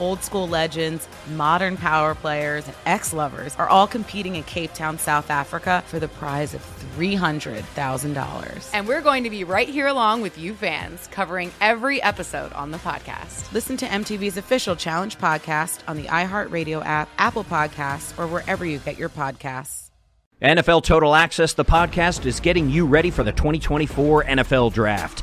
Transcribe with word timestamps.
Old 0.00 0.22
school 0.22 0.48
legends, 0.48 1.08
modern 1.34 1.76
power 1.76 2.14
players, 2.14 2.66
and 2.66 2.76
ex 2.86 3.12
lovers 3.12 3.54
are 3.56 3.68
all 3.68 3.86
competing 3.86 4.36
in 4.36 4.42
Cape 4.44 4.74
Town, 4.74 4.98
South 4.98 5.30
Africa 5.30 5.82
for 5.86 5.98
the 5.98 6.08
prize 6.08 6.54
of 6.54 6.62
$300,000. 6.96 8.70
And 8.72 8.88
we're 8.88 9.00
going 9.00 9.24
to 9.24 9.30
be 9.30 9.44
right 9.44 9.68
here 9.68 9.86
along 9.86 10.22
with 10.22 10.38
you 10.38 10.54
fans, 10.54 11.06
covering 11.08 11.52
every 11.60 12.02
episode 12.02 12.52
on 12.52 12.70
the 12.70 12.78
podcast. 12.78 13.52
Listen 13.52 13.76
to 13.78 13.86
MTV's 13.86 14.36
official 14.36 14.76
Challenge 14.76 15.18
podcast 15.18 15.80
on 15.88 15.96
the 15.96 16.04
iHeartRadio 16.04 16.84
app, 16.84 17.08
Apple 17.18 17.44
Podcasts, 17.44 18.18
or 18.18 18.26
wherever 18.26 18.64
you 18.64 18.78
get 18.78 18.98
your 18.98 19.08
podcasts. 19.08 19.84
NFL 20.42 20.82
Total 20.82 21.14
Access, 21.14 21.54
the 21.54 21.64
podcast, 21.64 22.26
is 22.26 22.40
getting 22.40 22.68
you 22.68 22.86
ready 22.86 23.10
for 23.10 23.22
the 23.22 23.32
2024 23.32 24.24
NFL 24.24 24.74
Draft. 24.74 25.22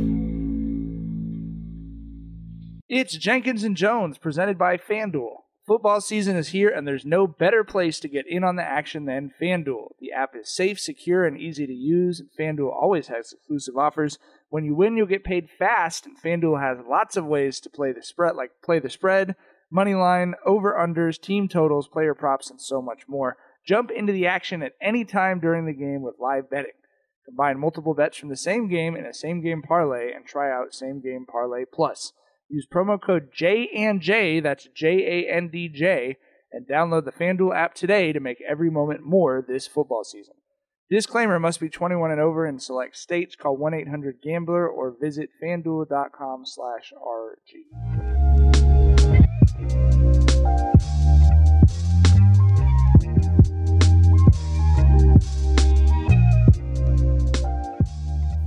It's 2.93 3.15
Jenkins 3.15 3.63
and 3.63 3.77
Jonez 3.77 4.19
presented 4.19 4.57
by 4.57 4.75
FanDuel. 4.75 5.43
Football 5.65 6.01
season 6.01 6.35
is 6.35 6.49
here, 6.49 6.67
and 6.67 6.85
there's 6.85 7.05
no 7.05 7.25
better 7.25 7.63
place 7.63 8.01
to 8.01 8.09
get 8.09 8.25
in 8.27 8.43
on 8.43 8.57
the 8.57 8.63
action 8.63 9.05
than 9.05 9.31
FanDuel. 9.41 9.91
The 10.01 10.11
app 10.11 10.35
is 10.35 10.53
safe, 10.53 10.77
secure, 10.77 11.25
and 11.25 11.39
easy 11.39 11.65
to 11.65 11.73
use, 11.73 12.19
and 12.19 12.27
FanDuel 12.37 12.69
always 12.69 13.07
has 13.07 13.31
exclusive 13.31 13.77
offers. 13.77 14.19
When 14.49 14.65
you 14.65 14.75
win, 14.75 14.97
you'll 14.97 15.07
get 15.07 15.23
paid 15.23 15.49
fast, 15.49 16.05
and 16.05 16.21
FanDuel 16.21 16.59
has 16.59 16.85
lots 16.85 17.15
of 17.15 17.25
ways 17.25 17.61
to 17.61 17.69
play 17.69 17.93
the 17.93 18.03
spread, 18.03 18.35
like 18.35 18.51
play 18.61 18.79
the 18.79 18.89
spread, 18.89 19.37
money 19.71 19.95
line, 19.95 20.35
over 20.45 20.73
unders, 20.73 21.17
team 21.17 21.47
totals, 21.47 21.87
player 21.87 22.13
props, 22.13 22.49
and 22.49 22.59
so 22.59 22.81
much 22.81 23.03
more. 23.07 23.37
Jump 23.65 23.89
into 23.89 24.11
the 24.11 24.27
action 24.27 24.61
at 24.61 24.73
any 24.81 25.05
time 25.05 25.39
during 25.39 25.65
the 25.65 25.71
game 25.71 26.01
with 26.01 26.19
live 26.19 26.49
betting. 26.49 26.73
Combine 27.23 27.57
multiple 27.57 27.93
bets 27.93 28.17
from 28.17 28.27
the 28.27 28.35
same 28.35 28.67
game 28.67 28.97
in 28.97 29.05
a 29.05 29.13
same 29.13 29.41
game 29.41 29.61
parlay 29.61 30.11
and 30.11 30.25
try 30.25 30.51
out 30.51 30.73
same 30.73 30.99
game 30.99 31.25
parlay 31.25 31.63
plus. 31.63 32.11
Use 32.51 32.67
promo 32.67 33.01
code 33.01 33.29
J 33.33 33.69
and 33.73 34.01
J, 34.01 34.41
that's 34.41 34.67
J 34.75 35.25
A 35.27 35.33
N 35.33 35.47
D 35.47 35.69
J, 35.69 36.17
and 36.51 36.67
download 36.67 37.05
the 37.05 37.13
FanDuel 37.13 37.55
app 37.55 37.73
today 37.73 38.11
to 38.11 38.19
make 38.19 38.43
every 38.47 38.69
moment 38.69 39.03
more 39.03 39.41
this 39.47 39.67
football 39.67 40.03
season. 40.03 40.33
Disclaimer 40.89 41.39
must 41.39 41.61
be 41.61 41.69
21 41.69 42.11
and 42.11 42.19
over 42.19 42.45
in 42.45 42.59
select 42.59 42.97
states. 42.97 43.37
Call 43.37 43.57
1-800-GAMBLER 43.57 44.67
or 44.67 44.93
visit 44.99 45.29
fanduel.com 45.41 46.43
slash 46.45 46.91
RG. 46.91 47.61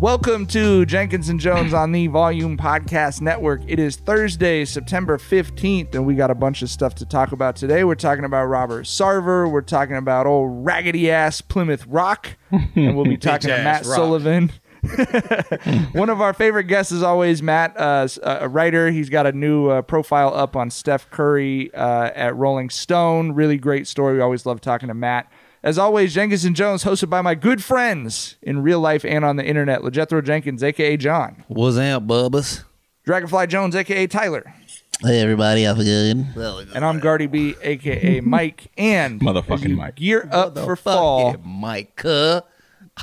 Welcome 0.04 0.44
to 0.48 0.84
Jenkins 0.84 1.30
and 1.30 1.40
Jonez 1.40 1.72
on 1.72 1.92
the 1.92 2.08
Volume 2.08 2.58
Podcast 2.58 3.22
Network. 3.22 3.62
It 3.66 3.78
is 3.78 3.96
Thursday, 3.96 4.66
September 4.66 5.16
15th, 5.16 5.94
and 5.94 6.04
we 6.04 6.14
got 6.14 6.30
a 6.30 6.34
bunch 6.34 6.60
of 6.60 6.68
stuff 6.68 6.94
to 6.96 7.06
talk 7.06 7.32
about 7.32 7.56
today. 7.56 7.84
We're 7.84 7.94
talking 7.94 8.26
about 8.26 8.44
Robert 8.44 8.84
Sarver. 8.84 9.50
We're 9.50 9.62
talking 9.62 9.96
about 9.96 10.26
old 10.26 10.66
raggedy 10.66 11.10
ass 11.10 11.40
Plymouth 11.40 11.86
Rock. 11.86 12.36
And 12.50 12.94
we'll 12.94 13.06
be 13.06 13.16
talking 13.16 13.48
to 13.48 13.56
Matt 13.56 13.86
Rock. 13.86 13.96
Sullivan. 13.96 14.52
One 15.92 16.10
of 16.10 16.20
our 16.20 16.34
favorite 16.34 16.64
guests 16.64 16.92
is 16.92 17.02
always 17.02 17.42
Matt, 17.42 17.74
uh, 17.80 18.02
s- 18.04 18.18
a 18.22 18.46
writer. 18.46 18.90
He's 18.90 19.08
got 19.08 19.26
a 19.26 19.32
new 19.32 19.70
uh, 19.70 19.80
profile 19.80 20.34
up 20.34 20.54
on 20.54 20.68
Steph 20.68 21.08
Curry 21.08 21.72
uh, 21.72 22.10
at 22.14 22.36
Rolling 22.36 22.68
Stone. 22.68 23.32
Really 23.32 23.56
great 23.56 23.86
story. 23.86 24.16
We 24.16 24.20
always 24.20 24.44
love 24.44 24.60
talking 24.60 24.88
to 24.88 24.94
Matt. 24.94 25.32
As 25.64 25.78
always, 25.78 26.12
Jenkins 26.12 26.44
and 26.44 26.54
Jonez, 26.54 26.84
hosted 26.84 27.08
by 27.08 27.22
my 27.22 27.34
good 27.34 27.64
friends 27.64 28.36
in 28.42 28.62
real 28.62 28.80
life 28.80 29.02
and 29.02 29.24
on 29.24 29.36
the 29.36 29.46
internet, 29.46 29.80
LeJethro 29.80 30.22
Jenkins, 30.22 30.62
aka 30.62 30.98
John, 30.98 31.42
What's 31.48 31.78
up, 31.78 32.06
Bubbas? 32.06 32.64
Dragonfly 33.06 33.46
Jones, 33.46 33.74
aka 33.74 34.06
Tyler, 34.06 34.52
Hey, 35.00 35.20
everybody, 35.20 35.64
how's 35.64 35.80
it 35.80 35.84
good? 35.84 36.68
and 36.74 36.84
I'm 36.84 37.00
Gardy 37.00 37.26
B, 37.28 37.54
aka 37.62 38.20
Mike. 38.20 38.70
And 38.76 39.18
Motherfucking 39.22 39.54
as 39.54 39.64
you 39.64 39.76
Mike. 39.76 39.94
Gear 39.96 40.28
up 40.30 40.54
for 40.54 40.76
fall. 40.76 41.32
Fuck 41.32 41.44
Mike. 41.46 42.04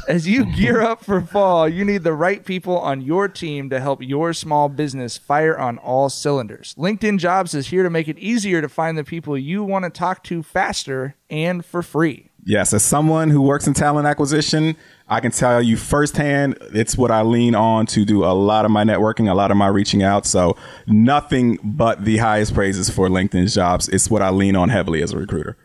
As 0.08 0.28
you 0.28 0.46
gear 0.56 0.82
up 0.82 1.04
for 1.04 1.20
fall, 1.22 1.68
you 1.68 1.84
need 1.84 2.04
the 2.04 2.14
right 2.14 2.46
people 2.46 2.78
on 2.78 3.02
your 3.02 3.28
team 3.28 3.72
to 3.72 3.80
help 3.80 4.04
your 4.04 4.34
small 4.34 4.70
business 4.70 5.18
fire 5.18 5.58
on 5.58 5.80
all 5.80 6.10
cylinders. 6.10 6.76
LinkedIn 6.78 7.18
Jobs 7.18 7.56
is 7.56 7.70
here 7.70 7.82
to 7.82 7.90
make 7.90 8.08
it 8.08 8.20
easier 8.20 8.62
to 8.62 8.70
find 8.70 8.98
the 9.00 9.04
people 9.04 9.36
you 9.36 9.64
want 9.64 9.84
to 9.84 9.90
talk 9.90 10.24
to 10.26 10.44
faster 10.44 11.16
and 11.30 11.66
for 11.66 11.82
free. 11.82 12.30
Yes, 12.44 12.74
as 12.74 12.84
someone 12.84 13.30
who 13.30 13.42
works 13.42 13.68
in 13.68 13.74
talent 13.74 14.08
acquisition, 14.08 14.76
I 15.08 15.20
can 15.20 15.32
tell 15.32 15.62
you 15.62 15.78
firsthand, 15.78 16.58
it's 16.74 16.98
what 16.98 17.12
I 17.12 17.22
lean 17.22 17.54
on 17.54 17.86
to 17.88 18.04
do 18.04 18.24
a 18.24 18.34
lot 18.34 18.66
of 18.66 18.72
my 18.72 18.84
networking, 18.84 19.30
a 19.30 19.34
lot 19.36 19.52
of 19.52 19.58
my 19.58 19.68
reaching 19.68 20.02
out. 20.02 20.26
So 20.26 20.58
nothing 20.88 21.60
but 21.64 22.04
the 22.04 22.18
highest 22.18 22.54
praises 22.54 22.90
for 22.90 23.10
LinkedIn 23.10 23.54
jobs. 23.54 23.90
It's 23.90 24.10
what 24.10 24.22
I 24.22 24.32
lean 24.32 24.56
on 24.56 24.70
heavily 24.70 25.04
as 25.04 25.12
a 25.12 25.18
recruiter. 25.18 25.56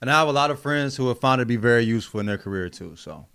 And 0.00 0.10
I 0.10 0.18
have 0.18 0.28
a 0.28 0.32
lot 0.32 0.50
of 0.50 0.60
friends 0.60 0.96
who 0.96 1.08
have 1.08 1.18
found 1.18 1.40
it 1.40 1.44
to 1.44 1.46
be 1.46 1.56
very 1.56 1.84
useful 1.84 2.20
in 2.20 2.26
their 2.26 2.38
career 2.38 2.68
too. 2.68 2.94
So 2.96 3.26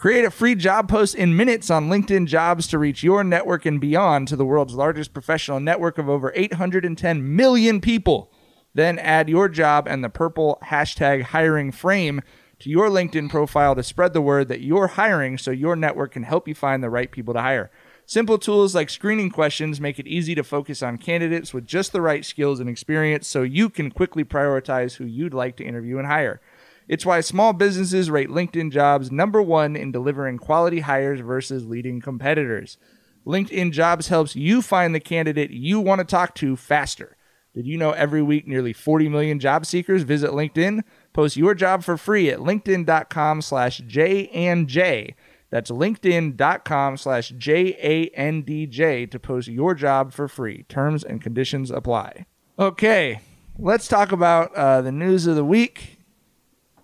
Create 0.00 0.24
a 0.24 0.30
free 0.30 0.54
job 0.54 0.88
post 0.88 1.14
in 1.14 1.36
minutes 1.36 1.68
on 1.68 1.90
LinkedIn 1.90 2.26
Jobs 2.26 2.66
to 2.68 2.78
reach 2.78 3.02
your 3.02 3.22
network 3.22 3.66
and 3.66 3.78
beyond 3.78 4.28
to 4.28 4.34
the 4.34 4.46
world's 4.46 4.72
largest 4.72 5.12
professional 5.12 5.60
network 5.60 5.98
of 5.98 6.08
over 6.08 6.32
810 6.34 7.36
million 7.36 7.82
people. 7.82 8.32
Then 8.74 8.98
add 8.98 9.28
your 9.28 9.48
job 9.48 9.86
and 9.88 10.04
the 10.04 10.08
purple 10.08 10.58
hashtag 10.64 11.22
hiring 11.22 11.72
frame 11.72 12.22
to 12.60 12.70
your 12.70 12.88
LinkedIn 12.88 13.30
profile 13.30 13.74
to 13.74 13.82
spread 13.82 14.12
the 14.12 14.20
word 14.20 14.48
that 14.48 14.60
you're 14.60 14.88
hiring 14.88 15.38
so 15.38 15.50
your 15.50 15.74
network 15.74 16.12
can 16.12 16.22
help 16.22 16.46
you 16.46 16.54
find 16.54 16.82
the 16.82 16.90
right 16.90 17.10
people 17.10 17.34
to 17.34 17.40
hire. 17.40 17.70
Simple 18.06 18.38
tools 18.38 18.74
like 18.74 18.90
screening 18.90 19.30
questions 19.30 19.80
make 19.80 19.98
it 19.98 20.06
easy 20.06 20.34
to 20.34 20.44
focus 20.44 20.82
on 20.82 20.98
candidates 20.98 21.54
with 21.54 21.66
just 21.66 21.92
the 21.92 22.02
right 22.02 22.24
skills 22.24 22.60
and 22.60 22.68
experience 22.68 23.26
so 23.26 23.42
you 23.42 23.70
can 23.70 23.90
quickly 23.90 24.24
prioritize 24.24 24.96
who 24.96 25.04
you'd 25.04 25.32
like 25.32 25.56
to 25.56 25.64
interview 25.64 25.96
and 25.98 26.06
hire. 26.06 26.40
It's 26.88 27.06
why 27.06 27.20
small 27.20 27.52
businesses 27.52 28.10
rate 28.10 28.28
LinkedIn 28.28 28.72
jobs 28.72 29.12
number 29.12 29.40
one 29.40 29.76
in 29.76 29.92
delivering 29.92 30.38
quality 30.38 30.80
hires 30.80 31.20
versus 31.20 31.64
leading 31.64 32.00
competitors. 32.00 32.78
LinkedIn 33.24 33.70
jobs 33.70 34.08
helps 34.08 34.34
you 34.34 34.60
find 34.60 34.94
the 34.94 35.00
candidate 35.00 35.50
you 35.50 35.78
want 35.78 36.00
to 36.00 36.04
talk 36.04 36.34
to 36.34 36.56
faster. 36.56 37.16
Did 37.54 37.66
you 37.66 37.76
know 37.76 37.90
every 37.90 38.22
week 38.22 38.46
nearly 38.46 38.72
40 38.72 39.08
million 39.08 39.40
job 39.40 39.66
seekers 39.66 40.02
visit 40.02 40.30
LinkedIn? 40.30 40.82
Post 41.12 41.36
your 41.36 41.54
job 41.54 41.82
for 41.82 41.96
free 41.96 42.30
at 42.30 42.38
linkedin.com 42.38 43.42
slash 43.42 43.78
J 43.86 44.28
and 44.28 44.68
J. 44.68 45.14
That's 45.50 45.70
linkedin.com 45.70 46.96
slash 46.96 47.30
J 47.30 47.76
A 47.82 48.08
N 48.16 48.42
D 48.42 48.66
J 48.66 49.06
to 49.06 49.18
post 49.18 49.48
your 49.48 49.74
job 49.74 50.12
for 50.12 50.28
free. 50.28 50.62
Terms 50.68 51.02
and 51.02 51.20
conditions 51.20 51.72
apply. 51.72 52.26
Okay, 52.56 53.20
let's 53.58 53.88
talk 53.88 54.12
about 54.12 54.54
uh, 54.54 54.80
the 54.80 54.92
news 54.92 55.26
of 55.26 55.34
the 55.34 55.44
week. 55.44 55.98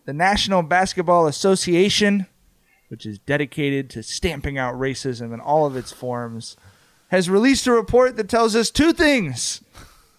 The 0.04 0.12
National 0.12 0.62
Basketball 0.62 1.26
Association, 1.26 2.26
which 2.88 3.06
is 3.06 3.18
dedicated 3.20 3.88
to 3.90 4.02
stamping 4.02 4.58
out 4.58 4.74
racism 4.74 5.32
in 5.32 5.40
all 5.40 5.66
of 5.66 5.76
its 5.76 5.92
forms, 5.92 6.56
has 7.08 7.30
released 7.30 7.66
a 7.68 7.72
report 7.72 8.16
that 8.16 8.28
tells 8.28 8.56
us 8.56 8.70
two 8.70 8.92
things. 8.92 9.62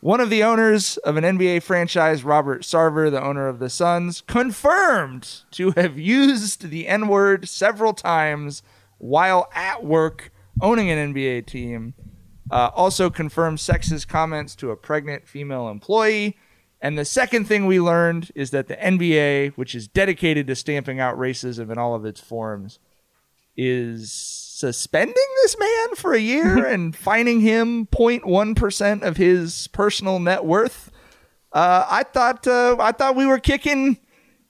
One 0.08 0.22
of 0.22 0.30
the 0.30 0.42
owners 0.42 0.96
of 0.96 1.18
an 1.18 1.26
NBA 1.26 1.64
franchise, 1.64 2.24
Robert 2.24 2.62
Sarver, 2.62 3.12
the 3.12 3.22
owner 3.22 3.50
of 3.50 3.60
the 3.60 3.70
Suns, 3.70 4.22
confirmed 4.22 5.42
to 5.52 5.72
have 5.72 6.00
used 6.00 6.70
the 6.70 6.88
N 6.88 7.10
word 7.10 7.50
several 7.50 7.92
times 7.92 8.64
while 9.00 9.50
at 9.54 9.84
work 9.84 10.32
owning 10.62 10.90
an 10.90 11.14
NBA 11.14 11.46
team. 11.46 11.94
Uh, 12.50 12.70
also 12.74 13.10
confirmed 13.10 13.58
sexist 13.58 14.08
comments 14.08 14.56
to 14.56 14.72
a 14.72 14.78
pregnant 14.78 15.28
female 15.28 15.68
employee. 15.68 16.38
And 16.80 16.98
the 16.98 17.04
second 17.04 17.44
thing 17.44 17.66
we 17.66 17.82
learned 17.82 18.32
is 18.34 18.52
that 18.52 18.70
the 18.70 18.78
NBA, 18.78 19.58
which 19.58 19.76
is 19.76 19.90
dedicated 19.90 20.48
to 20.48 20.56
stamping 20.56 21.02
out 21.02 21.18
racism 21.18 21.70
in 21.70 21.78
all 21.78 21.94
of 21.94 22.06
its 22.06 22.22
forms, 22.22 22.80
is 23.58 24.47
suspending 24.58 25.14
this 25.44 25.56
man 25.60 25.96
for 25.96 26.14
a 26.14 26.20
year 26.20 26.66
and 26.74 26.96
fining 26.96 27.42
him 27.42 27.86
0.1% 27.88 29.04
of 29.04 29.18
his 29.18 29.68
personal 29.68 30.18
net 30.18 30.44
worth. 30.46 30.90
Uh, 31.54 31.86
I 31.88 32.04
thought 32.04 32.48
uh, 32.48 32.76
I 32.80 32.92
thought 32.92 33.16
we 33.16 33.26
were 33.26 33.40
kicking 33.40 33.98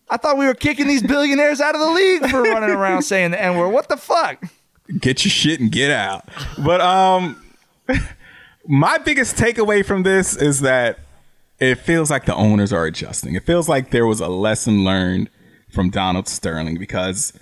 I 0.09 0.15
thought 0.15 0.38
we 0.38 0.45
were 0.45 0.54
kicking 0.54 0.88
these 0.88 1.04
billionaires 1.04 1.59
out 1.59 1.75
of 1.75 1.81
the 1.81 1.92
league 1.92 2.25
for 2.30 2.42
running 2.42 2.69
around 2.69 3.01
saying 3.04 3.31
the 3.31 3.42
N 3.42 3.57
word. 3.57 3.69
What 3.69 3.89
the 3.89 3.98
fuck? 3.98 4.42
Get 5.00 5.25
your 5.25 5.30
shit 5.30 5.59
and 5.59 5.71
get 5.71 5.92
out. 5.92 6.27
But 6.57 6.80
um 6.80 7.44
my 8.68 8.98
biggest 9.00 9.36
takeaway 9.36 9.86
from 9.86 10.04
this 10.04 10.36
is 10.38 10.62
that 10.62 11.00
it 11.59 11.75
feels 11.75 12.09
like 12.09 12.25
the 12.25 12.36
owners 12.36 12.71
are 12.71 12.86
adjusting. 12.86 13.36
It 13.36 13.45
feels 13.45 13.68
like 13.68 13.92
there 13.92 14.07
was 14.07 14.21
a 14.21 14.30
lesson 14.30 14.86
learned 14.86 15.30
from 15.69 15.89
Donald 15.89 16.30
Sterling 16.30 16.77
because 16.77 17.33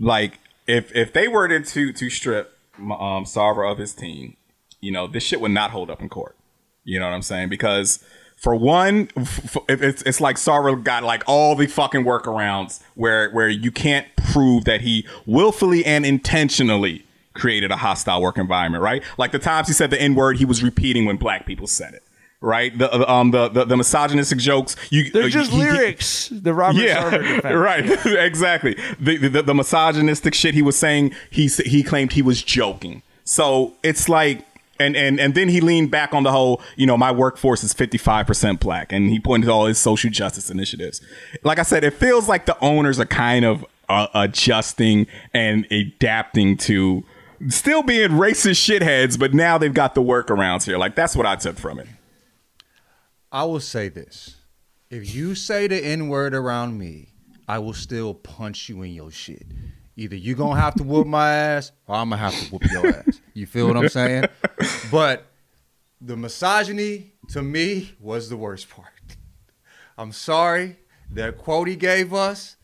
like 0.00 0.38
if 0.70 0.94
if 0.94 1.12
they 1.12 1.28
were 1.28 1.48
to 1.48 1.92
to, 1.92 2.10
strip 2.10 2.56
um, 2.78 3.24
Sarver 3.24 3.70
of 3.70 3.78
his 3.78 3.92
team, 3.92 4.36
you 4.80 4.92
know, 4.92 5.06
this 5.06 5.22
shit 5.22 5.40
would 5.40 5.50
not 5.50 5.70
hold 5.70 5.90
up 5.90 6.00
in 6.00 6.08
court. 6.08 6.36
You 6.84 6.98
know 6.98 7.06
what 7.06 7.14
I'm 7.14 7.22
saying? 7.22 7.48
Because 7.48 8.02
for 8.36 8.54
one, 8.54 9.10
f- 9.16 9.56
f- 9.56 9.64
it's 9.68 10.02
it's 10.02 10.20
like 10.20 10.36
Sarver 10.36 10.82
got 10.82 11.02
like 11.02 11.24
all 11.26 11.54
the 11.54 11.66
fucking 11.66 12.04
workarounds 12.04 12.82
where 12.94 13.30
where 13.30 13.48
you 13.48 13.70
can't 13.70 14.06
prove 14.32 14.64
that 14.64 14.80
he 14.80 15.06
willfully 15.26 15.84
and 15.84 16.06
intentionally 16.06 17.04
created 17.34 17.70
a 17.70 17.76
hostile 17.76 18.22
work 18.22 18.38
environment, 18.38 18.82
right? 18.82 19.02
Like 19.18 19.32
the 19.32 19.38
times 19.38 19.68
he 19.68 19.74
said 19.74 19.90
the 19.90 20.00
N 20.00 20.14
word, 20.14 20.38
he 20.38 20.44
was 20.44 20.62
repeating 20.62 21.04
when 21.04 21.16
black 21.16 21.46
people 21.46 21.66
said 21.66 21.94
it. 21.94 22.02
Right, 22.42 22.76
the 22.76 22.88
the, 22.88 23.10
um 23.10 23.32
the 23.32 23.48
the, 23.48 23.64
the 23.66 23.76
misogynistic 23.76 24.38
jokes. 24.38 24.74
You 24.88 25.10
They're 25.10 25.24
uh, 25.24 25.28
just 25.28 25.50
he- 25.50 25.58
he- 25.58 25.62
lyrics. 25.64 26.28
The 26.32 26.54
Robert 26.54 26.80
yeah, 26.80 27.42
right, 27.52 27.84
exactly. 28.06 28.76
The, 28.98 29.18
the 29.18 29.42
the 29.42 29.54
misogynistic 29.54 30.32
shit 30.34 30.54
he 30.54 30.62
was 30.62 30.76
saying, 30.78 31.14
he 31.30 31.48
he 31.48 31.82
claimed 31.82 32.12
he 32.12 32.22
was 32.22 32.42
joking. 32.42 33.02
So 33.24 33.74
it's 33.82 34.08
like, 34.08 34.46
and 34.78 34.96
and 34.96 35.20
and 35.20 35.34
then 35.34 35.50
he 35.50 35.60
leaned 35.60 35.90
back 35.90 36.14
on 36.14 36.22
the 36.22 36.32
whole, 36.32 36.62
you 36.76 36.86
know, 36.86 36.96
my 36.96 37.12
workforce 37.12 37.62
is 37.62 37.74
fifty 37.74 37.98
five 37.98 38.26
percent 38.26 38.58
black, 38.58 38.90
and 38.90 39.10
he 39.10 39.20
pointed 39.20 39.46
to 39.48 39.52
all 39.52 39.66
his 39.66 39.76
social 39.78 40.10
justice 40.10 40.48
initiatives. 40.48 41.02
Like 41.44 41.58
I 41.58 41.62
said, 41.62 41.84
it 41.84 41.92
feels 41.92 42.26
like 42.26 42.46
the 42.46 42.58
owners 42.60 42.98
are 42.98 43.04
kind 43.04 43.44
of 43.44 43.66
uh, 43.90 44.06
adjusting 44.14 45.06
and 45.34 45.66
adapting 45.70 46.56
to 46.56 47.04
still 47.48 47.82
being 47.82 48.12
racist 48.12 48.60
shitheads, 48.66 49.18
but 49.18 49.34
now 49.34 49.58
they've 49.58 49.74
got 49.74 49.94
the 49.94 50.02
workarounds 50.02 50.64
here. 50.64 50.78
Like 50.78 50.94
that's 50.94 51.14
what 51.14 51.26
I 51.26 51.36
took 51.36 51.58
from 51.58 51.78
it. 51.80 51.86
I 53.32 53.44
will 53.44 53.60
say 53.60 53.88
this. 53.88 54.36
If 54.90 55.14
you 55.14 55.34
say 55.34 55.68
the 55.68 55.76
N 55.76 56.08
word 56.08 56.34
around 56.34 56.78
me, 56.78 57.12
I 57.46 57.58
will 57.58 57.74
still 57.74 58.14
punch 58.14 58.68
you 58.68 58.82
in 58.82 58.92
your 58.92 59.10
shit. 59.10 59.46
Either 59.96 60.16
you're 60.16 60.36
gonna 60.36 60.60
have 60.60 60.74
to 60.74 60.82
whoop 60.82 61.06
my 61.06 61.30
ass 61.32 61.72
or 61.86 61.94
I'm 61.96 62.10
gonna 62.10 62.20
have 62.22 62.32
to 62.32 62.44
whoop 62.50 62.62
your 62.70 62.86
ass. 62.88 63.20
You 63.34 63.46
feel 63.46 63.68
what 63.68 63.76
I'm 63.76 63.88
saying? 63.88 64.24
But 64.90 65.26
the 66.00 66.16
misogyny 66.16 67.12
to 67.28 67.42
me 67.42 67.92
was 68.00 68.28
the 68.28 68.36
worst 68.36 68.68
part. 68.68 68.88
I'm 69.96 70.12
sorry. 70.12 70.76
That 71.12 71.38
quote 71.38 71.68
he 71.68 71.76
gave 71.76 72.14
us, 72.14 72.56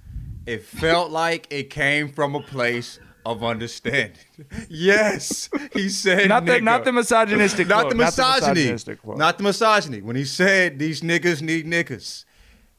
it 0.46 0.62
felt 0.62 1.10
like 1.10 1.46
it 1.50 1.70
came 1.70 2.08
from 2.12 2.34
a 2.34 2.40
place 2.40 2.98
of 3.26 3.42
understanding. 3.42 4.12
Yes, 4.68 5.50
he 5.72 5.88
said 5.88 6.28
Not 6.28 6.46
the- 6.46 6.52
nigga. 6.52 6.62
not 6.62 6.84
the 6.84 6.92
misogynistic 6.92 7.66
not 7.66 7.80
quote, 7.82 7.90
the 7.92 7.98
not 7.98 8.14
the 8.14 8.22
misogynistic 8.22 9.02
quote. 9.02 9.18
not 9.18 9.36
the 9.38 9.44
misogyny. 9.44 10.00
When 10.00 10.16
he 10.16 10.24
said 10.24 10.78
these 10.78 11.00
niggas 11.02 11.42
need 11.42 11.66
niggas, 11.66 12.24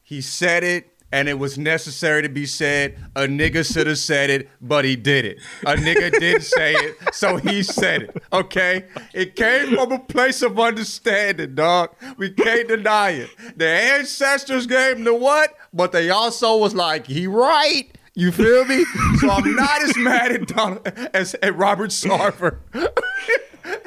he 0.02 0.20
said 0.22 0.64
it 0.64 0.88
and 1.12 1.28
it 1.28 1.38
was 1.38 1.56
necessary 1.58 2.22
to 2.22 2.28
be 2.28 2.44
said. 2.46 2.96
A 3.16 3.22
nigga 3.22 3.70
should 3.70 3.86
have 3.86 3.98
said 3.98 4.28
it, 4.30 4.48
but 4.60 4.84
he 4.84 4.94
did 4.96 5.24
it. 5.24 5.38
A 5.62 5.74
nigga 5.74 6.18
did 6.18 6.42
say 6.42 6.74
it, 6.74 6.96
so 7.14 7.36
he 7.36 7.62
said 7.62 8.02
it. 8.02 8.22
Okay? 8.32 8.84
It 9.14 9.34
came 9.36 9.74
from 9.74 9.92
a 9.92 9.98
place 9.98 10.42
of 10.42 10.58
understanding, 10.60 11.54
dog. 11.54 11.94
We 12.18 12.30
can't 12.30 12.68
deny 12.68 13.10
it. 13.10 13.30
The 13.56 13.66
ancestors 13.68 14.66
gave 14.66 14.96
him 14.98 15.04
the 15.04 15.14
what, 15.14 15.54
but 15.72 15.92
they 15.92 16.10
also 16.10 16.56
was 16.56 16.74
like, 16.74 17.06
he 17.06 17.26
right. 17.26 17.90
You 18.18 18.32
feel 18.32 18.64
me? 18.64 18.84
So 19.20 19.30
I'm 19.30 19.54
not 19.54 19.80
as 19.80 19.96
mad 19.96 20.32
at 20.32 20.48
Donald 20.48 20.84
as 21.14 21.34
at 21.34 21.56
Robert 21.56 21.90
Sarver. 21.90 22.58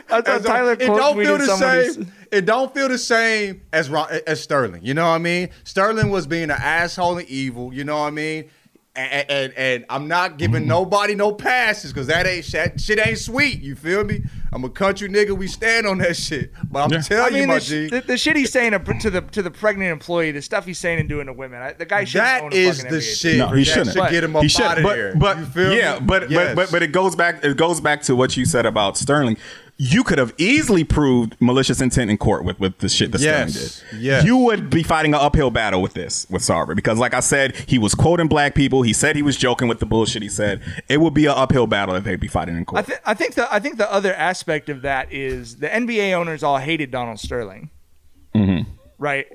I 0.10 0.22
thought 0.22 0.44
Tyler 0.46 0.72
it 0.72 0.80
don't 0.80 1.18
feel 1.18 1.38
the 1.38 1.46
somebody's- 1.46 1.96
same. 1.96 2.14
It 2.32 2.46
don't 2.46 2.74
feel 2.74 2.88
the 2.88 2.98
same 2.98 3.62
as 3.74 3.92
as 4.26 4.42
Sterling. 4.42 4.86
You 4.86 4.94
know 4.94 5.04
what 5.04 5.16
I 5.16 5.18
mean? 5.18 5.50
Sterling 5.66 6.12
was 6.12 6.28
being 6.28 6.46
an 6.46 6.52
asshole 6.52 7.18
and 7.18 7.28
evil. 7.28 7.74
You 7.74 7.84
know 7.84 8.00
what 8.00 8.08
I 8.08 8.12
mean? 8.12 8.50
And, 8.96 9.30
and, 9.30 9.54
and 9.58 9.86
I'm 9.90 10.08
not 10.08 10.38
giving 10.38 10.64
mm. 10.64 10.68
nobody 10.68 11.14
no 11.14 11.34
passes 11.34 11.92
because 11.92 12.08
that 12.08 12.26
ain't 12.26 12.50
that 12.54 12.80
shit 12.80 13.06
ain't 13.06 13.20
sweet. 13.20 13.62
You 13.62 13.76
feel 13.76 14.06
me? 14.06 14.22
I'm 14.54 14.64
a 14.66 14.70
country 14.70 15.08
nigga. 15.08 15.38
We 15.38 15.48
stand 15.48 15.88
on 15.88 16.00
that 16.00 16.18
shit. 16.18 16.52
But 16.70 16.92
I'm 16.94 17.02
telling 17.02 17.26
I 17.26 17.30
mean, 17.30 17.42
you, 17.42 17.48
my 17.48 17.56
the, 17.56 17.62
G, 17.62 17.88
the, 17.90 18.02
the 18.02 18.18
shit 18.18 18.36
he's 18.36 18.52
saying 18.52 18.72
to 18.72 18.80
to 18.80 19.10
the 19.10 19.22
to 19.22 19.42
the 19.42 19.52
pregnant 19.52 19.92
employee, 19.92 20.32
the 20.32 20.42
stuff 20.42 20.66
he's 20.66 20.78
saying 20.78 21.00
and 21.00 21.08
doing 21.08 21.28
to 21.28 21.34
women, 21.34 21.62
I, 21.62 21.74
the 21.74 21.86
guy 21.86 22.04
should 22.04 22.18
not 22.20 22.52
be. 22.52 22.66
That 22.66 22.70
is 22.70 22.84
the 22.84 23.02
shit. 23.02 23.38
No, 23.38 23.48
he 23.48 23.64
That 23.64 23.72
shouldn't. 23.72 23.94
should 23.96 24.10
get 24.10 24.24
him 24.26 24.36
up 24.36 24.44
he 24.44 24.50
should, 24.50 24.66
outta 24.66 24.82
but, 24.82 24.96
there. 24.96 25.16
But 25.16 25.38
You 25.38 25.46
feel 25.46 25.74
yeah, 25.74 26.00
me? 26.00 26.06
but, 26.06 26.30
Yes. 26.30 26.50
but 26.50 26.56
but 26.56 26.72
but 26.72 26.84
it 26.84 26.92
goes 26.92 27.16
back. 27.16 27.44
It 27.46 27.56
goes 27.56 27.80
back 27.80 28.02
to 28.04 28.16
what 28.16 28.36
you 28.36 28.44
said 28.46 28.66
about 28.66 28.98
Sterling. 28.98 29.38
You 29.84 30.04
could 30.04 30.20
have 30.20 30.32
easily 30.38 30.84
proved 30.84 31.36
malicious 31.40 31.82
intent 31.82 32.12
in 32.12 32.18
court 32.20 32.44
with, 32.46 32.60
with 32.60 32.78
the 32.78 32.88
shit 32.88 33.12
that 33.14 33.22
Yes. 33.22 33.54
Sterling 33.56 33.94
did. 33.94 34.04
Yes. 34.04 34.24
You 34.26 34.38
would 34.38 34.70
be 34.70 34.84
fighting 34.84 35.16
an 35.16 35.20
uphill 35.20 35.50
battle 35.50 35.82
with 35.82 35.96
this 35.96 36.28
with 36.30 36.44
Sarver 36.44 36.76
because, 36.76 37.00
like 37.00 37.16
I 37.16 37.20
said, 37.20 37.56
he 37.68 37.80
was 37.80 37.96
quoting 37.96 38.28
black 38.28 38.54
people. 38.54 38.84
He 38.84 38.94
said 38.94 39.16
he 39.16 39.24
was 39.24 39.38
joking 39.38 39.68
with 39.68 39.80
the 39.80 39.88
bullshit 39.88 40.22
he 40.22 40.30
said. 40.30 40.62
It 40.88 40.98
would 41.02 41.16
be 41.16 41.26
an 41.26 41.34
uphill 41.36 41.66
battle 41.66 41.96
if 41.96 42.04
they'd 42.04 42.20
be 42.20 42.28
fighting 42.28 42.56
in 42.58 42.64
court. 42.64 42.84
I, 42.84 42.86
th- 42.86 43.00
I 43.08 43.14
think 43.16 43.34
the 43.34 43.52
I 43.52 43.60
think 43.60 43.78
the 43.78 43.92
other 43.92 44.14
aspect 44.14 44.70
of 44.70 44.84
that 44.84 45.12
is 45.12 45.56
the 45.58 45.68
NBA 45.68 46.14
owners 46.14 46.44
all 46.44 46.60
hated 46.60 46.92
Donald 46.92 47.20
Sterling, 47.20 47.72
Mhm. 48.36 48.68
right? 49.00 49.26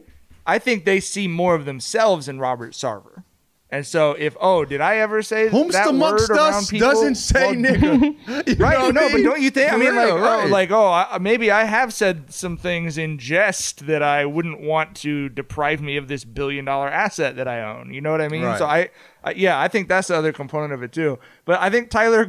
I 0.46 0.60
think 0.60 0.84
they 0.84 1.00
see 1.00 1.26
more 1.26 1.56
of 1.56 1.64
themselves 1.64 2.28
in 2.28 2.38
Robert 2.38 2.72
Sarver. 2.72 3.24
And 3.68 3.84
so, 3.84 4.12
if 4.12 4.36
oh, 4.40 4.64
did 4.64 4.80
I 4.80 4.98
ever 4.98 5.22
say 5.22 5.48
that 5.48 5.88
amongst 5.88 6.28
word 6.28 6.38
around 6.38 6.54
us 6.54 6.70
people? 6.70 6.88
doesn't 6.88 7.16
say 7.16 7.52
nigga. 7.56 8.46
You 8.46 8.64
right? 8.64 8.78
I 8.78 8.90
no, 8.90 9.10
but 9.10 9.22
don't 9.22 9.40
you 9.40 9.50
think? 9.50 9.72
I 9.72 9.76
mean, 9.76 9.96
like, 9.96 10.06
real, 10.06 10.24
oh, 10.24 10.46
like, 10.46 10.70
oh, 10.70 10.92
I, 10.92 11.18
maybe 11.18 11.50
I 11.50 11.64
have 11.64 11.92
said 11.92 12.32
some 12.32 12.56
things 12.56 12.96
in 12.96 13.18
jest 13.18 13.88
that 13.88 14.04
I 14.04 14.24
wouldn't 14.24 14.60
want 14.60 14.94
to 14.98 15.28
deprive 15.28 15.80
me 15.82 15.96
of 15.96 16.06
this 16.06 16.22
billion 16.22 16.64
dollar 16.64 16.88
asset 16.88 17.34
that 17.36 17.48
I 17.48 17.62
own. 17.62 17.92
You 17.92 18.00
know 18.00 18.12
what 18.12 18.20
I 18.20 18.28
mean? 18.28 18.44
Right. 18.44 18.58
So 18.58 18.66
I, 18.66 18.90
I, 19.24 19.32
yeah, 19.32 19.60
I 19.60 19.66
think 19.66 19.88
that's 19.88 20.08
the 20.08 20.16
other 20.16 20.32
component 20.32 20.72
of 20.72 20.84
it 20.84 20.92
too. 20.92 21.18
But 21.44 21.60
I 21.60 21.68
think 21.68 21.90
Tyler, 21.90 22.28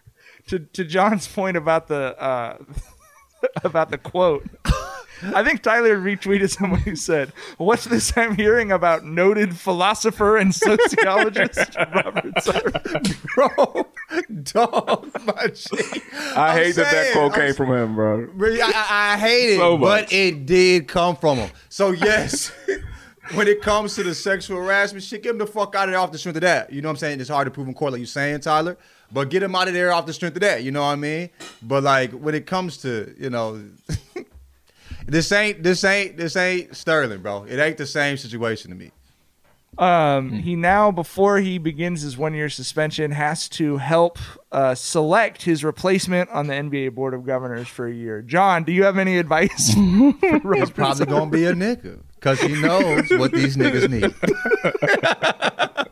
to 0.46 0.58
to 0.58 0.84
John's 0.84 1.28
point 1.28 1.58
about 1.58 1.88
the 1.88 2.18
uh, 2.18 2.56
about 3.62 3.90
the 3.90 3.98
quote. 3.98 4.48
I 5.22 5.44
think 5.44 5.62
Tyler 5.62 5.98
retweeted 5.98 6.50
someone 6.50 6.80
who 6.80 6.96
said, 6.96 7.32
"What's 7.56 7.84
this 7.84 8.16
I'm 8.16 8.36
hearing 8.36 8.72
about 8.72 9.04
noted 9.04 9.56
philosopher 9.56 10.36
and 10.36 10.54
sociologist 10.54 11.76
Robert 11.94 12.34
Sarver?" 12.36 13.34
bro, 13.34 13.86
dog, 14.42 15.10
my 15.26 15.48
G. 15.48 15.68
I 16.34 16.50
I'm 16.50 16.56
hate 16.56 16.74
that 16.76 16.92
that 16.92 17.12
quote 17.12 17.32
I'm 17.32 17.40
came 17.40 17.54
from 17.54 17.72
him, 17.72 17.94
bro. 17.94 18.28
I, 18.40 18.60
I, 18.62 19.14
I 19.14 19.18
hate 19.18 19.54
it, 19.54 19.58
So 19.58 19.76
but 19.76 20.12
it 20.12 20.46
did 20.46 20.88
come 20.88 21.16
from 21.16 21.38
him. 21.38 21.50
So 21.68 21.90
yes, 21.90 22.52
when 23.34 23.48
it 23.48 23.62
comes 23.62 23.94
to 23.96 24.02
the 24.02 24.14
sexual 24.14 24.58
harassment 24.58 25.04
shit, 25.04 25.22
get 25.22 25.30
him 25.30 25.38
the 25.38 25.46
fuck 25.46 25.74
out 25.74 25.88
of 25.88 25.92
there 25.92 26.00
off 26.00 26.12
the 26.12 26.18
strength 26.18 26.36
of 26.36 26.42
that. 26.42 26.72
You 26.72 26.82
know 26.82 26.88
what 26.88 26.92
I'm 26.92 26.98
saying? 26.98 27.20
It's 27.20 27.30
hard 27.30 27.46
to 27.46 27.50
prove 27.50 27.68
in 27.68 27.74
court, 27.74 27.92
like 27.92 27.98
you're 28.00 28.06
saying, 28.06 28.40
Tyler. 28.40 28.76
But 29.10 29.30
get 29.30 29.42
him 29.42 29.54
out 29.54 29.68
of 29.68 29.74
there 29.74 29.92
off 29.92 30.06
the 30.06 30.12
strength 30.12 30.36
of 30.36 30.42
that. 30.42 30.62
You 30.62 30.70
know 30.70 30.82
what 30.82 30.88
I 30.88 30.96
mean? 30.96 31.30
But 31.62 31.82
like 31.82 32.12
when 32.12 32.34
it 32.34 32.46
comes 32.46 32.76
to, 32.78 33.14
you 33.18 33.30
know, 33.30 33.62
this 35.08 35.32
ain't 35.32 35.62
this 35.62 35.84
ain't 35.84 36.16
this 36.16 36.36
ain't 36.36 36.76
Sterling, 36.76 37.20
bro. 37.22 37.44
It 37.44 37.58
ain't 37.58 37.76
the 37.78 37.86
same 37.86 38.16
situation 38.16 38.70
to 38.70 38.76
me. 38.76 38.92
Um, 39.76 40.32
he 40.32 40.56
now, 40.56 40.90
before 40.90 41.38
he 41.38 41.58
begins 41.58 42.02
his 42.02 42.16
one 42.18 42.34
year 42.34 42.48
suspension, 42.48 43.12
has 43.12 43.48
to 43.50 43.76
help 43.76 44.18
uh, 44.50 44.74
select 44.74 45.42
his 45.42 45.62
replacement 45.62 46.28
on 46.30 46.48
the 46.48 46.54
NBA 46.54 46.94
Board 46.94 47.14
of 47.14 47.24
Governors 47.24 47.68
for 47.68 47.86
a 47.86 47.92
year. 47.92 48.20
John, 48.22 48.64
do 48.64 48.72
you 48.72 48.82
have 48.84 48.98
any 48.98 49.18
advice? 49.18 49.68
He's 49.74 50.70
probably 50.70 51.06
gonna 51.06 51.30
be 51.30 51.44
a 51.44 51.52
nigga 51.52 52.00
because 52.16 52.40
he 52.40 52.60
knows 52.60 53.08
what 53.10 53.30
these 53.30 53.56
niggas 53.56 53.88
need. 53.88 54.12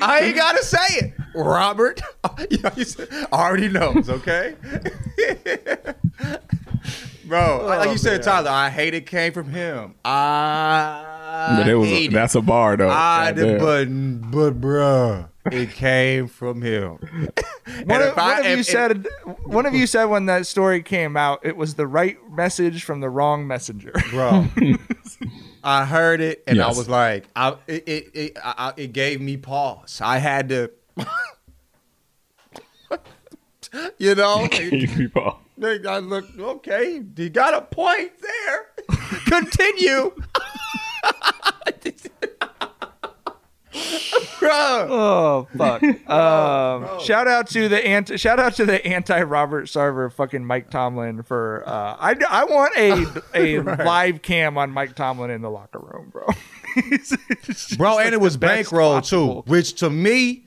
I 0.00 0.20
ain't 0.22 0.36
gotta 0.36 0.62
say 0.62 0.78
it, 0.98 1.12
Robert. 1.34 2.00
You 2.50 2.58
know, 2.58 2.70
he 2.70 2.84
said- 2.84 3.08
already 3.32 3.68
knows, 3.68 4.08
okay? 4.10 4.56
Bro, 7.34 7.66
like 7.66 7.88
oh, 7.88 7.92
you 7.92 7.98
said, 7.98 8.22
Tyler, 8.22 8.50
I 8.50 8.70
hate 8.70 8.94
it 8.94 9.06
came 9.06 9.32
from 9.32 9.50
him. 9.50 9.94
I 10.04 11.56
But 11.58 11.68
it 11.68 11.74
was 11.74 11.88
hate 11.88 12.10
it. 12.10 12.14
that's 12.14 12.34
a 12.36 12.40
bar 12.40 12.76
though. 12.76 12.88
I 12.88 13.32
Goddamn. 13.32 13.58
did, 13.58 14.30
but 14.30 14.30
but 14.30 14.60
bruh, 14.60 15.28
it 15.50 15.70
came 15.72 16.28
from 16.28 16.62
him. 16.62 16.92
One, 17.86 17.90
And 17.90 18.02
of, 18.04 18.18
I- 18.18 18.34
one 18.34 18.40
of 18.40 18.46
you 18.52 18.58
if- 18.58 18.66
said 18.66 19.06
one 19.44 19.66
of 19.66 19.74
you 19.74 19.86
said 19.88 20.04
when 20.04 20.26
that 20.26 20.46
story 20.46 20.80
came 20.82 21.16
out, 21.16 21.40
it 21.42 21.56
was 21.56 21.74
the 21.74 21.86
right 21.88 22.16
message 22.30 22.84
from 22.84 23.00
the 23.00 23.10
wrong 23.10 23.46
messenger. 23.48 23.92
bro. 24.10 24.46
I 25.64 25.86
heard 25.86 26.20
it 26.20 26.44
and 26.46 26.60
I 26.60 26.68
was 26.68 26.88
like, 26.88 27.24
I 27.34 27.56
it 27.66 27.88
it 27.88 28.10
it, 28.14 28.38
I, 28.44 28.54
I- 28.68 28.72
it 28.76 28.92
gave 28.92 29.20
me 29.20 29.36
pause. 29.38 30.00
I 30.04 30.18
had 30.18 30.50
to, 30.50 30.70
you 33.98 34.14
know. 34.14 34.48
People. 34.50 35.38
I 35.62 35.98
look 35.98 36.26
okay. 36.38 37.02
You 37.16 37.30
got 37.30 37.54
a 37.54 37.62
point 37.62 38.12
there. 38.20 38.66
Continue, 39.26 40.12
bro. 44.38 44.86
Oh 44.90 45.48
fuck! 45.56 45.82
Um, 46.10 47.00
shout 47.00 47.26
out 47.28 47.48
to 47.48 47.68
the 47.68 47.86
anti 47.86 48.16
shout 48.16 48.38
out 48.38 48.54
to 48.56 48.66
the 48.66 48.84
anti 48.86 49.22
Robert 49.22 49.66
Sarver 49.66 50.12
fucking 50.12 50.44
Mike 50.44 50.70
Tomlin 50.70 51.22
for 51.22 51.62
uh, 51.66 51.96
I 51.98 52.16
I 52.28 52.44
want 52.44 52.76
a 52.76 53.06
a 53.34 53.60
live 53.60 54.22
cam 54.22 54.58
on 54.58 54.70
Mike 54.70 54.94
Tomlin 54.94 55.30
in 55.30 55.40
the 55.40 55.50
locker 55.50 55.78
room, 55.78 56.10
bro. 56.10 56.26
It's 56.76 57.16
just 57.46 57.78
bro, 57.78 57.96
like 57.96 58.06
and 58.06 58.14
it 58.14 58.20
was 58.20 58.36
bankroll 58.36 59.00
too, 59.00 59.42
which 59.46 59.74
to 59.74 59.88
me 59.88 60.43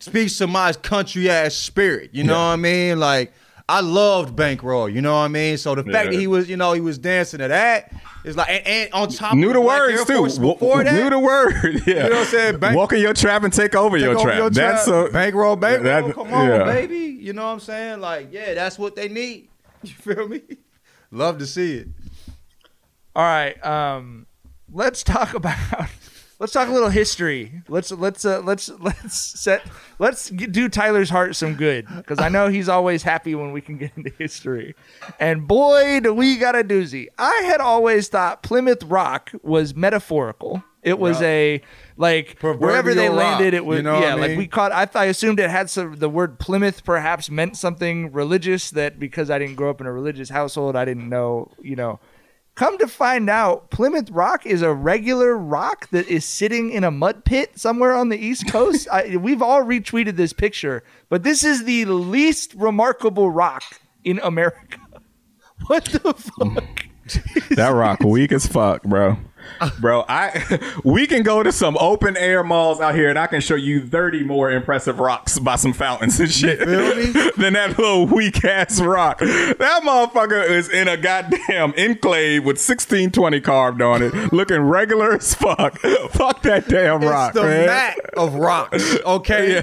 speaks 0.00 0.36
to 0.38 0.46
my 0.46 0.72
country 0.72 1.30
ass 1.30 1.54
spirit. 1.54 2.10
You 2.12 2.24
know 2.24 2.34
what 2.34 2.40
I 2.40 2.56
mean? 2.56 2.98
Like 2.98 3.32
I 3.68 3.80
loved 3.80 4.34
bankroll. 4.34 4.88
You 4.88 5.00
know 5.00 5.12
what 5.12 5.20
I 5.20 5.28
mean? 5.28 5.56
So 5.56 5.74
the 5.76 5.84
fact 5.84 6.06
Yeah. 6.06 6.10
that 6.10 6.12
he 6.18 6.26
was, 6.26 6.48
you 6.50 6.56
know, 6.56 6.72
he 6.72 6.80
was 6.80 6.98
dancing 6.98 7.38
to 7.38 7.46
that 7.48 7.92
is 8.24 8.36
like, 8.36 8.48
and, 8.50 8.66
and 8.66 8.92
on 8.92 9.08
top 9.10 9.34
Knew 9.34 9.48
of 9.48 9.54
the 9.54 9.60
Black 9.60 9.78
words 9.80 10.00
Air 10.00 10.04
too. 10.06 10.16
Force 10.16 10.34
W- 10.36 10.54
Before 10.54 10.82
that, 10.82 10.92
Knew 10.92 11.08
the 11.08 11.18
word. 11.20 11.54
Yeah. 11.86 11.94
You 11.94 11.94
know 11.94 12.08
what 12.10 12.18
I'm 12.18 12.24
saying? 12.26 12.58
Bank- 12.58 12.76
Walk 12.76 12.92
in 12.94 12.98
your 13.00 13.14
trap 13.14 13.44
and 13.44 13.52
take 13.52 13.76
over 13.76 13.96
your 13.96 14.14
over 14.16 14.22
trap. 14.24 14.38
your 14.38 14.50
That's 14.50 14.86
trap. 14.86 15.10
a 15.10 15.12
bankroll, 15.12 15.54
bankroll. 15.56 15.84
that- 16.08 16.14
Come 16.14 16.34
on, 16.34 16.48
yeah. 16.48 16.64
baby. 16.64 16.96
You 17.20 17.32
know 17.32 17.44
what 17.46 17.52
I'm 17.52 17.60
saying? 17.60 18.00
Like, 18.00 18.28
yeah, 18.32 18.54
that's 18.54 18.78
what 18.78 18.96
they 18.96 19.08
need. 19.08 19.48
You 19.82 19.92
feel 19.92 20.28
me? 20.28 20.42
Love 21.12 21.38
to 21.38 21.46
see 21.46 21.76
it. 21.76 21.88
All 23.16 23.22
right, 23.24 23.64
um, 23.64 24.26
let's 24.72 25.02
talk 25.02 25.32
about 25.34 25.56
let's 26.40 26.52
talk 26.52 26.68
a 26.68 26.72
little 26.72 26.88
history. 26.88 27.62
Let's 27.68 27.92
let's 27.92 28.24
uh, 28.24 28.40
let's 28.40 28.68
let's 28.80 29.40
set 29.40 29.62
let's 30.00 30.30
do 30.30 30.68
Tyler's 30.68 31.10
heart 31.10 31.36
some 31.36 31.54
good 31.54 31.86
because 31.96 32.18
I 32.18 32.28
know 32.28 32.48
he's 32.48 32.68
always 32.68 33.04
happy 33.04 33.36
when 33.36 33.52
we 33.52 33.60
can 33.60 33.78
get 33.78 33.92
into 33.96 34.10
history. 34.18 34.74
And 35.20 35.46
boy, 35.46 36.00
do 36.00 36.12
we 36.12 36.36
got 36.36 36.56
a 36.56 36.64
doozy! 36.64 37.06
I 37.18 37.42
had 37.44 37.60
always 37.60 38.08
thought 38.08 38.42
Plymouth 38.42 38.82
Rock 38.82 39.30
was 39.42 39.76
metaphorical. 39.76 40.64
It 40.82 40.98
was 40.98 41.20
a 41.20 41.60
like 41.98 42.40
wherever 42.40 42.94
they 42.94 43.08
Proverbial 43.08 43.14
rock, 43.14 43.40
landed, 43.40 43.52
it 43.52 43.66
was 43.66 43.76
you 43.76 43.82
know 43.82 44.00
yeah. 44.00 44.14
I 44.14 44.14
Like 44.14 44.38
we 44.38 44.46
caught. 44.46 44.72
I, 44.72 44.88
I 44.98 45.04
assumed 45.06 45.38
it 45.38 45.50
had 45.50 45.68
some. 45.68 45.96
The 45.96 46.08
word 46.08 46.38
Plymouth 46.38 46.84
perhaps 46.84 47.30
meant 47.30 47.58
something 47.58 48.12
religious. 48.12 48.70
That 48.70 48.98
because 48.98 49.30
I 49.30 49.38
didn't 49.38 49.56
grow 49.56 49.68
up 49.68 49.82
in 49.82 49.86
a 49.86 49.92
religious 49.92 50.30
household, 50.30 50.76
I 50.76 50.86
didn't 50.86 51.10
know. 51.10 51.52
You 51.60 51.76
know, 51.76 52.00
Come 52.60 52.76
to 52.76 52.88
find 52.88 53.30
out, 53.30 53.70
Plymouth 53.70 54.10
Rock 54.10 54.44
is 54.44 54.60
a 54.60 54.74
regular 54.74 55.34
rock 55.34 55.88
that 55.92 56.06
is 56.08 56.26
sitting 56.26 56.70
in 56.70 56.84
a 56.84 56.90
mud 56.90 57.24
pit 57.24 57.58
somewhere 57.58 57.94
on 57.94 58.10
the 58.10 58.18
East 58.18 58.48
Coast. 58.52 58.86
I, 58.92 59.16
we've 59.16 59.40
all 59.40 59.64
retweeted 59.64 60.16
this 60.16 60.34
picture, 60.34 60.82
but 61.08 61.22
this 61.22 61.42
is 61.42 61.64
the 61.64 61.86
least 61.86 62.52
remarkable 62.52 63.30
rock 63.30 63.62
in 64.04 64.20
America. 64.22 64.78
What 65.68 65.86
the 65.86 66.00
mm. 66.00 66.54
fuck? 66.54 67.56
that 67.56 67.68
rock 67.68 68.00
weak 68.00 68.30
as 68.30 68.46
fuck, 68.46 68.82
bro. 68.82 69.16
Bro, 69.78 70.04
I 70.08 70.58
we 70.84 71.06
can 71.06 71.22
go 71.22 71.42
to 71.42 71.52
some 71.52 71.76
open 71.78 72.16
air 72.16 72.42
malls 72.42 72.80
out 72.80 72.94
here 72.94 73.10
and 73.10 73.18
I 73.18 73.26
can 73.26 73.40
show 73.40 73.54
you 73.54 73.86
30 73.86 74.24
more 74.24 74.50
impressive 74.50 75.00
rocks 75.00 75.38
by 75.38 75.56
some 75.56 75.72
fountains 75.72 76.20
and 76.20 76.30
shit 76.30 76.58
than 77.36 77.54
that 77.54 77.78
little 77.78 78.06
weak 78.06 78.44
ass 78.44 78.80
rock. 78.80 79.20
That 79.20 79.80
motherfucker 79.84 80.48
is 80.48 80.68
in 80.68 80.86
a 80.88 80.96
goddamn 80.96 81.74
enclave 81.76 82.44
with 82.44 82.56
1620 82.56 83.40
carved 83.40 83.82
on 83.82 84.02
it, 84.02 84.32
looking 84.32 84.60
regular 84.60 85.14
as 85.14 85.34
fuck. 85.34 85.78
fuck 86.10 86.42
that 86.42 86.68
damn 86.68 87.00
rock, 87.02 87.34
it's 87.34 87.40
the 87.40 87.46
man. 87.46 87.66
mat 87.66 87.98
of 88.16 88.34
rocks, 88.34 88.96
okay? 89.04 89.54
Yeah, 89.54 89.62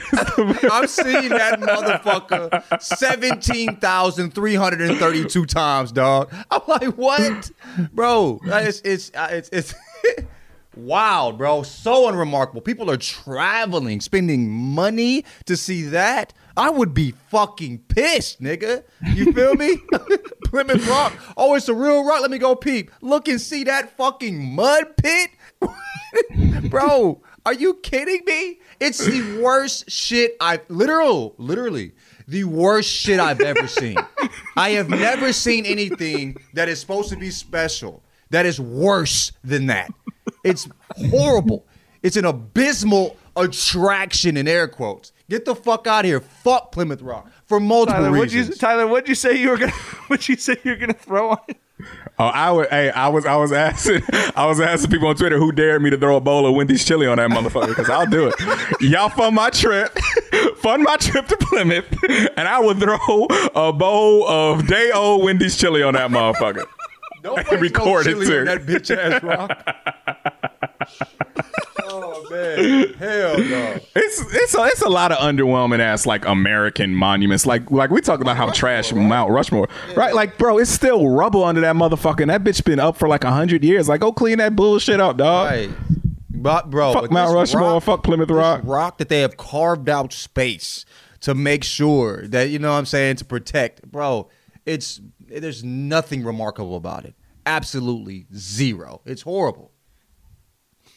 I've 0.71 0.89
seen 0.89 1.29
that 1.29 1.59
motherfucker 1.59 2.81
17,332 2.81 5.45
times, 5.45 5.91
dog. 5.91 6.33
I'm 6.51 6.61
like, 6.67 6.97
what? 6.97 7.51
Bro, 7.93 8.39
it's, 8.45 8.81
it's, 8.81 9.11
it's, 9.15 9.49
it's 9.49 9.73
wild, 10.77 11.37
bro. 11.37 11.63
So 11.63 12.07
unremarkable. 12.07 12.61
People 12.61 12.89
are 12.91 12.97
traveling, 12.97 13.99
spending 13.99 14.49
money 14.49 15.25
to 15.45 15.57
see 15.57 15.83
that. 15.83 16.33
I 16.55 16.69
would 16.69 16.93
be 16.93 17.11
fucking 17.29 17.79
pissed, 17.89 18.41
nigga. 18.41 18.83
You 19.13 19.31
feel 19.33 19.55
me? 19.55 19.77
Plymouth 20.45 20.87
Rock. 20.87 21.13
Oh, 21.35 21.55
it's 21.55 21.67
a 21.69 21.73
real 21.73 22.05
rock. 22.05 22.21
Let 22.21 22.31
me 22.31 22.37
go 22.37 22.55
peep. 22.55 22.91
Look 23.01 23.27
and 23.27 23.39
see 23.39 23.63
that 23.65 23.95
fucking 23.97 24.55
mud 24.55 24.97
pit. 24.97 25.31
Bro, 26.69 27.21
are 27.45 27.53
you 27.53 27.75
kidding 27.75 28.23
me? 28.25 28.59
It's 28.79 28.99
the 28.99 29.41
worst 29.41 29.89
shit 29.89 30.35
I've 30.39 30.67
literal, 30.69 31.33
literally, 31.37 31.93
the 32.27 32.43
worst 32.43 32.89
shit 32.89 33.19
I've 33.19 33.41
ever 33.41 33.67
seen. 33.67 33.97
I 34.55 34.71
have 34.71 34.89
never 34.89 35.33
seen 35.33 35.65
anything 35.65 36.37
that 36.53 36.69
is 36.69 36.79
supposed 36.79 37.09
to 37.09 37.17
be 37.17 37.31
special 37.31 38.03
that 38.29 38.45
is 38.45 38.59
worse 38.59 39.31
than 39.43 39.67
that. 39.67 39.91
It's 40.43 40.67
horrible. 41.09 41.65
It's 42.03 42.17
an 42.17 42.25
abysmal 42.25 43.17
attraction 43.35 44.37
in 44.37 44.47
air 44.47 44.67
quotes. 44.67 45.11
Get 45.29 45.45
the 45.45 45.55
fuck 45.55 45.87
out 45.87 46.05
of 46.05 46.09
here. 46.09 46.21
Fuck 46.21 46.71
Plymouth 46.71 47.01
Rock 47.01 47.29
for 47.45 47.59
multiple 47.59 48.01
Tyler, 48.03 48.11
what'd 48.17 48.31
you, 48.31 48.39
reasons. 48.39 48.57
Tyler, 48.57 48.87
what'd 48.87 49.09
you 49.09 49.15
say 49.15 49.37
you 49.37 49.49
were 49.49 49.57
gonna? 49.57 49.71
What'd 50.07 50.29
you 50.29 50.37
say 50.37 50.55
you 50.63 50.71
were 50.71 50.77
gonna 50.77 50.93
throw 50.93 51.31
on? 51.31 51.39
Oh, 52.19 52.25
I 52.25 52.51
would. 52.51 52.69
Hey, 52.69 52.89
I 52.89 53.09
was. 53.09 53.25
I 53.25 53.35
was 53.35 53.51
asking. 53.51 54.01
I 54.35 54.45
was 54.45 54.59
asking 54.59 54.89
people 54.89 55.09
on 55.09 55.15
Twitter 55.15 55.37
who 55.37 55.51
dared 55.51 55.81
me 55.81 55.89
to 55.89 55.97
throw 55.97 56.15
a 56.15 56.21
bowl 56.21 56.47
of 56.47 56.55
Wendy's 56.55 56.83
chili 56.83 57.05
on 57.05 57.17
that 57.17 57.29
motherfucker 57.29 57.67
because 57.67 57.89
I'll 57.89 58.05
do 58.05 58.27
it. 58.27 58.81
Y'all 58.81 59.09
fund 59.09 59.35
my 59.35 59.49
trip, 59.49 59.97
fund 60.57 60.83
my 60.83 60.95
trip 60.97 61.27
to 61.27 61.37
Plymouth, 61.37 61.85
and 62.37 62.47
I 62.47 62.59
would 62.59 62.79
throw 62.79 63.25
a 63.53 63.73
bowl 63.73 64.27
of 64.27 64.65
day 64.65 64.91
old 64.91 65.23
Wendy's 65.23 65.57
chili 65.57 65.83
on 65.83 65.93
that 65.93 66.09
motherfucker. 66.09 66.65
And 67.35 67.47
waste 67.61 67.73
no 67.75 67.97
it 67.99 68.03
too. 68.05 68.45
that 68.45 68.65
bitch 68.65 68.95
ass 68.95 69.23
rock. 69.23 69.51
oh 71.83 72.27
man, 72.29 72.93
hell 72.93 73.37
no. 73.37 73.79
It's 73.95 74.33
it's 74.33 74.55
a, 74.55 74.63
it's 74.65 74.81
a 74.81 74.89
lot 74.89 75.11
of 75.11 75.17
underwhelming 75.19 75.79
ass 75.79 76.05
like 76.05 76.25
American 76.25 76.95
monuments. 76.95 77.45
Like 77.45 77.69
like 77.71 77.89
we 77.89 78.01
talk 78.01 78.21
about 78.21 78.37
how 78.37 78.51
trash 78.51 78.93
Mount 78.93 79.31
Rushmore, 79.31 79.67
right? 79.95 80.13
Like 80.13 80.37
bro, 80.37 80.57
it's 80.57 80.71
still 80.71 81.07
rubble 81.09 81.43
under 81.43 81.61
that 81.61 81.75
motherfucker. 81.75 82.25
That 82.27 82.43
bitch 82.43 82.63
been 82.63 82.79
up 82.79 82.97
for 82.97 83.07
like 83.07 83.23
a 83.23 83.31
hundred 83.31 83.63
years. 83.63 83.89
Like 83.89 84.01
go 84.01 84.11
clean 84.11 84.37
that 84.39 84.55
bullshit 84.55 84.99
up, 84.99 85.17
dog. 85.17 85.51
Right. 85.51 85.69
But 86.29 86.69
bro, 86.69 86.93
Fuck 86.93 87.11
Mount 87.11 87.33
Rushmore, 87.33 87.81
fuck 87.81 88.03
Plymouth 88.03 88.29
Rock. 88.29 88.61
rock 88.63 88.99
that 88.99 89.09
they 89.09 89.21
have 89.21 89.37
carved 89.37 89.89
out 89.89 90.13
space 90.13 90.85
to 91.21 91.33
make 91.33 91.63
sure 91.63 92.27
that 92.27 92.49
you 92.49 92.59
know 92.59 92.71
what 92.71 92.77
I'm 92.77 92.85
saying 92.85 93.15
to 93.17 93.25
protect, 93.25 93.91
bro. 93.91 94.29
It's 94.65 95.01
there's 95.29 95.63
nothing 95.63 96.23
remarkable 96.23 96.75
about 96.75 97.05
it. 97.05 97.15
Absolutely 97.45 98.27
zero. 98.35 99.01
It's 99.05 99.21
horrible. 99.21 99.71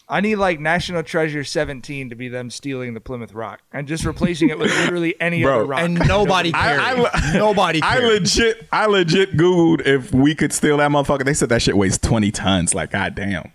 I 0.09 0.21
need 0.21 0.37
like 0.37 0.59
National 0.59 1.05
Treasure 1.05 1.45
17 1.45 2.11
to 2.11 2.17
be 2.17 2.27
them 2.29 2.51
stealing 2.51 2.95
the 2.95 3.01
Plymouth 3.01 3.33
Rock 3.33 3.61
and 3.73 3.87
just 3.87 4.05
replacing 4.05 4.49
it 4.49 4.59
with 4.59 4.71
literally 4.81 5.15
any 5.21 5.45
Bro. 5.45 5.55
other 5.61 5.65
rock. 5.67 5.81
And 5.83 5.95
nobody 6.09 6.51
cares. 6.51 6.81
I- 7.15 7.33
nobody 7.39 7.81
I 7.81 7.99
legit, 8.01 8.67
I 8.73 8.87
legit 8.87 9.37
googled 9.37 9.87
if 9.87 10.13
we 10.13 10.35
could 10.35 10.53
steal 10.53 10.79
that 10.79 10.91
motherfucker. 10.91 11.25
They 11.25 11.35
said 11.35 11.49
that 11.51 11.63
shit 11.63 11.77
weighs 11.77 11.97
twenty 11.97 12.33
tons. 12.33 12.75
Like, 12.75 12.91
goddamn. 12.91 13.53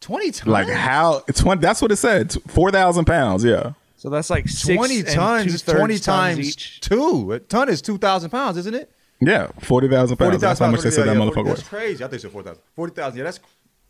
Twenty 0.00 0.32
tons. 0.32 0.48
Like 0.48 0.68
how? 0.68 1.20
Twenty. 1.32 1.60
That's 1.60 1.80
what 1.80 1.92
it 1.92 1.96
said. 1.96 2.32
Four 2.48 2.72
thousand 2.72 3.04
pounds. 3.04 3.44
Yeah. 3.44 3.74
So 3.96 4.10
that's 4.10 4.30
like 4.30 4.48
six 4.48 4.76
twenty 4.76 4.98
and 5.00 5.08
tons 5.08 5.54
is 5.54 5.62
two-thirds 5.62 5.78
twenty 5.78 5.94
tons 5.98 6.04
times 6.36 6.48
each. 6.48 6.80
two. 6.80 7.32
A 7.32 7.38
ton 7.38 7.68
is 7.68 7.80
two 7.82 7.98
thousand 7.98 8.30
pounds, 8.30 8.56
isn't 8.56 8.74
it? 8.74 8.90
Yeah. 9.20 9.48
Forty 9.60 9.88
thousand 9.88 10.16
pounds. 10.16 10.40
That's 10.40 10.60
how 10.60 10.70
much 10.70 10.80
they 10.82 10.90
said 10.90 11.06
that 11.08 11.16
motherfucker 11.16 11.46
That's 11.46 11.60
was. 11.60 11.68
crazy. 11.68 12.04
I 12.04 12.08
think 12.08 12.22
it's 12.22 12.32
four 12.32 12.42
thousand. 12.42 12.62
Forty 12.74 12.94
thousand. 12.94 13.18
Yeah, 13.18 13.24
that's 13.24 13.40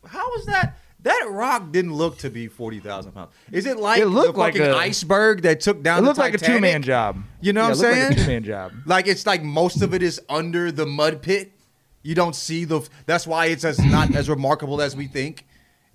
how 0.07 0.33
is 0.35 0.45
that? 0.47 0.77
That 1.03 1.27
rock 1.29 1.71
didn't 1.71 1.93
look 1.93 2.17
to 2.19 2.29
be 2.29 2.47
forty 2.47 2.79
thousand 2.79 3.13
pounds. 3.13 3.31
Is 3.51 3.65
it 3.65 3.77
like 3.77 4.01
It 4.01 4.07
looked 4.07 4.33
the 4.33 4.39
like 4.39 4.55
fucking 4.55 4.71
a- 4.71 4.75
iceberg 4.75 5.43
that 5.43 5.61
took 5.61 5.81
down? 5.83 5.99
It 5.99 6.01
the 6.01 6.07
looked 6.07 6.19
like 6.19 6.33
a 6.33 6.37
two 6.39 6.59
man 6.59 6.81
job. 6.81 7.23
You 7.41 7.53
know 7.53 7.61
Yeah, 7.61 7.67
what 7.67 7.71
I'm 7.71 7.77
saying? 7.77 8.03
Like 8.09 8.17
a 8.17 8.21
two 8.21 8.27
man 8.27 8.43
job. 8.43 8.71
Like 8.85 9.07
it's 9.07 9.25
like 9.25 9.43
most 9.43 9.81
of 9.81 9.93
it 9.93 10.03
is 10.03 10.19
under 10.27 10.71
the 10.71 10.85
mud 10.85 11.21
pit. 11.21 11.51
You 12.01 12.15
don't 12.15 12.35
see 12.35 12.65
the. 12.65 12.81
That's 13.05 13.27
why 13.27 13.47
it's 13.47 13.63
as 13.63 13.79
not 13.79 14.13
as 14.15 14.29
remarkable 14.29 14.81
as 14.81 14.95
we 14.95 15.07
think, 15.07 15.45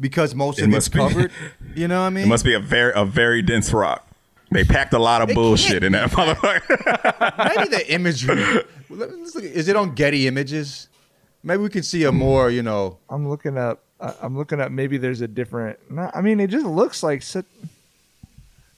because 0.00 0.35
most 0.35 0.59
It 0.59 0.64
of 0.69 0.75
it's 0.75 0.88
be- 0.88 0.99
covered. 0.99 1.33
You 1.75 1.88
know 1.88 2.00
what 2.00 2.07
I 2.07 2.11
mean? 2.11 2.25
It 2.25 2.29
must 2.29 2.45
be 2.45 2.55
a 2.55 2.61
very 2.61 2.93
a 2.95 3.05
very 3.05 3.43
dense 3.43 3.73
rock. 3.73 4.07
They 4.51 4.65
packed 4.65 4.93
a 4.93 4.99
lot 4.99 5.21
of 5.23 5.31
It 5.31 5.35
bullshit 5.35 5.83
in 5.83 5.93
that 5.93 6.11
motherfucker. 6.11 7.57
Maybe 7.57 7.69
the 7.69 7.93
imagery. 7.93 8.63
Let's 8.91 9.35
look- 9.35 9.45
Is 9.45 9.69
it 9.69 9.77
on 9.77 9.95
Getty 9.95 10.27
Images? 10.27 10.89
Maybe 11.43 11.63
we 11.63 11.69
can 11.69 11.83
see 11.83 12.05
a 12.05 12.13
more, 12.13 12.51
you 12.51 12.63
know. 12.63 12.99
I'm 13.11 13.29
looking 13.29 13.59
up. 13.59 13.83
I- 14.01 14.15
I'm 14.23 14.37
looking 14.37 14.61
up. 14.61 14.71
Maybe 14.71 14.97
there's 14.97 15.21
a 15.21 15.29
different. 15.29 15.79
No, 15.91 16.11
I 16.15 16.21
mean, 16.21 16.41
it 16.41 16.49
just 16.51 16.67
looks 16.67 17.03
like 17.03 17.23
such. 17.23 17.47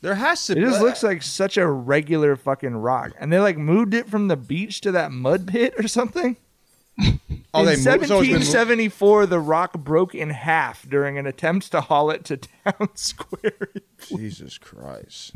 There 0.03 0.15
has 0.15 0.45
to. 0.47 0.53
It 0.53 0.61
just 0.61 0.81
looks 0.81 1.03
like 1.03 1.23
such 1.23 1.57
a 1.57 1.67
regular 1.67 2.37
fucking 2.37 2.77
rock, 2.77 3.13
and 3.19 3.33
they 3.33 3.39
like 3.41 3.57
moved 3.57 3.93
it 3.95 4.09
from 4.09 4.29
the 4.29 4.37
beach 4.37 4.81
to 4.83 4.93
that 4.93 5.11
mud 5.11 5.47
pit 5.47 5.75
or 5.79 5.89
something. 5.89 6.37
Oh, 6.99 7.61
in 7.61 7.67
they 7.67 7.73
moved- 7.77 7.83
so 7.83 7.91
oh, 7.91 7.95
it's 7.95 8.09
been 8.09 8.17
moved? 8.39 8.55
1774, 8.55 9.27
the 9.27 9.39
rock 9.41 9.73
broke 9.75 10.15
in 10.15 10.31
half 10.31 10.87
during 10.89 11.17
an 11.19 11.27
attempt 11.27 11.71
to 11.73 11.81
haul 11.81 12.11
it 12.11 12.25
to 12.27 12.37
town 12.39 12.89
square. 12.95 13.69
Jesus 13.99 14.59
Christ! 14.59 15.33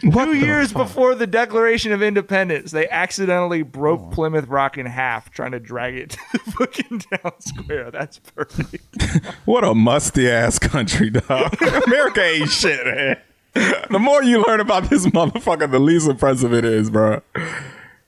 Two 0.00 0.34
years 0.34 0.72
before 0.72 1.14
the 1.14 1.26
Declaration 1.26 1.92
of 1.92 2.02
Independence, 2.02 2.70
they 2.70 2.88
accidentally 2.88 3.62
broke 3.62 4.00
Oh. 4.04 4.10
Plymouth 4.10 4.46
Rock 4.48 4.78
in 4.78 4.86
half 4.86 5.30
trying 5.30 5.52
to 5.52 5.60
drag 5.60 5.94
it 5.96 6.10
to 6.10 6.18
the 6.32 6.38
fucking 6.52 6.98
town 7.00 7.32
square. 7.40 7.90
That's 7.90 8.18
perfect. 8.18 9.24
what 9.44 9.64
a 9.64 9.74
musty 9.74 10.30
ass 10.30 10.58
country, 10.58 11.10
dog. 11.10 11.60
America 11.86 12.22
ain't 12.22 12.50
shit, 12.50 12.84
man. 12.86 13.16
The 13.90 13.98
more 14.00 14.22
you 14.22 14.44
learn 14.44 14.60
about 14.60 14.90
this 14.90 15.06
motherfucker, 15.06 15.70
the 15.70 15.78
least 15.78 16.08
impressive 16.08 16.52
it 16.52 16.64
is, 16.64 16.90
bro. 16.90 17.20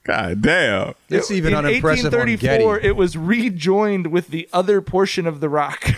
God 0.07 0.41
damn. 0.41 0.95
It's 1.09 1.29
even 1.29 1.51
in 1.53 1.59
unimpressive 1.59 2.13
on 2.13 2.19
1834, 2.29 2.75
Getty. 2.77 2.87
it 2.87 2.95
was 2.95 3.15
rejoined 3.17 4.07
with 4.07 4.29
the 4.29 4.49
other 4.51 4.81
portion 4.81 5.27
of 5.27 5.39
the 5.41 5.49
rock. 5.49 5.83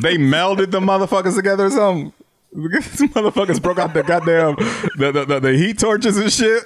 They 0.00 0.16
melded 0.16 0.70
the 0.70 0.80
motherfuckers 0.80 1.36
together 1.36 1.66
or 1.66 1.70
something. 1.70 2.12
These 2.52 3.02
motherfuckers 3.10 3.60
broke 3.60 3.78
out 3.78 3.92
the 3.92 4.02
goddamn 4.02 4.56
the, 4.96 5.12
the, 5.12 5.24
the, 5.24 5.40
the 5.40 5.52
heat 5.56 5.78
torches 5.78 6.16
and 6.16 6.32
shit. 6.32 6.64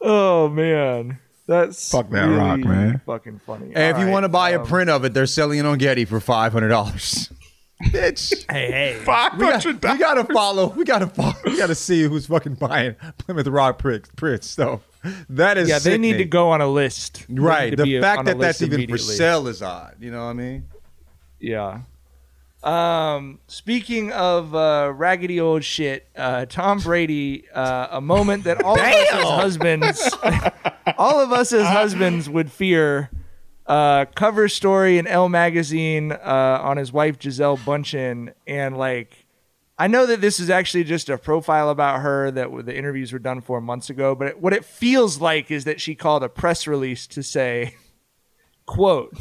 oh 0.00 0.48
man, 0.48 1.18
that's 1.46 1.90
Fuck 1.90 2.10
that 2.10 2.26
really 2.26 2.36
rock, 2.38 2.60
man. 2.60 3.00
Fucking 3.04 3.40
funny. 3.44 3.72
And 3.74 3.96
if 3.96 4.02
you 4.02 4.10
want 4.10 4.24
to 4.24 4.28
buy 4.28 4.54
um, 4.54 4.62
a 4.62 4.64
print 4.64 4.88
of 4.88 5.04
it, 5.04 5.14
they're 5.14 5.26
selling 5.26 5.58
it 5.58 5.66
on 5.66 5.78
Getty 5.78 6.04
for 6.04 6.20
five 6.20 6.52
hundred 6.52 6.68
dollars. 6.68 7.30
Bitch, 7.84 8.44
hey, 8.50 8.70
hey, 8.70 9.00
Five 9.04 9.34
we, 9.34 9.40
got, 9.40 9.62
hundred 9.62 9.82
we 9.82 9.98
gotta 9.98 10.24
follow. 10.32 10.68
We 10.68 10.84
gotta 10.84 11.06
follow. 11.06 11.34
We 11.44 11.56
gotta 11.56 11.74
see 11.74 12.02
who's 12.02 12.26
fucking 12.26 12.54
buying 12.54 12.96
Plymouth 13.18 13.48
Rock 13.48 13.78
prints. 13.78 14.10
prints 14.16 14.54
though. 14.54 14.80
That 15.28 15.58
is 15.58 15.68
yeah, 15.68 15.78
they 15.80 15.98
need 15.98 16.18
to 16.18 16.24
go 16.24 16.50
on 16.50 16.60
a 16.60 16.68
list. 16.68 17.26
Right. 17.28 17.76
The 17.76 18.00
fact 18.00 18.26
that 18.26 18.38
that's 18.38 18.62
even 18.62 18.88
for 18.88 18.98
sale 18.98 19.48
is 19.48 19.62
odd. 19.62 19.96
You 20.00 20.12
know 20.12 20.24
what 20.24 20.30
I 20.30 20.34
mean? 20.34 20.68
Yeah. 21.40 21.80
Um, 22.62 23.40
speaking 23.48 24.12
of 24.12 24.54
uh, 24.54 24.92
raggedy 24.94 25.40
old 25.40 25.64
shit, 25.64 26.06
uh, 26.16 26.46
Tom 26.46 26.78
Brady, 26.78 27.44
uh, 27.52 27.88
a 27.90 28.00
moment 28.00 28.44
that 28.44 28.62
all 28.62 28.78
of 28.78 28.84
us 28.84 29.12
as 29.12 29.24
husbands, 29.24 30.10
all 30.98 31.18
of 31.20 31.32
us 31.32 31.52
as 31.52 31.66
husbands 31.66 32.30
would 32.30 32.52
fear. 32.52 33.10
Uh, 33.66 34.04
cover 34.16 34.48
story 34.48 34.98
in 34.98 35.06
Elle 35.06 35.28
magazine 35.28 36.12
uh, 36.12 36.58
on 36.62 36.76
his 36.76 36.92
wife 36.92 37.18
Gisele 37.18 37.58
Bundchen, 37.58 38.32
and 38.46 38.76
like, 38.76 39.26
I 39.78 39.86
know 39.86 40.04
that 40.06 40.20
this 40.20 40.40
is 40.40 40.50
actually 40.50 40.84
just 40.84 41.08
a 41.08 41.16
profile 41.16 41.70
about 41.70 42.00
her 42.00 42.30
that 42.32 42.44
w- 42.44 42.62
the 42.62 42.76
interviews 42.76 43.12
were 43.12 43.18
done 43.20 43.40
for 43.40 43.60
months 43.60 43.88
ago, 43.88 44.14
but 44.14 44.28
it, 44.28 44.40
what 44.40 44.52
it 44.52 44.64
feels 44.64 45.20
like 45.20 45.50
is 45.50 45.64
that 45.64 45.80
she 45.80 45.94
called 45.94 46.22
a 46.24 46.28
press 46.28 46.66
release 46.66 47.06
to 47.08 47.22
say, 47.22 47.76
"quote." 48.66 49.16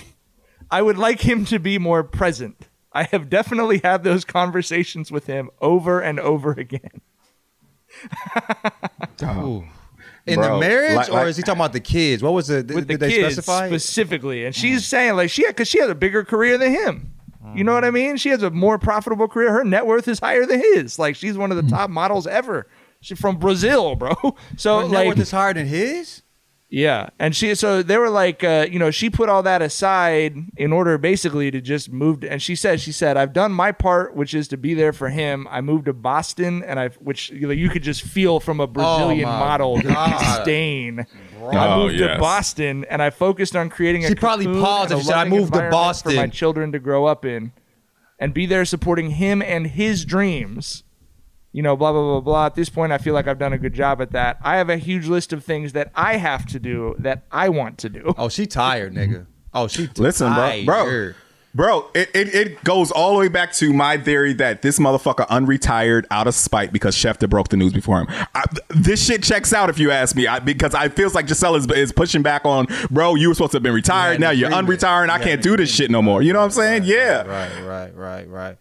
I 0.71 0.81
would 0.81 0.97
like 0.97 1.19
him 1.21 1.43
to 1.45 1.59
be 1.59 1.77
more 1.77 2.01
present. 2.01 2.69
I 2.93 3.03
have 3.03 3.29
definitely 3.29 3.81
had 3.83 4.03
those 4.03 4.23
conversations 4.23 5.11
with 5.11 5.27
him 5.27 5.49
over 5.59 5.99
and 5.99 6.17
over 6.19 6.51
again. 6.53 7.01
In 10.27 10.35
Bro, 10.35 10.53
the 10.53 10.59
marriage, 10.59 10.95
like- 10.95 11.11
or 11.11 11.27
is 11.27 11.35
he 11.35 11.43
talking 11.43 11.59
about 11.59 11.73
the 11.73 11.79
kids? 11.79 12.21
What 12.21 12.33
was 12.33 12.49
it? 12.49 12.67
Did, 12.67 12.75
with 12.75 12.87
the 12.87 12.93
did 12.93 12.99
they 12.99 13.09
kids 13.09 13.35
specify? 13.35 13.67
specifically, 13.67 14.45
and 14.45 14.55
she's 14.55 14.85
saying 14.85 15.15
like 15.15 15.29
she 15.31 15.47
because 15.47 15.67
she 15.67 15.79
has 15.79 15.89
a 15.89 15.95
bigger 15.95 16.23
career 16.23 16.57
than 16.57 16.71
him. 16.71 17.13
You 17.55 17.63
know 17.63 17.73
what 17.73 17.83
I 17.83 17.91
mean? 17.91 18.17
She 18.17 18.29
has 18.29 18.43
a 18.43 18.49
more 18.49 18.77
profitable 18.79 19.27
career. 19.27 19.51
Her 19.51 19.63
net 19.63 19.85
worth 19.85 20.07
is 20.07 20.19
higher 20.19 20.45
than 20.45 20.59
his. 20.59 20.97
Like 20.97 21.15
she's 21.15 21.37
one 21.37 21.51
of 21.51 21.57
the 21.57 21.63
hmm. 21.63 21.69
top 21.69 21.89
models 21.89 22.27
ever. 22.27 22.67
She's 23.01 23.19
from 23.19 23.37
Brazil, 23.37 23.95
bro. 23.95 24.13
So 24.57 24.77
Her 24.77 24.83
net 24.83 24.91
like 24.91 25.07
worth 25.07 25.19
is 25.19 25.31
higher 25.31 25.53
than 25.53 25.67
his. 25.67 26.21
Yeah, 26.73 27.09
and 27.19 27.35
she 27.35 27.53
so 27.53 27.83
they 27.83 27.97
were 27.97 28.09
like, 28.09 28.45
uh, 28.45 28.65
you 28.71 28.79
know, 28.79 28.91
she 28.91 29.09
put 29.09 29.27
all 29.27 29.43
that 29.43 29.61
aside 29.61 30.37
in 30.55 30.71
order 30.71 30.97
basically 30.97 31.51
to 31.51 31.59
just 31.59 31.91
move. 31.91 32.21
To, 32.21 32.31
and 32.31 32.41
she 32.41 32.55
said, 32.55 32.79
she 32.79 32.93
said, 32.93 33.17
I've 33.17 33.33
done 33.33 33.51
my 33.51 33.73
part, 33.73 34.15
which 34.15 34.33
is 34.33 34.47
to 34.47 34.57
be 34.57 34.73
there 34.73 34.93
for 34.93 35.09
him. 35.09 35.49
I 35.51 35.59
moved 35.59 35.85
to 35.85 35.93
Boston, 35.93 36.63
and 36.63 36.79
I, 36.79 36.87
which 36.99 37.29
you, 37.29 37.45
know, 37.47 37.51
you 37.53 37.69
could 37.69 37.83
just 37.83 38.03
feel 38.03 38.39
from 38.39 38.61
a 38.61 38.67
Brazilian 38.67 39.27
my 39.27 39.37
model 39.39 39.75
the 39.81 39.89
God. 39.89 40.17
disdain. 40.37 40.99
I 41.01 41.73
Oh, 41.73 41.87
moved 41.87 41.97
to. 41.97 42.17
Boston, 42.17 42.85
and 42.89 43.01
I 43.01 43.09
focused 43.09 43.53
on 43.57 43.69
creating 43.69 44.05
a. 44.05 44.07
She 44.07 44.15
probably 44.15 44.45
paused 44.45 44.93
and 44.93 45.01
she 45.01 45.07
said, 45.07 45.17
"I 45.17 45.25
moved 45.25 45.51
to 45.53 45.69
Boston." 45.69 46.11
for 46.13 46.17
my 46.17 46.27
children 46.27 46.71
to 46.71 46.79
grow 46.79 47.05
up 47.05 47.25
in, 47.25 47.51
and 48.17 48.33
be 48.33 48.45
there 48.45 48.63
supporting 48.63 49.09
him 49.11 49.41
and 49.41 49.67
his 49.67 50.05
dreams." 50.05 50.83
You 51.53 51.61
know, 51.61 51.75
blah, 51.75 51.91
blah, 51.91 52.01
blah, 52.01 52.19
blah. 52.21 52.45
At 52.45 52.55
this 52.55 52.69
point, 52.69 52.91
I 52.93 52.97
feel 52.97 53.13
like 53.13 53.27
I've 53.27 53.39
done 53.39 53.51
a 53.53 53.57
good 53.57 53.73
job 53.73 54.01
at 54.01 54.11
that. 54.11 54.37
I 54.41 54.55
have 54.57 54.69
a 54.69 54.77
huge 54.77 55.07
list 55.07 55.33
of 55.33 55.43
things 55.43 55.73
that 55.73 55.91
I 55.95 56.15
have 56.17 56.45
to 56.47 56.59
do 56.59 56.95
that 56.99 57.23
I 57.31 57.49
want 57.49 57.77
to 57.79 57.89
do. 57.89 58.13
Oh, 58.17 58.29
she 58.29 58.45
tired, 58.45 58.93
nigga. 58.95 59.25
Oh, 59.53 59.67
she 59.67 59.89
Listen, 59.97 60.33
bro, 60.33 60.41
tired. 60.41 60.65
bro, 60.65 61.11
bro. 61.53 61.89
It, 61.93 62.09
it 62.15 62.33
it 62.33 62.63
goes 62.63 62.89
all 62.89 63.11
the 63.11 63.19
way 63.19 63.27
back 63.27 63.51
to 63.55 63.73
my 63.73 63.97
theory 63.97 64.31
that 64.35 64.61
this 64.61 64.79
motherfucker 64.79 65.27
unretired 65.27 66.05
out 66.09 66.25
of 66.25 66.35
spite 66.35 66.71
because 66.71 66.95
Schefter 66.95 67.29
broke 67.29 67.49
the 67.49 67.57
news 67.57 67.73
before 67.73 67.99
him. 67.99 68.07
I, 68.33 68.45
this 68.69 69.05
shit 69.05 69.21
checks 69.21 69.51
out 69.51 69.69
if 69.69 69.77
you 69.77 69.91
ask 69.91 70.15
me, 70.15 70.27
I, 70.27 70.39
because 70.39 70.73
I 70.73 70.87
feels 70.87 71.13
like 71.15 71.27
Gisele 71.27 71.55
is, 71.57 71.67
is 71.71 71.91
pushing 71.91 72.21
back 72.21 72.45
on, 72.45 72.67
bro. 72.89 73.15
You 73.15 73.27
were 73.27 73.33
supposed 73.33 73.51
to 73.51 73.57
have 73.57 73.63
been 73.63 73.73
retired. 73.73 74.11
had 74.13 74.19
now 74.21 74.29
you're 74.29 74.47
agreement. 74.53 74.79
unretired. 74.79 75.09
I 75.09 75.19
can't 75.19 75.41
do 75.43 75.57
this 75.57 75.69
shit 75.69 75.91
no 75.91 76.01
more. 76.01 76.21
You 76.21 76.31
know 76.31 76.39
what 76.39 76.45
I'm 76.45 76.51
saying? 76.51 76.83
yeah, 76.85 77.23
Right, 77.23 77.61
right, 77.65 77.93
right, 77.93 78.29
right. 78.29 78.57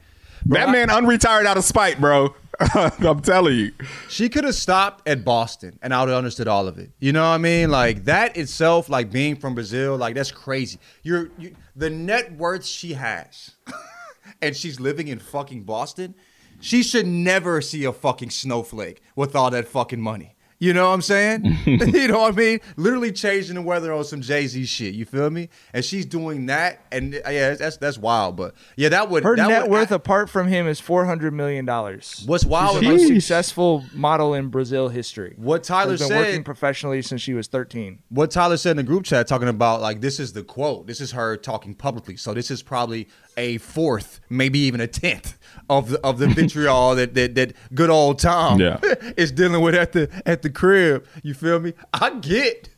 that 0.46 0.70
man 0.70 0.88
unretired 0.88 1.44
out 1.46 1.56
of 1.56 1.62
spite, 1.64 2.00
bro. 2.00 2.34
I'm 2.74 3.20
telling 3.20 3.56
you. 3.56 3.72
She 4.08 4.28
could 4.28 4.44
have 4.44 4.54
stopped 4.54 5.08
at 5.08 5.24
Boston 5.24 5.78
and 5.82 5.94
I 5.94 6.00
would 6.00 6.10
have 6.10 6.18
understood 6.18 6.46
all 6.46 6.68
of 6.68 6.78
it. 6.78 6.90
You 6.98 7.12
know 7.12 7.22
what 7.22 7.34
I 7.34 7.38
mean? 7.38 7.70
Like 7.70 8.04
that 8.04 8.36
itself, 8.36 8.88
like 8.90 9.10
being 9.10 9.36
from 9.36 9.54
Brazil, 9.54 9.96
like 9.96 10.14
that's 10.14 10.30
crazy. 10.30 10.78
You're 11.02 11.30
you, 11.38 11.54
the 11.74 11.88
net 11.88 12.32
worth 12.36 12.66
she 12.66 12.92
has, 12.94 13.52
and 14.42 14.54
she's 14.54 14.78
living 14.78 15.08
in 15.08 15.18
fucking 15.18 15.62
Boston. 15.62 16.14
She 16.60 16.82
should 16.82 17.06
never 17.06 17.62
see 17.62 17.84
a 17.84 17.92
fucking 17.92 18.30
snowflake 18.30 19.00
with 19.16 19.34
all 19.34 19.50
that 19.50 19.66
fucking 19.66 20.00
money. 20.00 20.36
You 20.60 20.74
know 20.74 20.88
what 20.88 20.94
I'm 20.94 21.02
saying? 21.02 21.56
you 21.64 22.08
know 22.08 22.20
what 22.20 22.34
I 22.34 22.36
mean? 22.36 22.60
Literally 22.76 23.10
changing 23.12 23.54
the 23.54 23.62
weather 23.62 23.92
on 23.94 24.04
some 24.04 24.20
Jay 24.20 24.46
Z 24.46 24.64
shit. 24.66 24.94
You 24.94 25.06
feel 25.06 25.30
me? 25.30 25.48
And 25.72 25.82
she's 25.84 26.04
doing 26.04 26.46
that, 26.46 26.80
and 26.92 27.14
yeah, 27.14 27.54
that's 27.54 27.78
that's 27.78 27.96
wild. 27.96 28.36
But 28.36 28.54
yeah, 28.76 28.90
that 28.90 29.08
would 29.08 29.24
Her 29.24 29.36
that 29.36 29.48
net 29.48 29.62
would- 29.62 29.70
worth, 29.70 29.90
apart 29.90 30.28
from 30.28 30.48
him, 30.48 30.68
is 30.68 30.78
four 30.78 31.06
hundred 31.06 31.32
million 31.32 31.64
dollars. 31.64 32.22
What's 32.26 32.44
wild 32.44 32.78
She's 32.78 32.80
the 32.82 32.88
most 32.94 33.06
successful 33.06 33.84
model 33.94 34.34
in 34.34 34.48
Brazil 34.48 34.90
history. 34.90 35.32
What 35.36 35.64
Tyler 35.64 35.92
Has 35.92 36.00
been 36.00 36.08
said- 36.08 36.26
working 36.26 36.44
professionally 36.44 37.00
since 37.02 37.22
she 37.22 37.32
was 37.32 37.46
thirteen. 37.46 38.00
what 38.10 38.30
Tyler 38.30 38.58
said 38.58 38.72
in 38.72 38.76
the 38.76 38.82
group 38.82 39.04
chat 39.04 39.26
talking 39.26 39.48
about 39.48 39.80
like 39.80 40.02
this 40.02 40.20
is 40.20 40.34
the 40.34 40.42
quote. 40.44 40.86
This 40.86 41.00
is 41.00 41.12
her 41.12 41.38
talking 41.38 41.74
publicly. 41.74 42.16
So 42.18 42.34
this 42.34 42.50
is 42.50 42.62
probably 42.62 43.08
a 43.36 43.58
fourth, 43.58 44.20
maybe 44.28 44.58
even 44.60 44.80
a 44.80 44.86
tenth 44.86 45.38
of 45.68 45.90
the 45.90 46.00
of 46.04 46.18
the 46.18 46.26
vitriol 46.38 46.94
that 46.96 47.14
that 47.14 47.34
that 47.34 47.52
good 47.74 47.90
old 47.90 48.18
Tom 48.18 48.60
Yeah. 48.60 48.78
is 49.16 49.32
dealing 49.32 49.60
with 49.62 49.74
at 49.74 49.92
the 49.92 50.08
at 50.26 50.42
the 50.42 50.50
crib. 50.50 51.06
You 51.22 51.34
feel 51.34 51.60
me? 51.60 51.74
I 51.92 52.10
get 52.18 52.68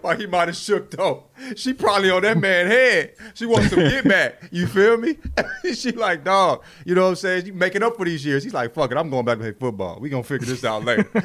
why 0.00 0.16
he 0.16 0.26
might 0.26 0.48
have 0.48 0.56
shook 0.56 0.90
though. 0.90 1.24
She 1.56 1.72
probably 1.72 2.10
on 2.10 2.22
that 2.22 2.38
man 2.38 2.66
head. 2.66 3.14
She 3.34 3.46
wants 3.46 3.70
some 3.70 3.80
get 3.80 4.04
back. 4.04 4.48
You 4.50 4.66
feel 4.66 4.96
me? 4.96 5.16
she 5.74 5.92
like, 5.92 6.24
dog, 6.24 6.64
you 6.84 6.94
know 6.94 7.02
what 7.02 7.08
I'm 7.10 7.16
saying? 7.16 7.46
You 7.46 7.52
making 7.52 7.82
up 7.82 7.96
for 7.96 8.04
these 8.04 8.24
years. 8.24 8.44
He's 8.44 8.54
like, 8.54 8.74
fuck 8.74 8.90
it, 8.90 8.96
I'm 8.96 9.10
going 9.10 9.24
back 9.24 9.38
to 9.38 9.44
play 9.44 9.52
football. 9.52 9.98
We 10.00 10.08
gonna 10.08 10.22
figure 10.22 10.46
this 10.46 10.64
out 10.64 10.84
later. 10.84 11.08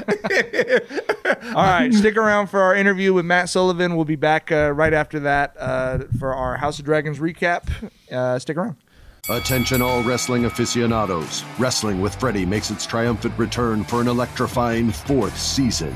All 1.56 1.63
right, 1.63 1.93
stick 1.93 2.17
around 2.17 2.47
for 2.47 2.62
our 2.62 2.76
interview 2.76 3.13
with 3.13 3.26
Matt 3.26 3.50
Sullivan. 3.50 3.95
We'll 3.95 4.06
be 4.06 4.15
back 4.15 4.52
uh, 4.52 4.71
right 4.71 4.93
after 4.93 5.19
that 5.21 5.56
uh, 5.58 6.00
for 6.19 6.34
our 6.34 6.58
House 6.58 6.80
of 6.80 6.86
Dragons 6.86 7.19
recap. 7.19 7.69
Uh, 8.12 8.38
stick 8.39 8.58
around. 8.58 8.76
Attention, 9.30 9.82
all 9.82 10.02
wrestling 10.02 10.45
aficionados. 10.45 11.43
Wrestling 11.60 12.02
with 12.02 12.15
Freddie 12.15 12.45
makes 12.45 12.71
its 12.71 12.86
triumphant 12.86 13.38
return 13.38 13.84
for 13.84 14.02
an 14.02 14.08
electrifying 14.08 14.91
fourth 14.91 15.38
season. 15.38 15.95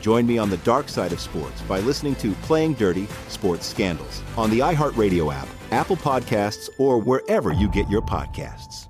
Join 0.00 0.26
me 0.26 0.38
on 0.38 0.50
the 0.50 0.56
dark 0.58 0.88
side 0.88 1.12
of 1.12 1.20
sports 1.20 1.60
by 1.62 1.80
listening 1.80 2.14
to 2.16 2.32
Playing 2.42 2.74
Dirty 2.74 3.06
Sports 3.28 3.66
Scandals 3.66 4.22
on 4.36 4.50
the 4.50 4.60
iHeartRadio 4.60 5.32
app, 5.32 5.48
Apple 5.70 5.96
Podcasts, 5.96 6.68
or 6.78 6.98
wherever 6.98 7.52
you 7.52 7.68
get 7.68 7.88
your 7.88 8.02
podcasts. 8.02 8.88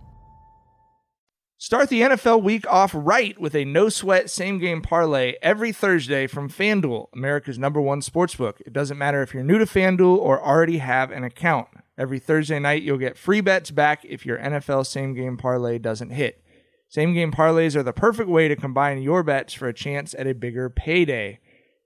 Start 1.61 1.89
the 1.89 2.03
NFL 2.03 2.45
week 2.45 2.65
off 2.71 2.93
right 2.95 3.37
with 3.41 3.55
a 3.57 3.65
no 3.65 3.89
sweat 3.89 4.31
same 4.31 4.59
game 4.59 4.81
parlay 4.81 5.35
every 5.43 5.73
Thursday 5.73 6.29
from 6.29 6.49
FanDuel, 6.49 7.09
America's 7.13 7.59
number 7.59 7.81
one 7.81 8.01
sportsbook. 8.01 8.61
It 8.61 8.73
doesn't 8.73 8.97
matter 8.97 9.23
if 9.23 9.35
you're 9.35 9.43
new 9.43 9.59
to 9.59 9.65
FanDuel 9.65 10.19
or 10.19 10.41
already 10.41 10.79
have 10.79 11.11
an 11.11 11.25
account. 11.25 11.67
Every 11.99 12.21
Thursday 12.21 12.61
night, 12.61 12.85
you'll 12.85 12.97
get 12.97 13.19
free 13.19 13.41
bets 13.41 13.73
back 13.73 14.05
if 14.05 14.25
your 14.25 14.39
NFL 14.39 14.87
same 14.87 15.15
game 15.15 15.37
parlay 15.37 15.79
doesn't 15.79 16.11
hit. 16.11 16.45
Same 16.89 17.13
game 17.13 17.31
parlays 17.31 17.77
are 17.77 17.83
the 17.83 17.93
perfect 17.93 18.29
way 18.29 18.49
to 18.49 18.57
combine 18.57 19.03
your 19.03 19.23
bets 19.23 19.53
for 19.53 19.69
a 19.69 19.75
chance 19.75 20.15
at 20.15 20.27
a 20.27 20.35
bigger 20.35 20.71
payday. 20.71 21.39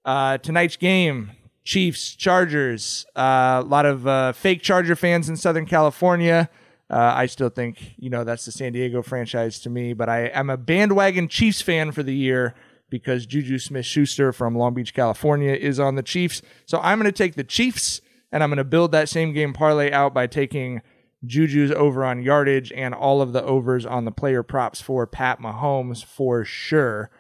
Uh, 0.05 0.39
tonight's 0.39 0.77
game 0.77 1.33
Chiefs, 1.65 2.17
Chargers, 2.17 3.07
uh, 3.17 3.63
a 3.63 3.67
lot 3.67 3.87
of 3.87 4.07
uh, 4.07 4.33
fake 4.33 4.63
Charger 4.63 4.97
fans 4.97 5.29
in 5.29 5.37
Southern 5.37 5.67
California. 5.67 6.49
Uh, 6.91 7.13
I 7.15 7.27
still 7.27 7.49
think, 7.49 7.95
you 7.97 8.11
know, 8.11 8.25
that's 8.25 8.45
the 8.45 8.53
San 8.53 8.73
Diego 8.73 9.01
franchise 9.01 9.61
to 9.61 9.71
me, 9.71 9.93
but 9.93 10.09
I 10.09 10.27
am 10.27 10.51
a 10.51 10.57
bandwagon 10.57 11.29
Chiefs 11.29 11.63
fan 11.63 11.93
for 11.93 12.03
the 12.03 12.15
year 12.15 12.55
because 12.91 13.27
Juju 13.27 13.59
Smith 13.59 13.87
Schuster 13.87 14.33
from 14.33 14.57
Long 14.57 14.75
Beach, 14.75 14.93
California 14.93 15.53
is 15.53 15.81
on 15.81 15.95
the 15.95 16.03
Chiefs. 16.03 16.43
So 16.67 16.79
I'm 16.81 16.99
going 16.99 17.11
to 17.11 17.17
take 17.17 17.35
the 17.35 17.45
Chiefs 17.45 18.03
and 18.31 18.43
I'm 18.43 18.51
going 18.51 18.59
to 18.59 18.65
build 18.65 18.93
that 18.93 19.09
same 19.09 19.33
game 19.33 19.53
parlay 19.53 19.91
out 19.93 20.13
by 20.13 20.27
taking 20.27 20.83
Juju's 21.25 21.71
over 21.71 22.05
on 22.05 22.23
yardage 22.23 22.73
and 22.73 22.95
all 22.95 23.23
of 23.23 23.33
the 23.33 23.43
overs 23.43 23.87
on 23.87 24.05
the 24.05 24.11
player 24.11 24.43
props 24.43 24.81
for 24.81 25.07
Pat 25.07 25.41
Mahomes 25.41 26.05
for 26.05 26.45
sure. 26.45 27.11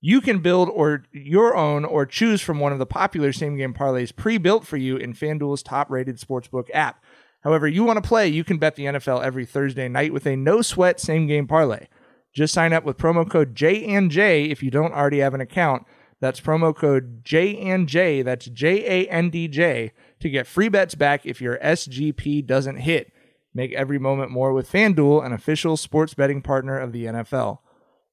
You 0.00 0.22
can 0.22 0.38
build 0.38 0.70
or 0.70 1.04
your 1.12 1.54
own 1.54 1.84
or 1.84 2.06
choose 2.06 2.40
from 2.40 2.58
one 2.58 2.72
of 2.72 2.78
the 2.78 2.86
popular 2.86 3.32
same 3.32 3.56
game 3.56 3.74
parlays 3.74 4.16
pre-built 4.16 4.66
for 4.66 4.78
you 4.78 4.96
in 4.96 5.12
FanDuel's 5.12 5.62
top-rated 5.62 6.18
sportsbook 6.18 6.68
app. 6.72 7.04
However, 7.42 7.68
you 7.68 7.84
want 7.84 8.02
to 8.02 8.08
play, 8.08 8.28
you 8.28 8.44
can 8.44 8.58
bet 8.58 8.76
the 8.76 8.84
NFL 8.84 9.22
every 9.22 9.44
Thursday 9.44 9.88
night 9.88 10.12
with 10.12 10.26
a 10.26 10.36
no 10.36 10.62
sweat 10.62 11.00
same 11.00 11.26
game 11.26 11.46
parlay. 11.46 11.86
Just 12.32 12.54
sign 12.54 12.72
up 12.72 12.84
with 12.84 12.96
promo 12.96 13.28
code 13.28 13.54
JNJ 13.54 14.50
if 14.50 14.62
you 14.62 14.70
don't 14.70 14.92
already 14.92 15.18
have 15.18 15.34
an 15.34 15.40
account. 15.40 15.84
That's 16.20 16.40
promo 16.40 16.76
code 16.76 17.24
JNJ, 17.24 18.24
that's 18.24 18.46
J 18.46 19.04
A 19.04 19.08
N 19.08 19.30
D 19.30 19.48
J, 19.48 19.92
to 20.20 20.30
get 20.30 20.46
free 20.46 20.68
bets 20.68 20.94
back 20.94 21.24
if 21.24 21.40
your 21.40 21.58
SGP 21.58 22.46
doesn't 22.46 22.76
hit. 22.76 23.12
Make 23.52 23.72
every 23.72 23.98
moment 23.98 24.30
more 24.30 24.52
with 24.52 24.70
FanDuel, 24.70 25.24
an 25.24 25.32
official 25.32 25.76
sports 25.76 26.14
betting 26.14 26.42
partner 26.42 26.78
of 26.78 26.92
the 26.92 27.06
NFL. 27.06 27.58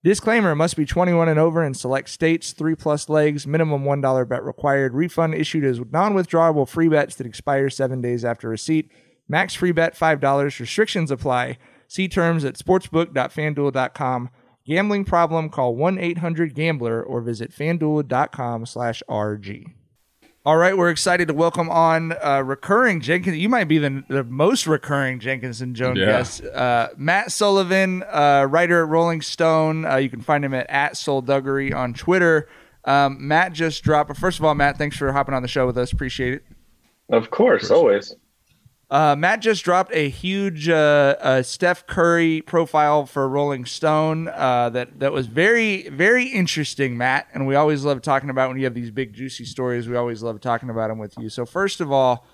Disclaimer 0.04 0.56
must 0.56 0.78
be 0.78 0.86
21 0.86 1.28
and 1.28 1.40
over 1.40 1.64
in 1.64 1.74
select 1.74 2.10
states, 2.10 2.54
three 2.54 2.76
plus 2.76 3.10
legs, 3.10 3.46
minimum 3.46 3.84
$1 3.84 4.30
bet 4.30 4.44
required. 4.44 4.94
Refund 4.94 5.36
issued 5.36 5.64
as 5.66 5.82
non 5.92 6.14
withdrawable 6.14 6.68
free 6.68 6.88
bets 6.88 7.16
that 7.16 7.28
expire 7.28 7.70
seven 7.70 8.02
days 8.02 8.24
after 8.24 8.50
receipt. 8.50 8.92
Max 9.28 9.54
free 9.54 9.72
bet 9.72 9.98
$5. 9.98 10.60
Restrictions 10.60 11.12
apply. 11.12 11.58
See 11.88 12.08
terms 12.08 12.46
at 12.46 12.56
sportsbook.fanduel.com. 12.56 14.30
Gambling 14.66 15.06
problem, 15.06 15.50
call 15.50 15.76
1 15.76 15.98
800 15.98 16.54
Gambler 16.54 17.02
or 17.02 17.22
visit 17.22 17.52
fanduel.com 17.52 18.66
slash 18.66 19.02
RG. 19.10 19.77
All 20.48 20.56
right, 20.56 20.78
we're 20.78 20.90
excited 20.92 21.28
to 21.28 21.34
welcome 21.34 21.70
on 21.70 22.14
uh, 22.24 22.42
recurring 22.42 23.02
Jenkins. 23.02 23.36
You 23.36 23.50
might 23.50 23.66
be 23.66 23.80
the, 23.80 24.06
the 24.08 24.24
most 24.24 24.66
recurring 24.66 25.20
Jenkins 25.20 25.60
and 25.62 25.76
Jonez 25.76 25.98
Yeah. 25.98 26.06
guest. 26.06 26.42
Uh, 26.46 26.88
Matt 26.96 27.34
Sullivan, 27.34 28.02
uh, 28.04 28.48
writer 28.50 28.82
at 28.82 28.88
Rolling 28.88 29.22
Stone. 29.22 29.84
Uh, 29.86 29.98
you 29.98 30.10
can 30.10 30.22
find 30.22 30.46
him 30.46 30.54
at, 30.54 30.66
at 30.70 30.94
Solduggery 30.94 31.76
on 31.76 31.94
Twitter. 31.94 32.48
Um, 32.86 33.28
Matt 33.28 33.52
just 33.52 33.84
dropped. 33.84 34.16
First 34.16 34.40
of 34.40 34.46
all, 34.46 34.56
Matt, 34.56 34.78
thanks 34.78 34.96
for 34.96 35.12
hopping 35.12 35.36
on 35.36 35.42
the 35.42 35.50
show 35.50 35.66
with 35.68 35.78
us. 35.78 35.92
Appreciate 35.92 36.36
it. 36.36 36.46
Of 37.10 37.30
course, 37.30 37.70
always. 37.70 38.16
Uh, 38.90 39.18
Matt 39.18 39.42
just 39.42 39.66
dropped 39.66 39.94
a 39.94 40.08
huge 40.08 40.70
uh, 40.70 41.16
uh, 41.20 41.44
Steph 41.44 41.86
Curry 41.88 42.42
profile 42.42 43.06
for 43.06 43.28
Rolling 43.28 43.66
Stone 43.66 44.30
uh, 44.30 44.70
that 44.70 45.00
that 45.00 45.12
was 45.12 45.28
very 45.28 45.90
very 45.90 46.28
interesting, 46.28 46.98
Matt. 46.98 47.28
And 47.34 47.46
we 47.46 47.56
always 47.56 47.84
love 47.84 48.02
talking 48.02 48.30
about 48.30 48.48
when 48.48 48.58
you 48.58 48.64
have 48.64 48.74
these 48.74 48.92
big 48.92 49.14
juicy 49.14 49.44
stories. 49.44 49.90
We 49.90 49.98
always 49.98 50.24
love 50.24 50.40
talking 50.40 50.70
about 50.70 50.88
them 50.88 51.00
with 51.00 51.18
you. 51.18 51.28
So 51.28 51.46
first 51.46 51.82
of 51.82 51.92
all, 51.92 52.26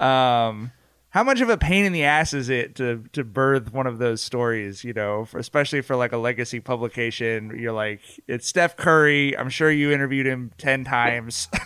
um, 0.00 0.72
how 1.10 1.24
much 1.24 1.40
of 1.40 1.48
a 1.48 1.58
pain 1.58 1.84
in 1.84 1.92
the 1.92 2.04
ass 2.04 2.32
is 2.32 2.48
it 2.48 2.74
to 2.76 3.04
to 3.12 3.24
birth 3.24 3.72
one 3.72 3.86
of 3.86 3.98
those 3.98 4.22
stories? 4.22 4.84
You 4.84 4.92
know, 4.92 5.24
for, 5.24 5.38
especially 5.38 5.82
for 5.82 5.96
like 5.96 6.12
a 6.12 6.16
legacy 6.18 6.60
publication. 6.60 7.56
You're 7.58 7.72
like, 7.72 8.00
it's 8.26 8.46
Steph 8.46 8.76
Curry. 8.76 9.36
I'm 9.36 9.50
sure 9.50 9.70
you 9.70 9.90
interviewed 9.90 10.26
him 10.26 10.52
ten 10.56 10.84
times. 10.84 11.48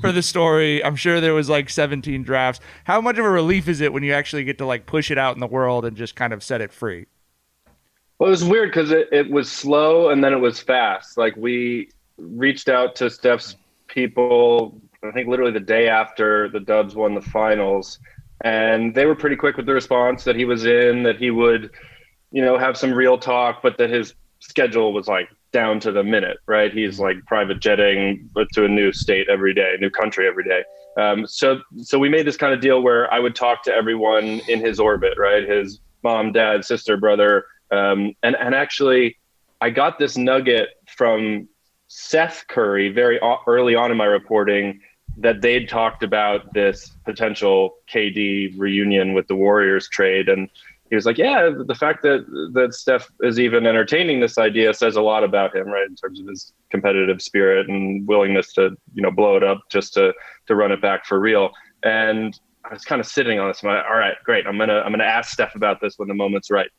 for 0.00 0.12
the 0.12 0.22
story. 0.22 0.84
I'm 0.84 0.96
sure 0.96 1.20
there 1.20 1.34
was 1.34 1.48
like 1.48 1.70
17 1.70 2.22
drafts. 2.22 2.60
How 2.84 3.00
much 3.00 3.18
of 3.18 3.24
a 3.24 3.30
relief 3.30 3.68
is 3.68 3.80
it 3.80 3.92
when 3.92 4.02
you 4.02 4.12
actually 4.12 4.44
get 4.44 4.58
to 4.58 4.66
like 4.66 4.86
push 4.86 5.10
it 5.10 5.18
out 5.18 5.34
in 5.34 5.40
the 5.40 5.46
world 5.46 5.84
and 5.84 5.96
just 5.96 6.14
kind 6.14 6.32
of 6.32 6.42
set 6.42 6.60
it 6.60 6.72
free? 6.72 7.06
Well, 8.18 8.28
it 8.28 8.32
was 8.32 8.44
weird 8.44 8.70
because 8.70 8.90
it, 8.90 9.08
it 9.10 9.30
was 9.30 9.50
slow 9.50 10.10
and 10.10 10.22
then 10.22 10.32
it 10.32 10.38
was 10.38 10.60
fast. 10.60 11.16
Like 11.16 11.36
we 11.36 11.90
reached 12.18 12.68
out 12.68 12.94
to 12.96 13.08
Steph's 13.10 13.56
people, 13.88 14.80
I 15.02 15.10
think 15.12 15.28
literally 15.28 15.52
the 15.52 15.60
day 15.60 15.88
after 15.88 16.48
the 16.48 16.60
Dubs 16.60 16.94
won 16.94 17.14
the 17.14 17.22
finals, 17.22 17.98
and 18.42 18.94
they 18.94 19.06
were 19.06 19.14
pretty 19.14 19.36
quick 19.36 19.56
with 19.56 19.66
the 19.66 19.74
response 19.74 20.24
that 20.24 20.36
he 20.36 20.44
was 20.44 20.64
in, 20.66 21.02
that 21.04 21.16
he 21.16 21.30
would, 21.30 21.70
you 22.30 22.42
know, 22.42 22.58
have 22.58 22.76
some 22.76 22.92
real 22.92 23.18
talk, 23.18 23.62
but 23.62 23.78
that 23.78 23.90
his 23.90 24.14
schedule 24.40 24.92
was 24.92 25.08
like 25.08 25.28
down 25.52 25.80
to 25.80 25.92
the 25.92 26.02
minute, 26.02 26.38
right? 26.46 26.72
He's 26.72 27.00
like 27.00 27.16
private 27.26 27.60
jetting 27.60 28.30
to 28.52 28.64
a 28.64 28.68
new 28.68 28.92
state 28.92 29.28
every 29.28 29.52
day, 29.54 29.76
new 29.80 29.90
country 29.90 30.26
every 30.26 30.44
day. 30.44 30.62
Um, 30.96 31.26
so, 31.26 31.60
so 31.78 31.98
we 31.98 32.08
made 32.08 32.26
this 32.26 32.36
kind 32.36 32.52
of 32.54 32.60
deal 32.60 32.82
where 32.82 33.12
I 33.12 33.18
would 33.18 33.34
talk 33.34 33.62
to 33.64 33.72
everyone 33.72 34.40
in 34.48 34.60
his 34.60 34.78
orbit, 34.78 35.14
right? 35.18 35.48
His 35.48 35.80
mom, 36.02 36.32
dad, 36.32 36.64
sister, 36.64 36.96
brother, 36.96 37.44
um, 37.70 38.14
and 38.22 38.36
and 38.36 38.54
actually, 38.54 39.16
I 39.60 39.70
got 39.70 39.98
this 39.98 40.16
nugget 40.16 40.70
from 40.88 41.48
Seth 41.88 42.44
Curry 42.48 42.90
very 42.90 43.20
early 43.46 43.74
on 43.74 43.90
in 43.90 43.96
my 43.96 44.06
reporting 44.06 44.80
that 45.20 45.42
they'd 45.42 45.68
talked 45.68 46.02
about 46.02 46.52
this 46.54 46.96
potential 47.04 47.76
KD 47.92 48.58
reunion 48.58 49.12
with 49.12 49.28
the 49.28 49.34
Warriors 49.34 49.88
trade, 49.88 50.28
and 50.28 50.48
he 50.88 50.96
was 50.96 51.06
like, 51.06 51.18
"Yeah, 51.18 51.50
the 51.50 51.74
fact 51.74 52.02
that 52.02 52.26
that 52.54 52.74
Steph 52.74 53.08
is 53.22 53.38
even 53.38 53.66
entertaining 53.66 54.20
this 54.20 54.38
idea 54.38 54.74
says 54.74 54.96
a 54.96 55.02
lot 55.02 55.22
about 55.22 55.54
him, 55.54 55.68
right? 55.68 55.86
In 55.86 55.94
terms 55.94 56.20
of 56.20 56.26
his 56.26 56.52
competitive 56.70 57.22
spirit 57.22 57.68
and 57.68 58.06
willingness 58.08 58.52
to, 58.54 58.76
you 58.94 59.02
know, 59.02 59.10
blow 59.10 59.36
it 59.36 59.44
up 59.44 59.60
just 59.70 59.94
to 59.94 60.12
to 60.46 60.54
run 60.54 60.72
it 60.72 60.80
back 60.80 61.06
for 61.06 61.20
real." 61.20 61.52
And 61.82 62.38
I 62.64 62.74
was 62.74 62.84
kind 62.84 63.00
of 63.00 63.06
sitting 63.06 63.38
on 63.38 63.48
this. 63.48 63.62
I'm 63.62 63.70
like, 63.70 63.84
"All 63.84 63.96
right, 63.96 64.16
great. 64.24 64.46
I'm 64.46 64.58
gonna 64.58 64.80
I'm 64.80 64.90
gonna 64.90 65.04
ask 65.04 65.30
Steph 65.30 65.54
about 65.54 65.80
this 65.80 65.98
when 65.98 66.08
the 66.08 66.14
moment's 66.14 66.50
right." 66.50 66.70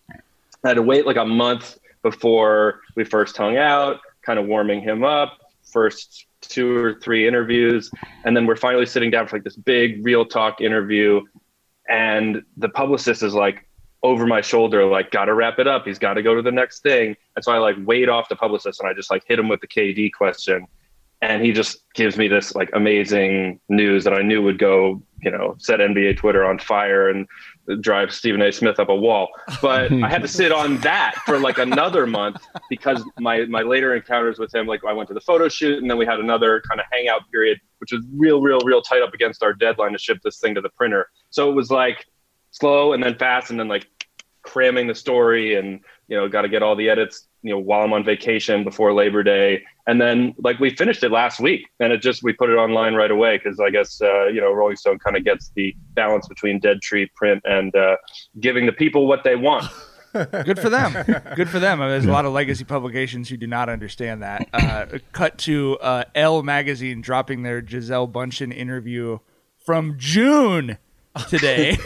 I 0.64 0.68
had 0.68 0.74
to 0.76 0.82
wait 0.82 1.06
like 1.06 1.18
a 1.18 1.26
month 1.26 1.78
before 2.04 2.82
we 2.96 3.04
first 3.04 3.38
hung 3.38 3.58
out, 3.58 4.00
kind 4.24 4.40
of 4.40 4.46
warming 4.46 4.82
him 4.82 5.04
up. 5.04 5.38
First 5.72 6.28
two 6.42 6.76
or 6.76 7.00
three 7.00 7.28
interviews, 7.28 7.90
and 8.26 8.36
then 8.36 8.46
we're 8.46 8.56
finally 8.56 8.86
sitting 8.86 9.12
down 9.12 9.28
for 9.28 9.38
like 9.38 9.44
this 9.44 9.56
big 9.56 10.04
real 10.06 10.26
talk 10.26 10.62
interview. 10.62 11.22
And 11.90 12.44
the 12.58 12.70
publicist 12.70 13.24
is 13.24 13.34
like 13.34 13.68
over 14.04 14.26
my 14.26 14.42
shoulder, 14.42 14.86
like, 14.86 15.12
gotta 15.12 15.34
wrap 15.34 15.60
it 15.60 15.68
up. 15.68 15.86
He's 15.86 16.00
got 16.00 16.16
to 16.16 16.24
go 16.24 16.36
to 16.36 16.42
the 16.42 16.52
next 16.52 16.82
thing. 16.82 17.16
And 17.36 17.44
so 17.46 17.52
I 17.52 17.60
like 17.60 17.76
wait 17.86 18.10
off 18.10 18.30
the 18.30 18.36
publicist 18.36 18.80
and 18.80 18.90
I 18.90 18.94
just 18.94 19.12
like 19.12 19.24
hit 19.28 19.40
him 19.40 19.48
with 19.48 19.62
the 19.62 19.68
KD 19.68 20.12
question. 20.14 20.68
And 21.22 21.44
he 21.44 21.52
just 21.52 21.84
gives 21.94 22.18
me 22.18 22.28
this 22.28 22.56
like 22.56 22.72
amazing 22.74 23.60
news 23.70 24.04
that 24.06 24.14
I 24.14 24.24
knew 24.24 24.42
would 24.42 24.58
go, 24.58 25.04
you 25.22 25.30
know, 25.30 25.56
set 25.60 25.80
NBA 25.80 26.18
Twitter 26.18 26.44
on 26.44 26.58
fire 26.58 27.10
and 27.10 27.28
drive 27.80 28.14
Stephen 28.14 28.42
A. 28.42 28.52
Smith 28.52 28.80
up 28.80 28.90
a 28.90 28.96
wall. 28.96 29.30
But 29.62 29.92
I 29.92 30.10
had 30.10 30.22
to 30.22 30.28
sit 30.40 30.52
on 30.52 30.78
that 30.80 31.16
for 31.26 31.40
like 31.40 31.58
another 31.58 32.06
month 32.08 32.38
because 32.70 33.04
my 33.20 33.46
my 33.46 33.62
later 33.62 33.96
encounters 33.96 34.40
with 34.40 34.54
him, 34.54 34.68
like 34.68 34.82
I 34.88 34.94
went 34.94 35.08
to 35.10 35.14
the 35.14 35.22
photo 35.22 35.48
shoot 35.48 35.80
and 35.80 35.90
then 35.90 35.98
we 35.98 36.06
had 36.06 36.20
another 36.20 36.62
kind 36.68 36.80
of 36.80 36.86
hangout 36.92 37.30
period, 37.32 37.60
which 37.80 37.92
was 37.92 38.06
real, 38.16 38.42
real, 38.42 38.60
real 38.60 38.82
tight 38.82 39.02
up 39.02 39.14
against 39.14 39.44
our 39.44 39.54
deadline 39.54 39.94
to 39.94 39.98
ship 39.98 40.20
this 40.24 40.40
thing 40.40 40.56
to 40.56 40.62
the 40.62 40.70
printer. 40.70 41.10
So 41.30 41.50
it 41.50 41.54
was 41.54 41.72
like 41.72 42.06
slow 42.52 42.94
and 42.94 43.04
then 43.04 43.18
fast 43.18 43.52
and 43.52 43.60
then 43.60 43.68
like 43.68 43.88
cramming 44.44 44.88
the 44.88 44.96
story 44.96 45.56
and 45.56 45.80
you 46.08 46.18
know 46.18 46.28
got 46.28 46.42
to 46.42 46.50
get 46.50 46.64
all 46.64 46.76
the 46.76 46.90
edits 46.90 47.28
you 47.42 47.52
know 47.52 47.60
while 47.60 47.82
i'm 47.82 47.94
on 47.94 48.04
vacation 48.04 48.64
before 48.64 48.94
labor 48.94 49.24
day 49.24 49.64
and 49.88 50.00
then 50.00 50.34
like 50.40 50.60
we 50.60 50.70
finished 50.70 51.04
it 51.04 51.12
last 51.12 51.40
week 51.40 51.68
and 51.80 51.92
it 51.92 52.02
just 52.02 52.24
we 52.24 52.34
put 52.34 52.50
it 52.50 52.54
online 52.54 52.94
right 52.94 53.12
away 53.12 53.38
because 53.38 53.60
i 53.60 53.70
guess 53.70 54.02
uh, 54.02 54.28
you 54.28 54.42
know 54.42 54.52
rolling 54.52 54.76
stone 54.76 55.00
kind 55.00 55.18
of 55.18 55.24
gets 55.24 55.52
the 55.56 55.76
balance 55.94 56.28
between 56.28 56.60
dead 56.60 56.82
tree 56.82 57.10
print 57.16 57.42
and 57.46 57.76
uh, 57.76 57.96
giving 58.40 58.66
the 58.66 58.72
people 58.72 59.08
what 59.08 59.24
they 59.24 59.36
want 59.36 59.66
Good 60.14 60.60
for 60.60 60.70
them. 60.70 60.92
Good 61.38 61.48
for 61.48 61.60
them. 61.60 61.80
There's 61.80 62.06
a 62.06 62.12
lot 62.12 62.26
of 62.26 62.34
legacy 62.34 62.66
publications 62.66 63.30
who 63.30 63.38
do 63.38 63.48
not 63.48 63.70
understand 63.70 64.22
that. 64.24 64.46
Uh, 64.52 64.86
cut 65.14 65.38
to 65.40 65.78
uh, 65.80 66.04
Elle 66.14 66.44
magazine 66.44 67.00
dropping 67.00 67.44
their 67.44 67.62
Gisele 67.62 68.10
Bundchen 68.10 68.54
interview 68.54 69.20
from 69.58 69.96
June 69.98 70.78
today. 71.28 71.78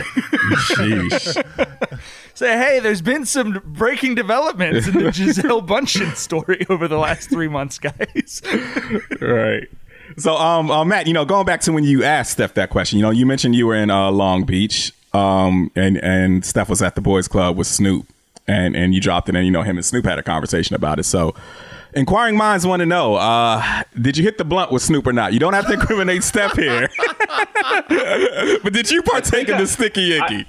Say, 2.34 2.58
hey, 2.58 2.80
there's 2.80 3.02
been 3.02 3.26
some 3.26 3.62
breaking 3.66 4.16
developments 4.16 4.88
in 4.88 4.96
the 4.96 5.12
Gisele 5.14 5.62
Bundchen 5.62 6.16
story 6.16 6.66
over 6.70 6.88
the 6.88 6.98
last 6.98 7.30
three 7.30 7.48
months, 7.48 7.80
guys. 7.80 8.42
right. 9.22 9.68
So, 10.18 10.36
um, 10.36 10.70
uh, 10.70 10.84
Matt, 10.86 11.08
you 11.08 11.14
know, 11.14 11.26
going 11.26 11.46
back 11.46 11.62
to 11.62 11.72
when 11.72 11.84
you 11.84 12.04
asked 12.04 12.34
Steph 12.34 12.54
that 12.56 12.70
question, 12.70 13.00
you 13.00 13.04
know, 13.04 13.10
you 13.10 13.26
mentioned 13.26 13.56
you 13.56 13.68
were 13.68 13.76
in 13.76 13.90
uh, 13.90 14.12
Long 14.12 14.44
Beach, 14.44 14.92
um, 15.14 15.72
and 15.76 15.98
and 15.98 16.46
Steph 16.46 16.70
was 16.70 16.82
at 16.82 16.96
the 16.96 17.02
boys' 17.02 17.28
club 17.28 17.58
with 17.58 17.68
Snoop, 17.68 18.06
and 18.48 18.76
and 18.76 18.94
you 18.94 19.02
dropped 19.02 19.30
it, 19.30 19.36
and 19.36 19.46
you 19.46 19.52
know, 19.52 19.64
him 19.64 19.78
and 19.78 19.86
Snoop 19.86 20.06
had 20.06 20.20
a 20.20 20.24
conversation 20.24 20.76
about 20.76 21.00
it. 21.00 21.04
So, 21.04 21.34
inquiring 21.96 22.38
minds 22.38 22.66
want 22.68 22.82
to 22.82 22.86
know: 22.86 23.16
uh, 23.16 23.84
Did 24.00 24.18
you 24.18 24.24
hit 24.24 24.38
the 24.38 24.46
blunt 24.46 24.72
with 24.72 24.82
Snoop 24.82 25.08
or 25.08 25.14
not? 25.14 25.34
You 25.34 25.40
don't 25.40 25.54
have 25.54 25.68
to 25.68 25.74
incriminate 25.74 26.24
Steph 26.24 26.56
here, 26.56 26.90
but 27.90 28.74
did 28.74 28.92
you 28.92 29.02
partake 29.02 29.50
in 29.50 29.58
the 29.58 29.68
sticky 29.68 30.14
icky? 30.14 30.46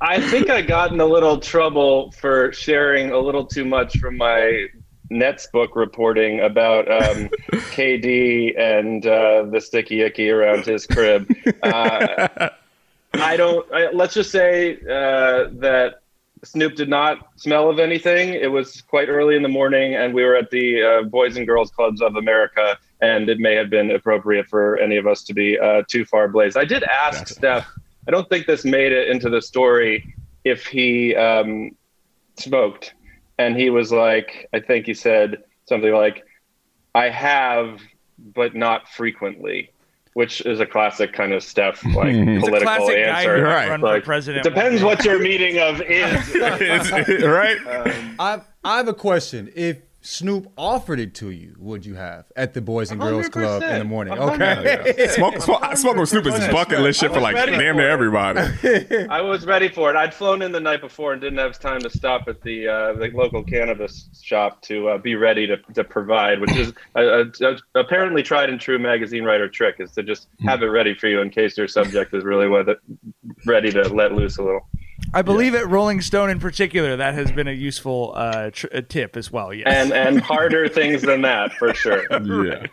I, 0.00 0.14
I 0.14 0.20
think 0.20 0.50
I 0.50 0.62
got 0.62 0.92
in 0.92 1.00
a 1.00 1.06
little 1.06 1.38
trouble 1.38 2.12
for 2.12 2.52
sharing 2.52 3.10
a 3.10 3.18
little 3.18 3.44
too 3.44 3.64
much 3.64 3.98
from 3.98 4.16
my 4.16 4.68
Nets 5.10 5.48
book 5.48 5.74
reporting 5.74 6.40
about 6.40 6.90
um, 6.90 7.28
KD 7.72 8.58
and 8.58 9.04
uh, 9.06 9.44
the 9.44 9.60
sticky 9.60 10.02
icky 10.02 10.30
around 10.30 10.64
his 10.64 10.86
crib. 10.86 11.30
Uh, 11.62 12.50
I 13.14 13.36
don't. 13.36 13.66
I, 13.72 13.90
let's 13.90 14.14
just 14.14 14.30
say 14.30 14.76
uh, 14.82 15.50
that 15.58 15.99
Snoop 16.44 16.74
did 16.74 16.88
not 16.88 17.28
smell 17.36 17.68
of 17.68 17.78
anything. 17.78 18.34
It 18.34 18.50
was 18.50 18.80
quite 18.82 19.08
early 19.08 19.36
in 19.36 19.42
the 19.42 19.48
morning, 19.48 19.94
and 19.94 20.14
we 20.14 20.24
were 20.24 20.36
at 20.36 20.50
the 20.50 20.82
uh, 20.82 21.02
Boys 21.02 21.36
and 21.36 21.46
Girls 21.46 21.70
Clubs 21.70 22.00
of 22.00 22.16
America, 22.16 22.78
and 23.02 23.28
it 23.28 23.38
may 23.38 23.54
have 23.54 23.68
been 23.68 23.90
appropriate 23.90 24.46
for 24.48 24.78
any 24.78 24.96
of 24.96 25.06
us 25.06 25.22
to 25.24 25.34
be 25.34 25.58
uh, 25.58 25.82
too 25.88 26.04
far 26.04 26.28
blazed. 26.28 26.56
I 26.56 26.64
did 26.64 26.82
ask 26.84 27.18
gotcha. 27.18 27.34
Steph. 27.34 27.78
I 28.08 28.10
don't 28.10 28.28
think 28.28 28.46
this 28.46 28.64
made 28.64 28.92
it 28.92 29.08
into 29.08 29.28
the 29.28 29.42
story 29.42 30.14
if 30.44 30.66
he 30.66 31.14
um, 31.14 31.72
smoked, 32.38 32.94
and 33.38 33.56
he 33.56 33.68
was 33.68 33.92
like, 33.92 34.48
I 34.54 34.60
think 34.60 34.86
he 34.86 34.94
said 34.94 35.44
something 35.66 35.92
like, 35.92 36.24
"I 36.94 37.10
have, 37.10 37.80
but 38.18 38.54
not 38.54 38.88
frequently." 38.88 39.72
Which 40.14 40.40
is 40.42 40.60
a 40.60 40.66
classic 40.66 41.12
kind 41.12 41.32
of 41.32 41.42
Steph 41.42 41.84
like 41.94 42.14
political 42.40 42.90
answer. 42.90 43.42
right. 43.42 43.80
Like, 43.80 44.04
president. 44.04 44.44
Depends 44.44 44.82
what 44.82 45.04
your 45.04 45.18
meeting 45.18 45.58
of 45.58 45.80
is. 45.82 46.34
right. 47.24 47.58
Um, 47.70 48.16
I 48.18 48.40
I 48.64 48.76
have 48.76 48.88
a 48.88 48.94
question. 48.94 49.50
If 49.54 49.78
Snoop 50.02 50.50
offered 50.56 50.98
it 50.98 51.14
to 51.16 51.30
you, 51.30 51.54
would 51.58 51.84
you 51.84 51.94
have 51.94 52.24
at 52.34 52.54
the 52.54 52.62
Boys 52.62 52.90
and 52.90 52.98
Girls 52.98 53.28
Club 53.28 53.62
in 53.62 53.78
the 53.78 53.84
morning? 53.84 54.14
Okay. 54.14 55.08
Smoke, 55.08 55.42
smoke, 55.42 55.76
smoke 55.76 55.96
with 55.96 56.08
Snoop 56.08 56.26
is 56.26 56.48
bucket 56.48 56.80
list 56.80 57.00
shit 57.00 57.12
for 57.12 57.20
like 57.20 57.36
damn 57.36 57.76
near 57.76 57.88
everybody. 57.88 58.40
I 59.10 59.20
was 59.20 59.44
ready 59.44 59.68
for 59.68 59.90
it. 59.90 59.96
I'd 59.96 60.14
flown 60.14 60.40
in 60.40 60.52
the 60.52 60.60
night 60.60 60.80
before 60.80 61.12
and 61.12 61.20
didn't 61.20 61.38
have 61.38 61.58
time 61.58 61.80
to 61.80 61.90
stop 61.90 62.28
at 62.28 62.40
the 62.40 62.66
uh, 62.66 62.92
the 62.94 63.10
local 63.12 63.44
cannabis 63.44 64.08
shop 64.22 64.62
to 64.62 64.88
uh, 64.88 64.98
be 64.98 65.16
ready 65.16 65.46
to, 65.46 65.58
to 65.74 65.84
provide, 65.84 66.40
which 66.40 66.56
is 66.56 66.72
a, 66.94 67.02
a, 67.02 67.24
a 67.42 67.56
apparently 67.74 68.22
tried 68.22 68.48
and 68.48 68.58
true 68.58 68.78
magazine 68.78 69.24
writer 69.24 69.48
trick, 69.48 69.76
is 69.80 69.92
to 69.92 70.02
just 70.02 70.28
have 70.40 70.62
it 70.62 70.66
ready 70.66 70.94
for 70.94 71.08
you 71.08 71.20
in 71.20 71.28
case 71.28 71.58
your 71.58 71.68
subject 71.68 72.14
is 72.14 72.24
really 72.24 72.46
ready 73.46 73.70
to 73.70 73.82
let 73.88 74.12
loose 74.12 74.38
a 74.38 74.42
little. 74.42 74.66
I 75.12 75.22
believe 75.22 75.54
at 75.54 75.68
Rolling 75.68 76.00
Stone 76.00 76.30
in 76.30 76.38
particular, 76.38 76.96
that 76.96 77.14
has 77.14 77.32
been 77.32 77.48
a 77.48 77.52
useful 77.52 78.12
uh, 78.14 78.50
tr- 78.50 78.68
a 78.72 78.82
tip 78.82 79.16
as 79.16 79.30
well. 79.30 79.52
Yes, 79.52 79.66
and 79.66 79.92
and 79.92 80.20
harder 80.20 80.68
things 80.68 81.02
than 81.02 81.22
that 81.22 81.52
for 81.52 81.74
sure. 81.74 82.04
Yeah, 82.20 82.66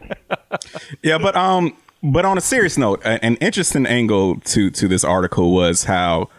yeah, 1.03 1.17
but 1.17 1.35
um, 1.35 1.75
but 2.03 2.25
on 2.25 2.37
a 2.37 2.41
serious 2.41 2.77
note, 2.77 3.01
an 3.03 3.35
interesting 3.37 3.85
angle 3.85 4.39
to 4.41 4.69
to 4.71 4.87
this 4.87 5.03
article 5.03 5.51
was 5.53 5.85
how 5.85 6.29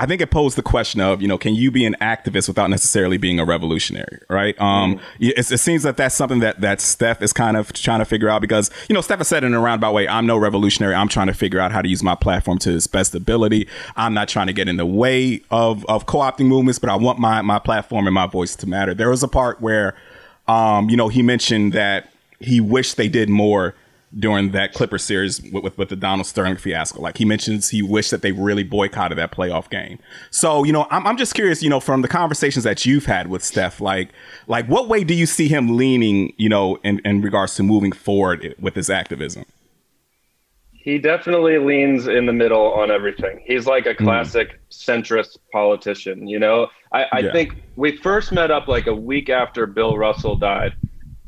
I 0.00 0.06
think 0.06 0.20
it 0.20 0.30
posed 0.30 0.56
the 0.56 0.62
question 0.62 1.00
of, 1.00 1.20
you 1.20 1.26
know, 1.26 1.36
can 1.36 1.56
you 1.56 1.72
be 1.72 1.84
an 1.84 1.96
activist 2.00 2.46
without 2.46 2.70
necessarily 2.70 3.16
being 3.16 3.40
a 3.40 3.44
revolutionary, 3.44 4.20
right? 4.30 4.58
Um, 4.60 4.96
mm. 4.96 5.00
it, 5.18 5.50
it, 5.50 5.58
seems 5.58 5.82
that 5.82 5.96
that's 5.96 6.14
something 6.14 6.38
that 6.38 6.60
that 6.60 6.80
Steph 6.80 7.20
is 7.20 7.32
kind 7.32 7.56
of 7.56 7.72
trying 7.72 7.98
to 7.98 8.04
figure 8.04 8.28
out 8.28 8.40
because, 8.40 8.70
you 8.88 8.94
know, 8.94 9.00
Steph 9.00 9.18
has 9.18 9.26
said 9.26 9.42
in 9.42 9.54
a 9.54 9.60
roundabout 9.60 9.94
way, 9.94 10.06
I'm 10.06 10.24
no 10.24 10.36
revolutionary. 10.36 10.94
I'm 10.94 11.08
trying 11.08 11.26
to 11.26 11.34
figure 11.34 11.58
out 11.58 11.72
how 11.72 11.82
to 11.82 11.88
use 11.88 12.04
my 12.04 12.14
platform 12.14 12.58
to 12.58 12.76
its 12.76 12.86
best 12.86 13.12
ability. 13.14 13.66
I'm 13.96 14.14
not 14.14 14.28
trying 14.28 14.46
to 14.46 14.52
get 14.52 14.68
in 14.68 14.76
the 14.76 14.86
way 14.86 15.42
of 15.50 15.84
of 15.86 16.06
co-opting 16.06 16.46
movements, 16.46 16.78
but 16.78 16.90
I 16.90 16.96
want 16.96 17.18
my 17.18 17.42
my 17.42 17.58
platform 17.58 18.06
and 18.06 18.14
my 18.14 18.28
voice 18.28 18.54
to 18.56 18.68
matter. 18.68 18.94
There 18.94 19.10
was 19.10 19.24
a 19.24 19.28
part 19.28 19.60
where, 19.60 19.96
um, 20.46 20.88
you 20.88 20.96
know, 20.96 21.08
he 21.08 21.22
mentioned 21.22 21.72
that 21.72 22.12
he 22.38 22.60
wished 22.60 22.96
they 22.96 23.08
did 23.08 23.28
more 23.28 23.74
during 24.16 24.52
that 24.52 24.72
Clipper 24.72 24.98
series 24.98 25.42
with, 25.42 25.64
with, 25.64 25.78
with, 25.78 25.88
the 25.90 25.96
Donald 25.96 26.26
Sterling 26.26 26.56
fiasco. 26.56 27.00
Like 27.00 27.18
he 27.18 27.24
mentions, 27.24 27.68
he 27.68 27.82
wished 27.82 28.10
that 28.10 28.22
they 28.22 28.32
really 28.32 28.64
boycotted 28.64 29.18
that 29.18 29.32
playoff 29.32 29.68
game. 29.68 29.98
So, 30.30 30.64
you 30.64 30.72
know, 30.72 30.86
I'm, 30.90 31.06
I'm 31.06 31.16
just 31.16 31.34
curious, 31.34 31.62
you 31.62 31.68
know, 31.68 31.80
from 31.80 32.02
the 32.02 32.08
conversations 32.08 32.64
that 32.64 32.86
you've 32.86 33.04
had 33.04 33.28
with 33.28 33.44
Steph, 33.44 33.80
like, 33.80 34.10
like 34.46 34.66
what 34.66 34.88
way 34.88 35.04
do 35.04 35.14
you 35.14 35.26
see 35.26 35.48
him 35.48 35.76
leaning, 35.76 36.32
you 36.38 36.48
know, 36.48 36.76
in, 36.84 37.00
in 37.04 37.20
regards 37.20 37.54
to 37.56 37.62
moving 37.62 37.92
forward 37.92 38.54
with 38.58 38.74
his 38.74 38.88
activism? 38.88 39.44
He 40.72 40.98
definitely 40.98 41.58
leans 41.58 42.06
in 42.06 42.24
the 42.24 42.32
middle 42.32 42.72
on 42.72 42.90
everything. 42.90 43.42
He's 43.44 43.66
like 43.66 43.84
a 43.84 43.92
hmm. 43.92 44.04
classic 44.04 44.58
centrist 44.70 45.36
politician. 45.52 46.26
You 46.26 46.38
know, 46.38 46.68
I, 46.92 47.04
I 47.12 47.18
Yeah. 47.18 47.32
think 47.32 47.56
we 47.76 47.96
first 47.98 48.32
met 48.32 48.50
up 48.50 48.68
like 48.68 48.86
a 48.86 48.94
week 48.94 49.28
after 49.28 49.66
Bill 49.66 49.98
Russell 49.98 50.36
died. 50.36 50.72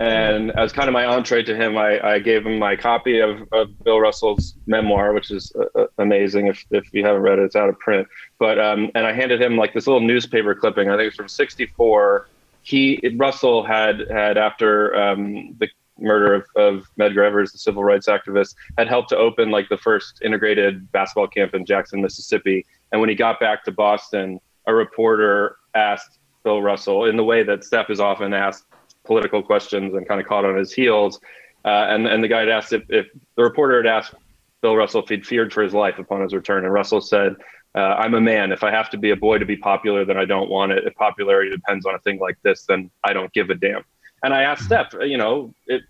And 0.00 0.50
as 0.52 0.72
kind 0.72 0.88
of 0.88 0.94
my 0.94 1.04
entree 1.04 1.42
to 1.42 1.54
him, 1.54 1.76
I, 1.76 2.00
I 2.14 2.18
gave 2.20 2.46
him 2.46 2.58
my 2.58 2.74
copy 2.74 3.18
of, 3.18 3.46
of 3.52 3.78
Bill 3.84 4.00
Russell's 4.00 4.54
memoir, 4.66 5.12
which 5.12 5.30
is 5.30 5.52
uh, 5.54 5.78
uh, 5.78 5.86
amazing. 5.98 6.46
If, 6.46 6.64
if 6.70 6.88
you 6.94 7.04
haven't 7.04 7.20
read 7.20 7.38
it, 7.38 7.42
it's 7.42 7.54
out 7.54 7.68
of 7.68 7.78
print. 7.78 8.08
But 8.38 8.58
um, 8.58 8.90
and 8.94 9.06
I 9.06 9.12
handed 9.12 9.42
him 9.42 9.58
like 9.58 9.74
this 9.74 9.86
little 9.86 10.00
newspaper 10.00 10.54
clipping. 10.54 10.88
I 10.88 10.96
think 10.96 11.08
it's 11.08 11.16
from 11.16 11.28
'64. 11.28 12.28
He 12.62 13.14
Russell 13.16 13.62
had 13.62 14.10
had 14.10 14.38
after 14.38 14.96
um, 14.96 15.54
the 15.58 15.68
murder 15.98 16.32
of, 16.32 16.44
of 16.56 16.86
Medgar 16.98 17.26
Evers, 17.26 17.52
the 17.52 17.58
civil 17.58 17.84
rights 17.84 18.08
activist, 18.08 18.54
had 18.78 18.88
helped 18.88 19.10
to 19.10 19.18
open 19.18 19.50
like 19.50 19.68
the 19.68 19.76
first 19.76 20.22
integrated 20.22 20.90
basketball 20.92 21.28
camp 21.28 21.52
in 21.54 21.66
Jackson, 21.66 22.00
Mississippi. 22.00 22.64
And 22.90 23.02
when 23.02 23.10
he 23.10 23.14
got 23.14 23.38
back 23.38 23.64
to 23.64 23.70
Boston, 23.70 24.40
a 24.66 24.72
reporter 24.72 25.56
asked 25.74 26.18
Bill 26.42 26.62
Russell 26.62 27.04
in 27.04 27.18
the 27.18 27.24
way 27.24 27.42
that 27.42 27.64
Steph 27.64 27.90
is 27.90 28.00
often 28.00 28.32
asked 28.32 28.64
political 29.04 29.42
questions 29.42 29.94
and 29.94 30.06
kind 30.06 30.20
of 30.20 30.26
caught 30.26 30.44
on 30.44 30.56
his 30.56 30.72
heels. 30.72 31.20
Uh, 31.64 31.86
and 31.88 32.06
and 32.06 32.22
the 32.24 32.28
guy 32.28 32.40
had 32.40 32.48
asked 32.48 32.72
if, 32.72 32.82
if 32.88 33.06
the 33.36 33.42
reporter 33.42 33.76
had 33.76 33.86
asked 33.86 34.14
Bill 34.62 34.76
Russell 34.76 35.02
if 35.02 35.08
he'd 35.08 35.26
feared 35.26 35.52
for 35.52 35.62
his 35.62 35.74
life 35.74 35.98
upon 35.98 36.22
his 36.22 36.32
return, 36.32 36.64
and 36.64 36.72
Russell 36.72 37.00
said, 37.00 37.36
uh, 37.74 37.78
"I'm 37.78 38.14
a 38.14 38.20
man. 38.20 38.52
If 38.52 38.64
I 38.64 38.70
have 38.70 38.88
to 38.90 38.98
be 38.98 39.10
a 39.10 39.16
boy 39.16 39.38
to 39.38 39.44
be 39.44 39.56
popular, 39.56 40.04
then 40.04 40.16
I 40.16 40.24
don't 40.24 40.48
want 40.48 40.72
it. 40.72 40.86
If 40.86 40.94
popularity 40.94 41.50
depends 41.50 41.84
on 41.84 41.94
a 41.94 41.98
thing 41.98 42.18
like 42.18 42.38
this, 42.42 42.64
then 42.66 42.90
I 43.04 43.12
don't 43.12 43.32
give 43.32 43.50
a 43.50 43.54
damn." 43.54 43.84
And 44.22 44.34
I 44.34 44.42
asked 44.42 44.64
Steph, 44.64 44.92
you 45.00 45.16
know, 45.16 45.54
it, 45.66 45.82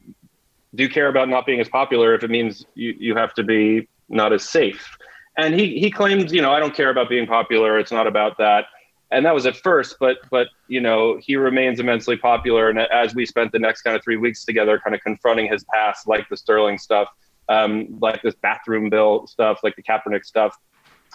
do 0.74 0.82
you 0.82 0.88
care 0.88 1.08
about 1.08 1.28
not 1.28 1.46
being 1.46 1.60
as 1.60 1.68
popular 1.68 2.14
if 2.14 2.22
it 2.22 2.30
means 2.30 2.64
you, 2.74 2.94
you 2.98 3.16
have 3.16 3.34
to 3.34 3.42
be 3.42 3.88
not 4.08 4.32
as 4.32 4.48
safe? 4.48 4.96
And 5.36 5.54
he 5.54 5.78
he 5.78 5.90
claimed, 5.90 6.30
you 6.30 6.42
know, 6.42 6.52
I 6.52 6.60
don't 6.60 6.74
care 6.74 6.90
about 6.90 7.08
being 7.08 7.26
popular. 7.26 7.78
It's 7.78 7.92
not 7.92 8.06
about 8.06 8.38
that. 8.38 8.66
And 9.12 9.26
that 9.26 9.34
was 9.34 9.44
at 9.46 9.56
first, 9.56 9.96
but 9.98 10.18
but 10.30 10.48
you 10.68 10.80
know 10.80 11.18
he 11.20 11.36
remains 11.36 11.80
immensely 11.80 12.16
popular. 12.16 12.68
And 12.68 12.78
as 12.78 13.14
we 13.14 13.26
spent 13.26 13.52
the 13.52 13.58
next 13.58 13.82
kind 13.82 13.96
of 13.96 14.02
three 14.04 14.16
weeks 14.16 14.44
together, 14.44 14.78
kind 14.78 14.94
of 14.94 15.02
confronting 15.02 15.50
his 15.50 15.64
past, 15.64 16.06
like 16.06 16.28
the 16.28 16.36
Sterling 16.36 16.78
stuff, 16.78 17.08
um, 17.48 17.98
like 18.00 18.22
this 18.22 18.34
bathroom 18.36 18.88
bill 18.88 19.26
stuff, 19.26 19.60
like 19.64 19.74
the 19.76 19.82
Kaepernick 19.82 20.24
stuff, 20.24 20.56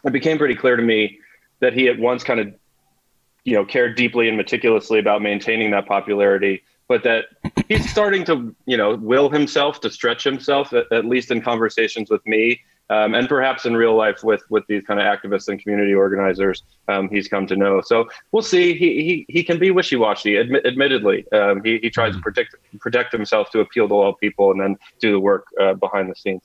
it 0.04 0.12
became 0.12 0.38
pretty 0.38 0.56
clear 0.56 0.76
to 0.76 0.84
me 0.84 1.20
that 1.60 1.74
he 1.74 1.88
at 1.88 1.98
once 1.98 2.24
kind 2.24 2.40
of 2.40 2.54
you 3.44 3.54
know 3.54 3.64
cared 3.64 3.96
deeply 3.96 4.28
and 4.28 4.36
meticulously 4.36 5.00
about 5.00 5.22
maintaining 5.22 5.72
that 5.72 5.86
popularity 5.86 6.62
but 6.88 7.04
that 7.04 7.26
he's 7.70 7.90
starting 7.90 8.26
to 8.26 8.56
you 8.66 8.76
know 8.76 8.96
will 8.96 9.30
himself 9.30 9.80
to 9.80 9.90
stretch 9.90 10.24
himself 10.24 10.74
at, 10.74 10.92
at 10.92 11.06
least 11.06 11.32
in 11.32 11.42
conversations 11.42 12.10
with 12.10 12.26
me 12.28 12.60
um, 12.90 13.16
and 13.16 13.28
perhaps 13.28 13.66
in 13.66 13.76
real 13.76 13.96
life 13.96 14.24
with 14.24 14.44
with 14.50 14.64
these 14.68 14.84
kind 14.86 15.00
of 15.00 15.06
activists 15.06 15.48
and 15.48 15.62
community 15.62 15.94
organizers 15.94 16.64
um, 16.88 17.10
he's 17.10 17.28
come 17.28 17.48
to 17.48 17.56
know 17.56 17.82
so 17.82 18.08
we'll 18.32 18.44
see 18.44 18.76
he 18.76 19.04
he, 19.04 19.26
he 19.30 19.44
can 19.44 19.58
be 19.60 19.72
wishy-washy 19.72 20.34
admi- 20.34 20.66
admittedly 20.66 21.26
um, 21.32 21.62
he, 21.64 21.80
he 21.82 21.90
tries 21.90 22.16
to 22.16 22.22
protect 22.22 22.56
protect 22.80 23.12
himself 23.12 23.50
to 23.50 23.60
appeal 23.60 23.88
to 23.88 23.94
all 23.94 24.14
people 24.14 24.52
and 24.52 24.60
then 24.60 24.78
do 25.00 25.12
the 25.12 25.20
work 25.20 25.46
uh, 25.60 25.74
behind 25.74 26.10
the 26.10 26.16
scenes 26.16 26.42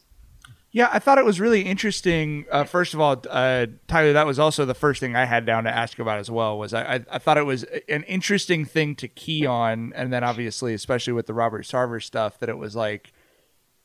Yeah, 0.73 0.89
I 0.93 1.01
thought 1.01 1.19
it 1.19 1.25
was 1.25 1.41
really 1.41 1.63
interesting. 1.63 2.45
Uh, 2.49 2.63
first 2.63 2.95
of 2.95 3.01
all, 3.01 3.21
uh, 3.29 3.67
Tyler, 3.89 4.13
that 4.13 4.25
was 4.25 4.39
also 4.39 4.65
the 4.65 4.75
first 4.75 5.01
thing 5.01 5.17
I 5.17 5.25
had 5.25 5.45
down 5.45 5.65
to 5.65 5.77
ask 5.77 5.99
about 5.99 6.21
as 6.21 6.31
well. 6.31 6.57
Was 6.57 6.73
I, 6.73 6.95
I, 6.95 7.05
I 7.11 7.19
thought 7.19 7.39
it 7.39 7.47
was 7.47 7.65
an 7.89 8.05
interesting 8.05 8.65
thing 8.65 8.95
to 8.97 9.09
key 9.09 9.45
on, 9.45 9.93
and 9.97 10.13
then 10.13 10.23
obviously, 10.23 10.73
especially 10.73 11.13
with 11.13 11.27
the 11.27 11.35
Robert 11.35 11.65
Sarver 11.65 12.01
stuff, 12.01 12.39
that 12.39 12.49
it 12.49 12.57
was 12.57 12.77
like 12.77 13.13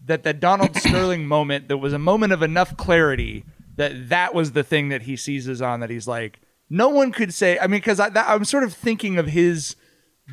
that 0.03 0.23
the 0.23 0.34
Donald 0.34 0.75
Sterling 0.77 1.27
moment. 1.27 1.67
That 1.67 1.77
was 1.77 1.93
a 1.93 1.99
moment 1.99 2.34
of 2.34 2.41
enough 2.41 2.75
clarity 2.77 3.45
that 3.75 4.10
that 4.10 4.34
was 4.34 4.53
the 4.53 4.63
thing 4.63 4.89
that 4.89 5.03
he 5.03 5.15
seizes 5.15 5.62
on. 5.62 5.79
That 5.79 5.89
he's 5.89 6.08
like, 6.08 6.39
no 6.69 6.89
one 6.89 7.12
could 7.12 7.34
say. 7.34 7.58
I 7.60 7.67
mean, 7.67 7.79
because 7.79 7.99
I'm 7.99 8.45
sort 8.45 8.63
of 8.63 8.73
thinking 8.73 9.17
of 9.17 9.27
his 9.27 9.75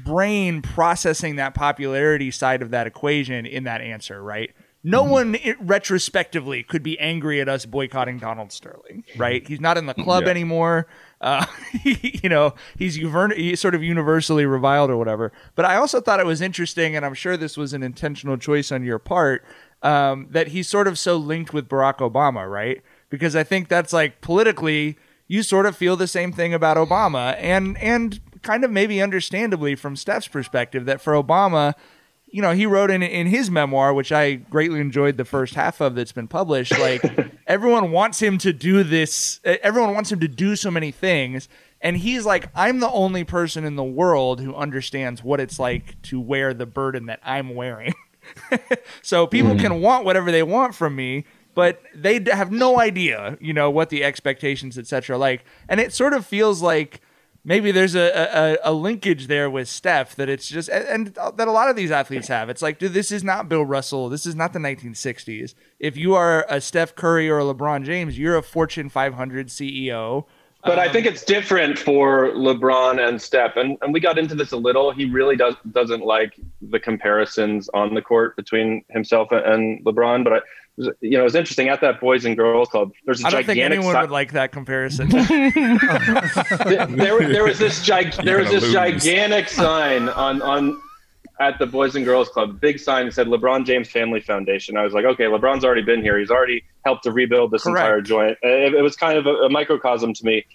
brain 0.05 0.63
processing 0.63 1.37
that 1.37 1.55
popularity 1.55 2.31
side 2.31 2.63
of 2.63 2.71
that 2.71 2.87
equation 2.87 3.45
in 3.47 3.65
that 3.65 3.81
answer, 3.81 4.23
right? 4.23 4.51
No 4.85 5.03
mm-hmm. 5.03 5.11
one 5.11 5.37
i- 5.37 5.55
retrospectively 5.61 6.63
could 6.63 6.83
be 6.83 6.99
angry 6.99 7.41
at 7.41 7.49
us 7.49 7.67
boycotting 7.67 8.19
Donald 8.19 8.53
Sterling, 8.53 9.05
mm-hmm. 9.09 9.21
right? 9.21 9.47
He's 9.47 9.61
not 9.61 9.79
in 9.79 9.87
the 9.87 9.95
club 9.95 10.25
Yeah. 10.25 10.31
anymore. 10.31 10.87
Uh, 11.23 11.47
you 11.85 12.29
know, 12.29 12.55
he's, 12.77 12.99
sort 13.61 13.75
of 13.75 13.83
universally 13.83 14.45
reviled 14.45 14.91
or 14.91 14.97
whatever. 14.97 15.33
But 15.55 15.65
I 15.65 15.77
also 15.77 16.01
thought 16.01 16.21
it 16.21 16.27
was 16.27 16.41
interesting, 16.41 16.97
and 16.97 17.07
I'm 17.07 17.15
sure 17.15 17.37
this 17.37 17.57
was 17.57 17.73
an 17.73 17.83
intentional 17.83 18.37
choice 18.37 18.73
on 18.73 18.85
your 18.85 18.99
part, 18.99 19.45
um, 19.83 20.27
that 20.31 20.49
he's 20.49 20.69
sort 20.69 20.89
of 20.89 20.99
so 20.99 21.17
linked 21.17 21.55
with 21.55 21.69
Barack 21.69 21.99
Obama, 21.99 22.51
right? 22.51 22.83
Because 23.09 23.37
I 23.37 23.45
think 23.45 23.69
that's 23.69 23.93
like 23.93 24.21
politically, 24.21 24.99
you 25.29 25.43
sort 25.43 25.67
of 25.67 25.77
feel 25.77 25.97
the 25.97 26.09
same 26.09 26.33
thing 26.33 26.53
about 26.53 26.77
Obama, 26.77 27.37
and 27.39 27.79
and 27.79 28.21
kind 28.43 28.65
of 28.65 28.71
maybe 28.71 29.01
understandably 29.01 29.75
from 29.77 29.95
Steph's 29.95 30.29
perspective 30.29 30.85
that 30.87 31.01
for 31.01 31.13
Obama, 31.13 31.75
you 32.33 32.41
know, 32.41 32.53
he 32.53 32.65
wrote 32.65 32.91
in 32.91 33.03
in 33.03 33.27
his 33.27 33.51
memoir, 33.51 33.93
which 33.93 34.11
I 34.11 34.35
greatly 34.35 34.81
enjoyed 34.81 35.19
the 35.19 35.25
first 35.25 35.55
half 35.55 35.81
of 35.81 35.95
that's 35.95 36.13
been 36.13 36.29
published. 36.29 36.77
Like 36.79 37.03
everyone 37.47 37.93
wants 37.93 38.21
him 38.21 38.39
to 38.39 38.53
do 38.53 38.83
this. 38.83 39.39
Everyone 39.45 39.95
wants 39.95 40.11
him 40.11 40.19
to 40.21 40.29
do 40.29 40.57
so 40.57 40.71
many 40.71 40.91
things, 40.91 41.49
and 41.83 41.97
he's 41.99 42.25
like, 42.25 42.49
I'm 42.55 42.81
the 42.81 42.91
only 42.91 43.23
person 43.23 43.65
in 43.65 43.77
the 43.77 43.85
world 43.85 44.41
who 44.41 44.55
understands 44.55 45.23
what 45.23 45.41
it's 45.41 45.59
like 45.59 46.01
to 46.03 46.19
wear 46.19 46.55
the 46.55 46.67
burden 46.67 47.07
that 47.07 47.21
I'm 47.23 47.55
wearing. 47.55 47.93
so 49.03 49.27
people 49.27 49.51
mm-hmm. 49.51 49.61
can 49.61 49.81
want 49.83 50.07
whatever 50.07 50.33
they 50.33 50.43
want 50.43 50.75
from 50.75 50.97
me, 50.97 51.27
but 51.55 51.83
they 51.95 52.19
have 52.33 52.51
no 52.51 52.81
idea, 52.81 53.37
you 53.43 53.53
know, 53.53 53.71
what 53.71 53.91
the 53.91 54.03
expectations, 54.03 54.79
etc. 54.79 55.17
Are 55.17 55.19
like. 55.19 55.45
And 55.69 55.81
it 55.81 55.93
sort 55.93 56.15
of 56.15 56.25
feels 56.25 56.63
like 56.63 57.03
maybe 57.45 57.73
there's 57.73 57.95
a, 57.95 58.59
a, 58.65 58.71
a 58.71 58.73
linkage 58.73 59.27
there 59.27 59.51
with 59.51 59.69
Steph 59.69 60.17
that 60.17 60.29
it's 60.29 60.49
just 60.49 60.69
and, 60.69 60.87
and 60.87 61.15
that 61.37 61.49
a 61.49 61.53
lot 61.53 61.69
of 61.69 61.77
these 61.77 61.91
athletes 61.91 62.29
have. 62.29 62.49
It's 62.49 62.63
like, 62.63 62.79
dude, 62.79 62.93
this 62.93 63.13
is 63.13 63.25
not 63.25 63.49
Bill 63.49 63.65
Russell. 63.65 64.09
This 64.09 64.27
is 64.27 64.35
not 64.35 64.53
the 64.53 64.59
1960s. 64.59 65.55
If 65.79 65.97
you 65.97 66.15
are 66.15 66.47
a 66.49 66.61
Steph 66.61 66.95
Curry 66.95 67.29
or 67.29 67.41
a 67.41 67.45
LeBron 67.45 67.85
James, 67.85 68.19
you're 68.19 68.37
a 68.37 68.43
Fortune 68.43 68.89
500 68.89 69.49
CEO. 69.49 70.27
But 70.65 70.79
I 70.79 70.89
think 70.89 71.07
it's 71.07 71.25
different 71.25 71.77
for 71.77 72.31
LeBron 72.35 73.05
and 73.05 73.21
Steph, 73.21 73.57
and, 73.57 73.77
and 73.83 73.93
we 73.93 73.99
got 73.99 74.17
into 74.17 74.37
this 74.37 74.53
a 74.53 74.57
little. 74.57 74.93
He 74.93 75.07
really 75.07 75.35
does 75.35 75.57
doesn't 75.73 76.05
like 76.05 76.39
the 76.61 76.79
comparisons 76.79 77.69
on 77.75 77.95
the 77.95 78.03
court 78.03 78.37
between 78.37 78.85
himself 78.89 79.33
and 79.33 79.85
LeBron. 79.85 80.23
But 80.23 80.33
I, 80.35 80.41
you 80.77 81.11
know, 81.11 81.21
it 81.21 81.25
was 81.25 81.35
interesting 81.35 81.69
at 81.69 81.81
that 81.83 82.01
Boys 82.01 82.25
and 82.25 82.37
Girls 82.37 82.69
Club. 82.69 82.93
There's 83.05 83.23
a 83.23 83.27
I 83.27 83.31
don't 83.31 83.45
think 83.45 83.61
anyone 83.61 83.95
si- 83.95 84.01
would 84.01 84.11
like 84.11 84.33
that 84.33 84.53
comparison. 84.53 85.09
there, 85.11 85.27
there 87.19 87.45
was 87.45 87.59
this 87.59 87.85
gig, 87.85 88.13
there 88.25 88.39
was 88.39 88.51
this 88.51 88.63
lose. 88.63 88.73
gigantic 88.73 89.49
sign 89.49 90.09
on 90.09 90.41
on 90.43 90.81
at 91.41 91.59
the 91.59 91.67
Boys 91.67 91.97
and 91.97 92.05
Girls 92.05 92.29
Club, 92.29 92.61
big 92.61 92.79
sign 92.79 93.07
that 93.07 93.13
said 93.13 93.27
LeBron 93.27 93.67
James 93.67 93.91
Family 93.91 94.21
Foundation. 94.21 94.77
I 94.77 94.85
was 94.85 94.93
like, 94.93 95.05
okay, 95.05 95.25
LeBron's 95.25 95.65
already 95.65 95.83
been 95.83 96.01
here. 96.03 96.19
He's 96.19 96.31
already 96.31 96.63
helped 96.85 97.03
to 97.05 97.13
rebuild 97.13 97.51
this 97.51 97.65
Correct. 97.65 97.79
entire 97.85 98.01
joint. 98.01 98.39
It, 98.43 98.75
it 98.75 98.83
was 98.83 98.97
kind 98.97 99.19
of 99.19 99.27
a, 99.27 99.35
a 99.35 99.51
microcosm 99.51 100.15
to 100.15 100.25
me. 100.25 100.47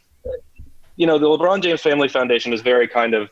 You 0.96 1.06
know, 1.06 1.20
the 1.20 1.28
LeBron 1.28 1.62
James 1.62 1.82
Family 1.82 2.08
Foundation 2.08 2.54
is 2.54 2.62
very 2.62 2.88
kind 2.88 3.14
of 3.14 3.30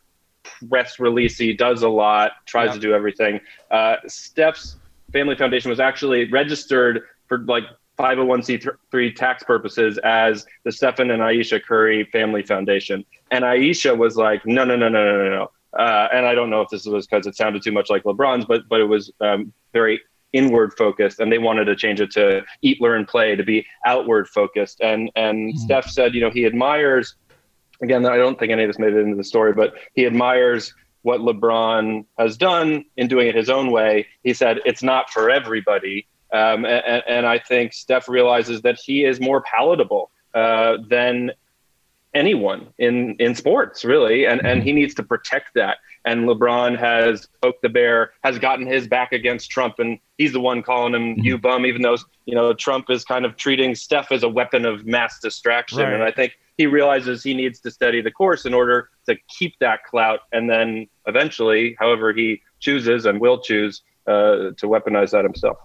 press 0.69 0.97
releasey, 0.97 1.57
does 1.57 1.81
a 1.81 1.89
lot, 1.89 2.33
tries 2.45 2.73
to 2.73 2.79
do 2.79 2.93
everything. 2.93 3.39
Uh, 3.71 3.95
Steph's 4.05 4.75
Family 5.15 5.35
Foundation 5.37 5.69
was 5.69 5.79
actually 5.79 6.29
registered 6.29 7.03
for 7.27 7.37
like 7.37 7.63
501c3 7.97 9.15
tax 9.15 9.43
purposes 9.43 9.97
as 9.99 10.45
the 10.65 10.73
Stephen 10.73 11.09
and 11.09 11.23
Ayesha 11.23 11.61
Curry 11.61 12.03
Family 12.11 12.43
Foundation. 12.43 13.05
And 13.31 13.45
Ayesha 13.45 13.95
was 13.95 14.17
like, 14.17 14.45
no, 14.45 14.65
no, 14.65 14.75
no, 14.75 14.89
no, 14.89 15.05
no, 15.05 15.23
no, 15.23 15.29
no. 15.29 15.51
Uh, 15.79 16.09
and 16.11 16.25
I 16.25 16.35
don't 16.35 16.49
know 16.49 16.59
if 16.59 16.67
this 16.67 16.85
was 16.85 17.07
because 17.07 17.27
it 17.27 17.37
sounded 17.37 17.63
too 17.63 17.71
much 17.71 17.89
like 17.89 18.03
LeBron's, 18.03 18.43
but 18.43 18.67
but 18.67 18.81
it 18.81 18.85
was 18.85 19.11
um, 19.21 19.53
very 19.71 20.01
inward 20.33 20.73
focused, 20.77 21.21
and 21.21 21.31
they 21.31 21.37
wanted 21.37 21.65
to 21.65 21.77
change 21.77 22.01
it 22.01 22.11
to 22.11 22.43
eat, 22.61 22.81
learn, 22.81 23.05
play 23.05 23.37
to 23.37 23.43
be 23.43 23.65
outward 23.85 24.27
focused. 24.27 24.81
And 24.81 25.09
and 25.15 25.57
Steph 25.59 25.89
said, 25.89 26.13
you 26.13 26.21
know, 26.21 26.29
he 26.29 26.45
admires 26.45 27.15
again, 27.81 28.05
I 28.05 28.17
don't 28.17 28.37
think 28.37 28.51
any 28.51 28.63
of 28.63 28.69
this 28.69 28.79
made 28.79 28.93
it 28.93 28.99
into 28.99 29.15
the 29.15 29.23
story, 29.23 29.53
but 29.53 29.75
he 29.93 30.05
admires 30.05 30.73
what 31.05 31.21
LeBron 31.21 32.03
has 32.17 32.35
done 32.35 32.83
in 32.97 33.07
doing 33.07 33.27
it 33.27 33.35
his 33.35 33.47
own 33.47 33.71
way. 33.71 34.07
He 34.23 34.33
said 34.33 34.59
it's 34.65 34.81
not 34.81 35.11
for 35.11 35.29
everybody. 35.29 36.07
Um, 36.33 36.65
and, 36.65 37.03
and 37.07 37.25
I 37.27 37.37
think 37.37 37.73
Steph 37.73 38.09
realizes 38.09 38.63
that 38.63 38.79
he 38.83 39.05
is 39.05 39.21
more 39.21 39.41
palatable 39.41 40.09
uh, 40.33 40.77
than 40.89 41.31
anyone 42.15 42.69
in, 42.79 43.15
in 43.19 43.35
sports, 43.35 43.85
really. 43.85 44.25
And, 44.25 44.43
and 44.43 44.63
he 44.63 44.73
needs 44.73 44.95
to 44.95 45.03
protect 45.03 45.53
that. 45.53 45.77
And 46.05 46.27
LeBron 46.27 46.79
has 46.79 47.27
poked 47.39 47.61
the 47.61 47.69
bear, 47.69 48.13
has 48.23 48.39
gotten 48.39 48.65
his 48.65 48.87
back 48.87 49.11
against 49.11 49.51
Trump, 49.51 49.75
and 49.77 49.99
he's 50.17 50.33
the 50.33 50.39
one 50.39 50.63
calling 50.63 50.95
him 50.95 51.19
you 51.23 51.37
bum, 51.37 51.67
even 51.67 51.83
though 51.83 51.97
you 52.25 52.35
know 52.35 52.53
Trump 52.53 52.89
is 52.89 53.03
kind 53.03 53.25
of 53.25 53.35
treating 53.37 53.73
Steph 53.73 54.11
as 54.11 54.21
a 54.21 54.29
weapon 54.29 54.65
of 54.65 54.85
mass 54.85 55.19
distraction. 55.19 55.79
Right. 55.79 55.93
And 55.93 56.03
I 56.03 56.11
think 56.11 56.33
he 56.57 56.65
realizes 56.65 57.23
he 57.23 57.33
needs 57.33 57.59
to 57.61 57.71
steady 57.71 58.01
the 58.01 58.11
course 58.11 58.45
in 58.45 58.53
order 58.53 58.89
to 59.07 59.15
keep 59.27 59.57
that 59.59 59.83
clout, 59.83 60.21
and 60.31 60.49
then 60.49 60.87
eventually, 61.05 61.75
however 61.79 62.13
he 62.13 62.41
chooses 62.59 63.05
and 63.05 63.19
will 63.19 63.39
choose, 63.39 63.81
uh, 64.07 64.51
to 64.57 64.67
weaponize 64.67 65.11
that 65.11 65.23
himself. 65.23 65.57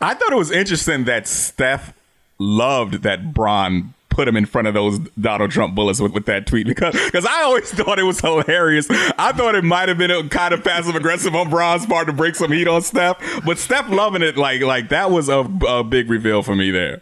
I 0.00 0.14
thought 0.14 0.32
it 0.32 0.36
was 0.36 0.50
interesting 0.50 1.04
that 1.04 1.28
Steph 1.28 1.92
loved 2.38 3.02
that 3.02 3.32
Bron 3.32 3.94
put 4.08 4.28
him 4.28 4.36
in 4.36 4.44
front 4.44 4.68
of 4.68 4.74
those 4.74 4.98
Donald 5.20 5.50
Trump 5.50 5.74
bullets 5.74 5.98
with, 6.00 6.12
with 6.12 6.26
that 6.26 6.46
tweet 6.46 6.66
because 6.66 6.92
because 6.92 7.24
I 7.24 7.42
always 7.42 7.70
thought 7.74 7.98
it 7.98 8.04
was 8.04 8.20
hilarious. 8.20 8.86
I 8.90 9.32
thought 9.32 9.54
it 9.54 9.64
might 9.64 9.88
have 9.88 9.98
been 9.98 10.10
a 10.10 10.28
kind 10.28 10.52
of 10.52 10.62
passive 10.62 10.94
aggressive 10.94 11.34
on 11.34 11.50
Bron's 11.50 11.86
part 11.86 12.06
to 12.08 12.12
break 12.12 12.34
some 12.34 12.52
heat 12.52 12.68
on 12.68 12.82
Steph, 12.82 13.18
but 13.44 13.58
Steph 13.58 13.88
loving 13.88 14.22
it 14.22 14.36
like 14.36 14.60
like 14.62 14.90
that 14.90 15.10
was 15.10 15.28
a, 15.28 15.48
a 15.66 15.82
big 15.82 16.10
reveal 16.10 16.42
for 16.42 16.54
me 16.54 16.70
there. 16.70 17.00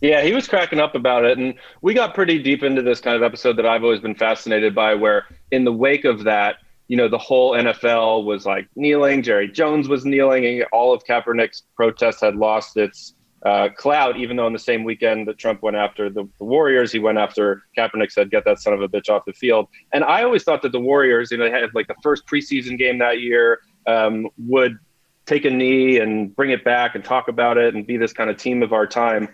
Yeah, 0.00 0.22
he 0.22 0.32
was 0.32 0.48
cracking 0.48 0.80
up 0.80 0.94
about 0.94 1.24
it. 1.24 1.38
And 1.38 1.54
we 1.82 1.92
got 1.92 2.14
pretty 2.14 2.42
deep 2.42 2.62
into 2.62 2.82
this 2.82 3.00
kind 3.00 3.16
of 3.16 3.22
episode 3.22 3.56
that 3.56 3.66
I've 3.66 3.84
always 3.84 4.00
been 4.00 4.14
fascinated 4.14 4.74
by, 4.74 4.94
where 4.94 5.26
in 5.50 5.64
the 5.64 5.72
wake 5.72 6.04
of 6.04 6.24
that, 6.24 6.56
you 6.88 6.96
know, 6.96 7.08
the 7.08 7.18
whole 7.18 7.52
NFL 7.52 8.24
was 8.24 8.46
like 8.46 8.66
kneeling. 8.74 9.22
Jerry 9.22 9.48
Jones 9.48 9.88
was 9.88 10.04
kneeling, 10.04 10.44
and 10.44 10.64
all 10.72 10.92
of 10.92 11.04
Kaepernick's 11.04 11.62
protest 11.76 12.20
had 12.20 12.34
lost 12.34 12.76
its 12.76 13.14
uh, 13.44 13.68
clout, 13.76 14.18
even 14.18 14.36
though 14.36 14.46
in 14.46 14.52
the 14.52 14.58
same 14.58 14.84
weekend 14.84 15.26
that 15.28 15.38
Trump 15.38 15.62
went 15.62 15.76
after 15.76 16.10
the, 16.10 16.28
the, 16.38 16.44
Warriors, 16.44 16.92
he 16.92 16.98
went 16.98 17.16
after 17.16 17.62
Kaepernick 17.76 18.10
said, 18.10 18.30
get 18.30 18.44
that 18.44 18.58
son 18.58 18.74
of 18.74 18.82
a 18.82 18.88
bitch 18.88 19.08
off 19.08 19.24
the 19.24 19.32
field. 19.32 19.68
And 19.92 20.04
I 20.04 20.22
always 20.22 20.42
thought 20.42 20.62
that 20.62 20.72
the 20.72 20.80
Warriors, 20.80 21.30
you 21.30 21.38
know, 21.38 21.44
they 21.44 21.50
had 21.50 21.70
like 21.74 21.86
the 21.86 21.94
first 22.02 22.26
preseason 22.26 22.76
game 22.76 22.98
that 22.98 23.20
year, 23.20 23.60
um, 23.86 24.28
would 24.36 24.78
take 25.24 25.44
a 25.44 25.50
knee 25.50 25.98
and 25.98 26.34
bring 26.34 26.50
it 26.50 26.64
back 26.64 26.94
and 26.94 27.04
talk 27.04 27.28
about 27.28 27.56
it 27.56 27.74
and 27.74 27.86
be 27.86 27.96
this 27.96 28.12
kind 28.12 28.28
of 28.28 28.36
team 28.36 28.62
of 28.62 28.72
our 28.72 28.86
time. 28.86 29.28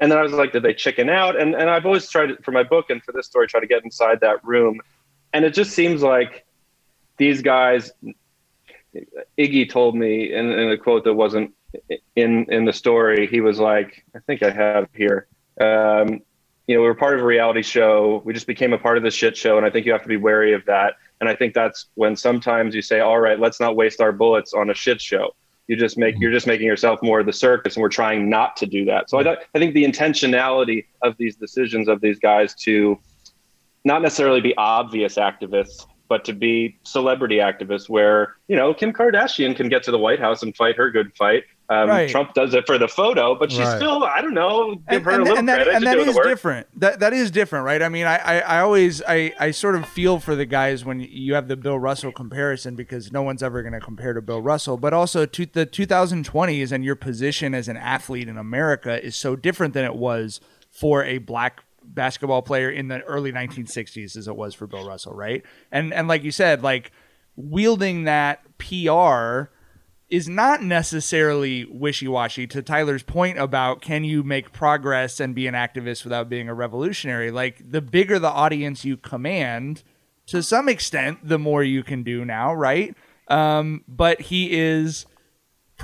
And 0.00 0.10
then 0.10 0.18
I 0.18 0.22
was 0.22 0.32
like, 0.32 0.52
did 0.52 0.62
they 0.62 0.74
chicken 0.74 1.08
out? 1.08 1.40
And 1.40 1.54
and 1.54 1.70
I've 1.70 1.86
always 1.86 2.08
tried 2.08 2.30
for 2.42 2.52
my 2.52 2.62
book 2.62 2.90
and 2.90 3.02
for 3.02 3.12
this 3.12 3.26
story, 3.26 3.46
try 3.46 3.60
to 3.60 3.66
get 3.66 3.84
inside 3.84 4.20
that 4.20 4.44
room. 4.44 4.80
And 5.32 5.44
it 5.44 5.54
just 5.54 5.72
seems 5.72 6.02
like 6.02 6.44
these 7.16 7.42
guys. 7.42 7.92
Iggy 9.36 9.68
told 9.68 9.96
me 9.96 10.32
in, 10.32 10.52
in 10.52 10.70
a 10.70 10.78
quote 10.78 11.02
that 11.02 11.14
wasn't 11.14 11.52
in 12.16 12.46
in 12.48 12.64
the 12.64 12.72
story. 12.72 13.26
He 13.26 13.40
was 13.40 13.58
like, 13.58 14.04
I 14.14 14.20
think 14.20 14.42
I 14.42 14.50
have 14.50 14.88
here. 14.94 15.26
Um, 15.60 16.20
you 16.66 16.74
know, 16.74 16.80
we 16.80 16.86
were 16.86 16.94
part 16.94 17.14
of 17.14 17.20
a 17.20 17.24
reality 17.24 17.62
show. 17.62 18.22
We 18.24 18.32
just 18.32 18.46
became 18.46 18.72
a 18.72 18.78
part 18.78 18.96
of 18.96 19.02
the 19.02 19.10
shit 19.10 19.36
show, 19.36 19.56
and 19.56 19.66
I 19.66 19.70
think 19.70 19.84
you 19.84 19.92
have 19.92 20.02
to 20.02 20.08
be 20.08 20.16
wary 20.16 20.54
of 20.54 20.64
that. 20.66 20.94
And 21.20 21.28
I 21.28 21.34
think 21.34 21.54
that's 21.54 21.86
when 21.94 22.16
sometimes 22.16 22.74
you 22.74 22.82
say, 22.82 23.00
"All 23.00 23.20
right, 23.20 23.38
let's 23.38 23.60
not 23.60 23.76
waste 23.76 24.00
our 24.00 24.12
bullets 24.12 24.54
on 24.54 24.70
a 24.70 24.74
shit 24.74 25.00
show." 25.00 25.34
You 25.66 25.76
just 25.76 25.96
make 25.96 26.16
you're 26.18 26.32
just 26.32 26.46
making 26.46 26.66
yourself 26.66 27.00
more 27.02 27.20
of 27.20 27.26
the 27.26 27.32
circus 27.32 27.76
and 27.76 27.82
we're 27.82 27.88
trying 27.88 28.28
not 28.28 28.56
to 28.56 28.66
do 28.66 28.84
that. 28.84 29.08
So 29.08 29.18
I, 29.18 29.36
I 29.54 29.58
think 29.58 29.74
the 29.74 29.84
intentionality 29.84 30.86
of 31.02 31.16
these 31.16 31.36
decisions 31.36 31.88
of 31.88 32.00
these 32.00 32.18
guys 32.18 32.54
to 32.56 32.98
not 33.84 34.02
necessarily 34.02 34.40
be 34.40 34.54
obvious 34.56 35.16
activists 35.16 35.86
but 36.08 36.24
to 36.24 36.32
be 36.32 36.78
celebrity 36.84 37.36
activists 37.36 37.88
where 37.88 38.36
you 38.48 38.56
know 38.56 38.74
kim 38.74 38.92
kardashian 38.92 39.56
can 39.56 39.68
get 39.68 39.82
to 39.82 39.90
the 39.90 39.98
white 39.98 40.20
house 40.20 40.42
and 40.42 40.54
fight 40.56 40.76
her 40.76 40.90
good 40.90 41.14
fight 41.16 41.44
um, 41.70 41.88
right. 41.88 42.10
Trump 42.10 42.34
does 42.34 42.52
it 42.52 42.66
for 42.66 42.76
the 42.76 42.88
photo, 42.88 43.34
but 43.34 43.50
she's 43.50 43.60
right. 43.60 43.76
still, 43.76 44.04
I 44.04 44.20
don't 44.20 44.34
know, 44.34 44.74
give 44.74 44.84
and, 44.88 45.04
her 45.04 45.10
and, 45.12 45.20
a 45.20 45.24
little 45.24 45.38
and 45.38 45.48
that, 45.48 45.54
credit. 45.64 45.74
And 45.74 45.86
that 45.86 45.98
is 45.98 46.16
different. 46.16 46.66
That 46.78 47.00
that 47.00 47.12
is 47.14 47.30
different, 47.30 47.64
right? 47.64 47.80
I 47.80 47.88
mean, 47.88 48.04
I, 48.04 48.16
I, 48.16 48.38
I, 48.40 48.60
always 48.60 49.02
I, 49.02 49.32
I 49.40 49.50
sort 49.50 49.74
of 49.74 49.88
feel 49.88 50.20
for 50.20 50.36
the 50.36 50.44
guys 50.44 50.84
when 50.84 51.00
you 51.00 51.34
have 51.34 51.48
the 51.48 51.56
Bill 51.56 51.78
Russell 51.78 52.12
comparison 52.12 52.74
because 52.74 53.10
no 53.12 53.22
one's 53.22 53.42
ever 53.42 53.62
going 53.62 53.72
to 53.72 53.80
compare 53.80 54.12
to 54.12 54.20
Bill 54.20 54.42
Russell, 54.42 54.76
but 54.76 54.92
also 54.92 55.24
to 55.24 55.46
the 55.46 55.64
2020s 55.64 56.70
and 56.70 56.84
your 56.84 56.96
position 56.96 57.54
as 57.54 57.66
an 57.68 57.78
athlete 57.78 58.28
in 58.28 58.36
America 58.36 59.02
is 59.02 59.16
so 59.16 59.34
different 59.34 59.72
than 59.72 59.86
it 59.86 59.94
was 59.94 60.40
for 60.70 61.02
a 61.04 61.16
black 61.16 61.64
basketball 61.82 62.42
player 62.42 62.70
in 62.70 62.88
the 62.88 63.00
early 63.02 63.32
1960s 63.32 64.16
as 64.16 64.28
it 64.28 64.36
was 64.36 64.54
for 64.54 64.66
Bill 64.66 64.86
Russell, 64.86 65.14
right? 65.14 65.42
And 65.72 65.94
and 65.94 66.08
like 66.08 66.24
you 66.24 66.30
said, 66.30 66.62
like 66.62 66.92
wielding 67.36 68.04
that 68.04 68.42
PR 68.58 69.50
is 70.08 70.28
not 70.28 70.62
necessarily 70.62 71.64
wishy-washy 71.64 72.46
to 72.46 72.62
Tyler's 72.62 73.02
point 73.02 73.38
about 73.38 73.80
can 73.80 74.04
you 74.04 74.22
make 74.22 74.52
progress 74.52 75.18
and 75.18 75.34
be 75.34 75.46
an 75.46 75.54
activist 75.54 76.04
without 76.04 76.28
being 76.28 76.48
a 76.48 76.54
revolutionary 76.54 77.30
like 77.30 77.70
the 77.70 77.80
bigger 77.80 78.18
the 78.18 78.28
audience 78.28 78.84
you 78.84 78.96
command 78.96 79.82
to 80.26 80.42
some 80.42 80.68
extent 80.68 81.26
the 81.26 81.38
more 81.38 81.62
you 81.62 81.82
can 81.82 82.02
do 82.02 82.24
now 82.24 82.52
right? 82.54 82.94
Um, 83.28 83.84
but 83.88 84.20
he 84.20 84.52
is 84.52 85.06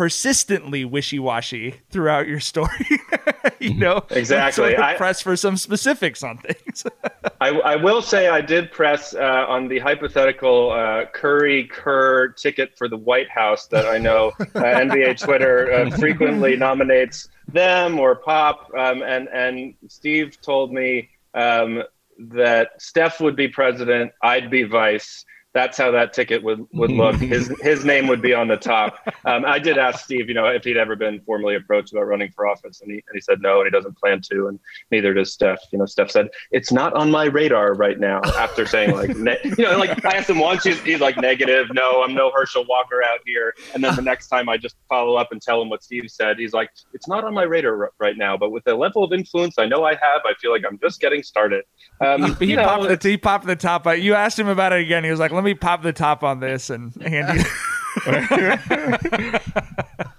persistently 0.00 0.82
wishy-washy 0.82 1.74
throughout 1.90 2.26
your 2.26 2.40
story 2.40 2.86
you 3.58 3.74
know? 3.74 4.02
Exactly. 4.08 4.74
I 4.74 4.94
press 4.94 5.20
for 5.20 5.36
some 5.36 5.58
specifics 5.58 6.22
on 6.22 6.38
things. 6.38 6.86
I, 7.42 7.50
I, 7.50 7.76
will 7.76 8.00
say 8.00 8.28
i 8.28 8.40
did 8.40 8.72
press 8.72 9.14
uh, 9.14 9.44
on 9.46 9.68
the 9.68 9.78
hypothetical 9.78 10.70
uh, 10.70 11.04
curry 11.12 11.64
kerr 11.66 12.28
ticket 12.28 12.78
for 12.78 12.88
the 12.88 12.96
white 12.96 13.28
house 13.28 13.66
that 13.66 13.84
i 13.84 13.98
know 13.98 14.32
uh, 14.40 14.44
nba 14.54 15.22
twitter 15.22 15.70
uh, 15.70 15.90
frequently 15.90 16.56
nominates 16.56 17.28
them 17.48 18.00
or 18.00 18.16
pop 18.16 18.70
um, 18.78 19.02
and 19.02 19.28
and 19.28 19.74
steve 19.86 20.40
told 20.40 20.72
me 20.72 21.10
um, 21.34 21.82
that 22.18 22.70
steph 22.78 23.20
would 23.20 23.36
be 23.36 23.48
president 23.48 24.12
i'd 24.22 24.50
be 24.50 24.62
vice 24.62 25.26
that's 25.52 25.76
how 25.76 25.90
that 25.90 26.12
ticket 26.12 26.42
would, 26.42 26.66
would 26.72 26.90
look. 26.90 27.16
His 27.30 27.52
his 27.60 27.84
name 27.84 28.06
would 28.06 28.22
be 28.22 28.34
on 28.34 28.48
the 28.48 28.56
top. 28.56 28.96
Um, 29.24 29.44
I 29.44 29.58
did 29.58 29.78
ask 29.78 30.04
Steve, 30.04 30.28
you 30.28 30.34
know, 30.34 30.46
if 30.46 30.64
he'd 30.64 30.76
ever 30.76 30.96
been 30.96 31.20
formally 31.20 31.56
approached 31.56 31.92
about 31.92 32.04
running 32.04 32.30
for 32.32 32.46
office, 32.46 32.80
and 32.80 32.90
he, 32.90 32.96
and 32.96 33.14
he 33.14 33.20
said 33.20 33.40
no, 33.40 33.60
and 33.60 33.66
he 33.66 33.70
doesn't 33.70 33.96
plan 33.98 34.20
to, 34.30 34.48
and 34.48 34.58
neither 34.90 35.12
does 35.14 35.32
Steph. 35.32 35.60
You 35.72 35.78
know, 35.78 35.86
Steph 35.86 36.10
said 36.10 36.28
it's 36.50 36.72
not 36.72 36.94
on 36.94 37.10
my 37.10 37.24
radar 37.24 37.74
right 37.74 37.98
now. 37.98 38.20
After 38.38 38.66
saying 38.66 38.92
like, 38.92 39.16
ne- 39.16 39.38
you 39.44 39.64
know, 39.64 39.76
like 39.78 40.04
I 40.04 40.16
asked 40.16 40.30
him 40.30 40.38
once, 40.38 40.64
he's, 40.64 40.80
he's 40.82 41.00
like 41.00 41.16
negative, 41.16 41.68
no, 41.72 42.02
I'm 42.02 42.14
no 42.14 42.30
Herschel 42.34 42.64
Walker 42.68 43.02
out 43.02 43.20
here, 43.26 43.54
and 43.74 43.82
then 43.82 43.94
the 43.96 44.02
next 44.02 44.28
time 44.28 44.48
I 44.48 44.56
just 44.56 44.76
follow 44.88 45.16
up 45.16 45.32
and 45.32 45.42
tell 45.42 45.60
him 45.60 45.68
what 45.68 45.82
Steve 45.82 46.04
said, 46.08 46.38
he's 46.38 46.52
like, 46.52 46.70
it's 46.92 47.08
not 47.08 47.24
on 47.24 47.34
my 47.34 47.42
radar 47.42 47.84
r- 47.84 47.92
right 47.98 48.16
now, 48.16 48.36
but 48.36 48.50
with 48.50 48.64
the 48.64 48.74
level 48.74 49.04
of 49.04 49.12
influence 49.12 49.58
I 49.58 49.66
know 49.66 49.84
I 49.84 49.92
have, 49.92 50.22
I 50.24 50.34
feel 50.40 50.52
like 50.52 50.62
I'm 50.66 50.78
just 50.78 51.00
getting 51.00 51.22
started. 51.22 51.64
Um, 52.00 52.34
he, 52.36 52.46
he 52.46 52.56
popped 52.56 53.02
the 53.02 53.08
he 53.08 53.16
popped 53.16 53.46
the 53.46 53.56
top. 53.56 53.86
You 53.98 54.14
asked 54.14 54.38
him 54.38 54.48
about 54.48 54.72
it 54.72 54.80
again. 54.80 55.04
He 55.04 55.10
was 55.10 55.20
like, 55.20 55.32
let 55.40 55.44
me 55.44 55.54
pop 55.54 55.82
the 55.82 55.94
top 55.94 56.22
on 56.22 56.40
this 56.40 56.68
and 56.68 56.94
hand 57.02 57.38
you. 57.38 57.44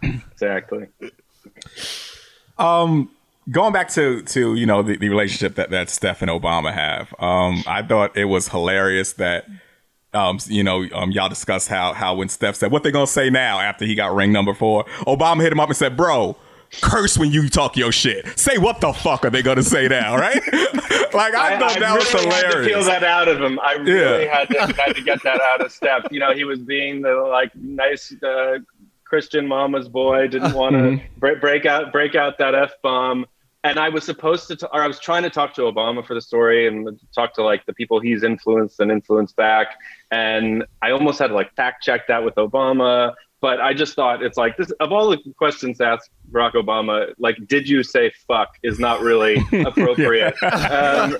exactly. 0.32 0.88
Um, 2.58 3.12
going 3.52 3.72
back 3.72 3.90
to 3.90 4.24
to 4.24 4.56
you 4.56 4.66
know 4.66 4.82
the, 4.82 4.98
the 4.98 5.10
relationship 5.10 5.54
that 5.56 5.70
that 5.70 5.92
Steph 5.92 6.24
and 6.24 6.32
Obama 6.32 6.74
have. 6.74 7.14
Um, 7.20 7.64
I 7.68 7.84
thought 7.84 8.18
it 8.18 8.26
was 8.26 8.48
hilarious 8.48 9.14
that. 9.14 9.46
Um, 10.14 10.40
you 10.48 10.62
know, 10.62 10.90
um, 10.94 11.12
y'all 11.12 11.30
discussed 11.30 11.70
how 11.70 11.94
how 11.94 12.16
when 12.16 12.28
Steph 12.28 12.56
said 12.58 12.70
what 12.70 12.84
they 12.84 12.92
gonna 12.92 13.08
say 13.08 13.30
now 13.30 13.62
after 13.62 13.86
he 13.86 13.96
got 13.96 14.14
ring 14.14 14.34
number 14.34 14.54
four, 14.54 14.84
Obama 15.08 15.40
hit 15.42 15.54
him 15.54 15.60
up 15.62 15.70
and 15.70 15.78
said, 15.78 15.96
"Bro, 15.96 16.36
curse 16.82 17.18
when 17.18 17.32
you 17.32 17.50
talk 17.50 17.76
your 17.76 17.92
shit. 17.92 18.40
Say 18.40 18.58
what 18.58 18.82
the 18.82 18.94
fuck 18.94 19.26
are 19.26 19.30
they 19.30 19.42
gonna 19.42 19.64
say 19.64 19.88
now, 19.88 20.16
right? 20.16 20.42
like 21.14 21.34
I, 21.34 21.56
I 21.56 21.60
thought 21.60 21.78
I 21.78 21.80
that 21.80 21.94
really 21.94 21.98
was 21.98 22.12
hilarious. 22.12 22.44
Had 22.44 22.52
to 22.52 22.64
feel 22.64 22.84
that 22.86 23.04
out 23.04 23.28
of 23.28 23.42
him. 23.42 23.60
I 23.60 23.74
really 23.74 24.26
yeah. 24.26 24.38
had 24.38 24.50
to 24.50 24.82
had 24.82 24.96
to 24.96 25.02
get 25.02 25.24
that 25.24 25.42
out 25.42 25.62
of 25.62 25.72
Steph. 25.72 26.04
You 26.12 26.20
know, 26.20 26.34
he 26.34 26.44
was 26.44 26.60
being 26.60 27.02
the 27.02 27.14
like 27.16 27.54
nice 27.56 28.14
uh, 28.24 28.60
Christian 29.04 29.48
mama's 29.48 29.90
boy. 29.90 30.28
Didn't 30.28 30.54
want 30.54 30.74
to 30.74 30.80
mm-hmm. 30.80 31.20
break, 31.20 31.42
break 31.42 31.66
out 31.66 31.92
break 31.92 32.16
out 32.16 32.38
that 32.38 32.56
f 32.56 32.72
bomb. 32.82 33.26
And 33.64 33.78
I 33.78 33.90
was 33.90 34.04
supposed 34.04 34.48
to, 34.48 34.56
t- 34.56 34.66
or 34.74 34.82
I 34.82 34.88
was 34.88 35.00
trying 35.00 35.22
to 35.22 35.30
talk 35.30 35.54
to 35.54 35.62
Obama 35.62 36.04
for 36.04 36.16
the 36.16 36.22
story 36.22 36.68
and 36.68 37.00
talk 37.14 37.36
to 37.36 37.44
like 37.44 37.64
the 37.68 37.74
people 37.74 38.00
he's 38.00 38.24
influenced 38.24 38.80
and 38.80 38.92
influenced 38.92 39.36
back. 39.36 39.76
And 40.10 40.66
I 40.82 40.90
almost 40.90 41.20
had 41.20 41.28
to 41.28 41.36
like 41.36 41.54
fact 41.54 41.84
check 41.84 42.08
that 42.08 42.24
with 42.24 42.34
Obama 42.36 43.14
but 43.42 43.60
I 43.60 43.74
just 43.74 43.96
thought 43.96 44.24
it's 44.24 44.38
like 44.38 44.56
this 44.56 44.70
of 44.80 44.92
all 44.92 45.10
the 45.10 45.18
questions 45.36 45.82
asked 45.82 46.12
Barack 46.32 46.54
Obama, 46.54 47.12
like, 47.18 47.36
did 47.48 47.68
you 47.68 47.84
say 47.84 48.12
fuck 48.28 48.50
is 48.64 48.80
not 48.80 49.02
really 49.02 49.44
appropriate. 49.66 50.42
um, 50.44 51.18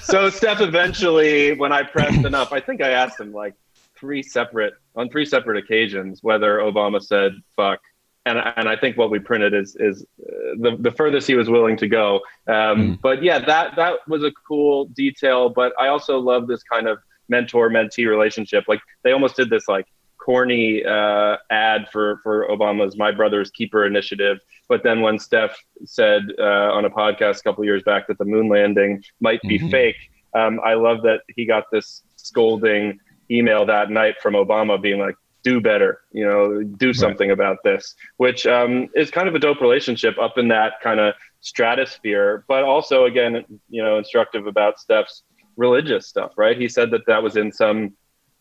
so 0.00 0.30
Steph 0.30 0.60
eventually, 0.60 1.54
when 1.56 1.72
I 1.72 1.82
pressed 1.82 2.24
enough, 2.24 2.52
I 2.52 2.60
think 2.60 2.80
I 2.80 2.90
asked 2.90 3.20
him 3.20 3.32
like 3.32 3.54
three 3.98 4.22
separate 4.22 4.74
on 4.94 5.10
three 5.10 5.26
separate 5.26 5.58
occasions 5.62 6.22
whether 6.22 6.58
Obama 6.58 7.02
said 7.02 7.32
fuck. 7.56 7.80
And, 8.24 8.38
and 8.56 8.68
I 8.68 8.76
think 8.76 8.96
what 8.96 9.10
we 9.10 9.18
printed 9.18 9.54
is 9.54 9.74
is 9.80 10.04
uh, 10.20 10.54
the, 10.60 10.76
the 10.78 10.90
furthest 10.92 11.26
he 11.26 11.34
was 11.34 11.48
willing 11.48 11.76
to 11.78 11.88
go. 11.88 12.16
Um, 12.46 12.52
mm. 12.54 13.00
But 13.00 13.22
yeah, 13.22 13.38
that 13.40 13.74
that 13.76 14.06
was 14.06 14.22
a 14.22 14.30
cool 14.46 14.84
detail. 14.86 15.48
But 15.48 15.72
I 15.80 15.88
also 15.88 16.18
love 16.18 16.46
this 16.46 16.62
kind 16.62 16.86
of 16.86 16.98
mentor 17.28 17.70
mentee 17.70 18.06
relationship. 18.06 18.64
Like 18.68 18.80
they 19.02 19.12
almost 19.12 19.34
did 19.34 19.50
this 19.50 19.66
like 19.66 19.86
corny 20.28 20.84
uh, 20.84 21.38
ad 21.48 21.88
for 21.90 22.20
for 22.22 22.46
Obama's 22.48 22.98
My 22.98 23.10
Brother's 23.10 23.50
Keeper 23.50 23.86
initiative. 23.86 24.36
But 24.68 24.82
then 24.82 25.00
when 25.00 25.18
Steph 25.18 25.56
said 25.86 26.20
uh, 26.38 26.76
on 26.76 26.84
a 26.84 26.90
podcast 26.90 27.40
a 27.40 27.42
couple 27.44 27.64
years 27.64 27.82
back 27.82 28.08
that 28.08 28.18
the 28.18 28.26
moon 28.26 28.50
landing 28.50 29.02
might 29.20 29.40
be 29.40 29.58
mm-hmm. 29.58 29.70
fake, 29.70 29.96
um, 30.34 30.60
I 30.62 30.74
love 30.74 31.00
that 31.04 31.20
he 31.34 31.46
got 31.46 31.64
this 31.72 32.02
scolding 32.16 33.00
email 33.30 33.64
that 33.64 33.90
night 33.90 34.16
from 34.20 34.34
Obama 34.34 34.80
being 34.80 35.00
like, 35.00 35.14
"Do 35.44 35.62
better, 35.62 36.02
you 36.12 36.26
know, 36.26 36.62
do 36.62 36.92
something 36.92 37.30
right. 37.30 37.40
about 37.40 37.56
this," 37.64 37.94
which 38.18 38.46
um, 38.46 38.88
is 38.94 39.10
kind 39.10 39.28
of 39.28 39.34
a 39.34 39.38
dope 39.38 39.62
relationship 39.62 40.18
up 40.18 40.36
in 40.36 40.48
that 40.48 40.74
kind 40.82 41.00
of 41.00 41.14
stratosphere, 41.40 42.44
but 42.48 42.64
also 42.64 43.06
again, 43.06 43.46
you 43.70 43.82
know, 43.82 43.96
instructive 43.96 44.46
about 44.46 44.78
Steph's 44.78 45.22
religious 45.56 46.06
stuff. 46.06 46.32
Right? 46.36 46.60
He 46.60 46.68
said 46.68 46.90
that 46.90 47.06
that 47.06 47.22
was 47.22 47.38
in 47.38 47.50
some 47.50 47.94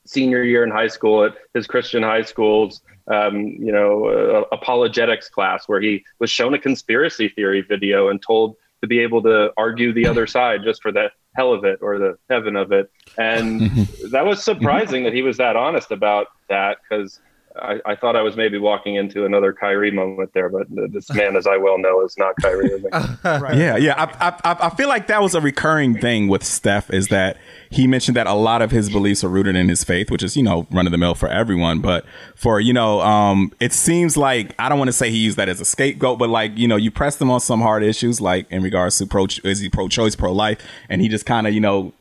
senior 0.07 0.43
year 0.43 0.63
in 0.63 0.71
high 0.71 0.87
school 0.87 1.23
at 1.23 1.35
his 1.53 1.67
Christian 1.67 2.03
high 2.03 2.23
school's, 2.23 2.81
um, 3.11 3.39
you 3.39 3.71
know, 3.71 4.05
uh, 4.07 4.43
apologetics 4.51 5.29
class 5.29 5.67
where 5.67 5.81
he 5.81 6.03
was 6.19 6.29
shown 6.29 6.53
a 6.53 6.59
conspiracy 6.59 7.29
theory 7.29 7.61
video 7.61 8.09
and 8.09 8.21
told 8.21 8.55
to 8.81 8.87
be 8.87 8.99
able 8.99 9.21
to 9.23 9.51
argue 9.57 9.91
the 9.93 10.05
other 10.05 10.27
side 10.27 10.61
just 10.63 10.81
for 10.81 10.91
the 10.91 11.09
hell 11.35 11.53
of 11.53 11.63
it 11.65 11.79
or 11.81 11.97
the 11.97 12.17
heaven 12.29 12.55
of 12.55 12.71
it. 12.71 12.91
And 13.17 13.61
that 14.11 14.25
was 14.25 14.43
surprising 14.43 15.03
that 15.03 15.13
he 15.13 15.21
was 15.21 15.37
that 15.37 15.55
honest 15.55 15.91
about 15.91 16.27
that 16.49 16.77
because 16.87 17.19
I, 17.61 17.79
I, 17.85 17.95
thought 17.95 18.15
I 18.15 18.21
was 18.21 18.35
maybe 18.35 18.57
walking 18.57 18.95
into 18.95 19.25
another 19.25 19.53
Kyrie 19.53 19.91
moment 19.91 20.31
there, 20.33 20.49
but 20.49 20.67
this 20.91 21.13
man, 21.13 21.35
as 21.35 21.47
I 21.47 21.57
well 21.57 21.77
know, 21.77 22.03
is 22.03 22.17
not 22.17 22.35
Kyrie. 22.41 22.83
right. 23.23 23.57
Yeah, 23.57 23.77
yeah. 23.77 23.95
I, 24.19 24.29
I, 24.43 24.67
I 24.67 24.69
feel 24.71 24.87
like 24.87 25.07
that 25.07 25.21
was 25.21 25.33
a 25.33 25.41
recurring 25.41 25.99
thing 25.99 26.27
with 26.27 26.43
Steph 26.43 26.91
is 26.91 27.07
that 27.07 27.37
he 27.69 27.87
mentioned 27.87 28.15
that 28.15 28.27
a 28.27 28.33
lot 28.33 28.61
of 28.61 28.71
his 28.71 28.89
beliefs 28.89 29.23
are 29.23 29.29
rooted 29.29 29.55
in 29.55 29.67
his 29.69 29.83
faith, 29.83 30.11
which 30.11 30.23
is 30.23 30.37
you 30.37 30.43
know 30.43 30.67
run 30.71 30.85
of 30.85 30.91
the 30.91 30.97
mill 30.97 31.15
for 31.15 31.27
everyone. 31.27 31.79
But 31.79 32.05
for 32.35 32.59
you 32.59 32.73
know, 32.73 33.01
um, 33.01 33.51
it 33.59 33.73
seems 33.73 34.17
like 34.17 34.53
I 34.59 34.69
don't 34.69 34.77
want 34.77 34.89
to 34.89 34.93
say 34.93 35.09
he 35.09 35.17
used 35.17 35.37
that 35.37 35.49
as 35.49 35.59
a 35.59 35.65
scapegoat, 35.65 36.19
but 36.19 36.29
like 36.29 36.57
you 36.57 36.67
know, 36.67 36.75
you 36.75 36.91
pressed 36.91 37.21
him 37.21 37.31
on 37.31 37.39
some 37.39 37.61
hard 37.61 37.83
issues, 37.83 38.21
like 38.21 38.49
in 38.51 38.61
regards 38.61 38.97
to 38.99 39.05
pro 39.05 39.27
is 39.43 39.59
he 39.59 39.69
pro 39.69 39.87
choice, 39.87 40.15
pro 40.15 40.31
life, 40.31 40.59
and 40.89 41.01
he 41.01 41.07
just 41.07 41.25
kind 41.25 41.47
of 41.47 41.53
you 41.53 41.61
know 41.61 41.93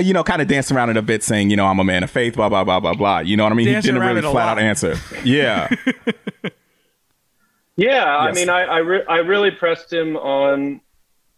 you 0.00 0.12
know, 0.12 0.24
kind 0.24 0.42
of 0.42 0.48
dancing 0.48 0.76
around 0.76 0.90
it 0.90 0.96
a 0.96 1.02
bit, 1.02 1.22
saying, 1.22 1.50
you 1.50 1.56
know, 1.56 1.66
I'm 1.66 1.78
a 1.78 1.84
man 1.84 2.02
of 2.02 2.10
faith, 2.10 2.34
blah 2.34 2.48
blah 2.48 2.64
blah 2.64 2.80
blah 2.80 2.94
blah. 2.94 3.20
You 3.20 3.36
know 3.36 3.44
what 3.44 3.52
I 3.52 3.56
mean? 3.56 3.66
Dancing 3.66 3.94
he 3.94 4.00
didn't 4.00 4.16
really 4.16 4.22
flat 4.22 4.48
out 4.48 4.58
answer. 4.58 4.96
Yeah. 5.24 5.68
yeah, 7.76 8.16
I 8.16 8.32
mean, 8.32 8.48
I 8.48 8.62
I, 8.62 8.78
re- 8.78 9.04
I, 9.08 9.18
really 9.18 9.50
pressed 9.50 9.92
him 9.92 10.16
on 10.16 10.80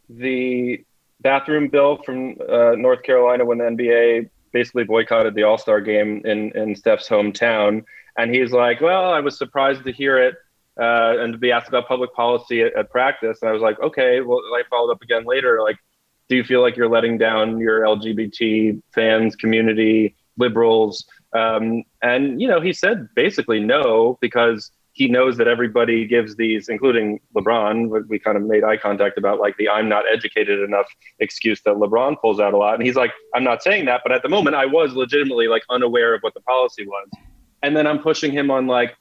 the 0.08 0.84
bathroom 1.20 1.68
bill 1.68 2.02
from 2.04 2.36
uh, 2.48 2.72
North 2.76 3.02
Carolina 3.02 3.44
when 3.44 3.58
the 3.58 3.64
NBA 3.64 4.30
basically 4.52 4.84
boycotted 4.84 5.34
the 5.34 5.42
All 5.42 5.58
Star 5.58 5.80
game 5.80 6.22
in 6.24 6.52
in 6.52 6.74
Steph's 6.74 7.08
hometown, 7.08 7.84
and 8.16 8.34
he's 8.34 8.52
like, 8.52 8.80
well, 8.80 9.12
I 9.12 9.20
was 9.20 9.36
surprised 9.36 9.84
to 9.84 9.92
hear 9.92 10.18
it. 10.18 10.36
Uh, 10.80 11.16
and 11.18 11.34
to 11.34 11.38
be 11.38 11.52
asked 11.52 11.68
about 11.68 11.86
public 11.86 12.14
policy 12.14 12.62
at, 12.62 12.74
at 12.74 12.88
practice, 12.90 13.42
and 13.42 13.50
I 13.50 13.52
was 13.52 13.60
like, 13.60 13.78
okay. 13.80 14.22
Well, 14.22 14.38
I 14.54 14.62
followed 14.70 14.90
up 14.92 15.02
again 15.02 15.26
later, 15.26 15.60
like, 15.62 15.76
do 16.30 16.36
you 16.36 16.44
feel 16.44 16.62
like 16.62 16.76
you're 16.76 16.88
letting 16.88 17.18
down 17.18 17.58
your 17.58 17.80
LGBT 17.80 18.80
fans, 18.94 19.34
community, 19.34 20.14
liberals? 20.38 21.04
Um, 21.34 21.82
and 22.02 22.40
you 22.40 22.48
know, 22.48 22.60
he 22.60 22.72
said 22.72 23.08
basically 23.14 23.58
no 23.60 24.16
because 24.20 24.70
he 24.92 25.08
knows 25.08 25.36
that 25.36 25.48
everybody 25.48 26.06
gives 26.06 26.36
these, 26.36 26.68
including 26.68 27.20
LeBron. 27.36 28.08
We 28.08 28.18
kind 28.20 28.36
of 28.36 28.44
made 28.44 28.62
eye 28.64 28.76
contact 28.76 29.18
about 29.18 29.40
like 29.40 29.56
the 29.56 29.68
"I'm 29.68 29.88
not 29.88 30.04
educated 30.10 30.60
enough" 30.60 30.86
excuse 31.18 31.60
that 31.62 31.74
LeBron 31.74 32.20
pulls 32.20 32.38
out 32.38 32.54
a 32.54 32.56
lot, 32.56 32.74
and 32.74 32.84
he's 32.84 32.96
like, 32.96 33.12
"I'm 33.34 33.44
not 33.44 33.62
saying 33.62 33.86
that," 33.86 34.02
but 34.04 34.12
at 34.12 34.22
the 34.22 34.28
moment, 34.28 34.54
I 34.54 34.66
was 34.66 34.94
legitimately 34.94 35.48
like 35.48 35.62
unaware 35.68 36.14
of 36.14 36.22
what 36.22 36.34
the 36.34 36.40
policy 36.42 36.86
was. 36.86 37.08
And 37.62 37.76
then 37.76 37.86
I'm 37.86 37.98
pushing 37.98 38.32
him 38.32 38.50
on 38.50 38.66
like, 38.66 38.96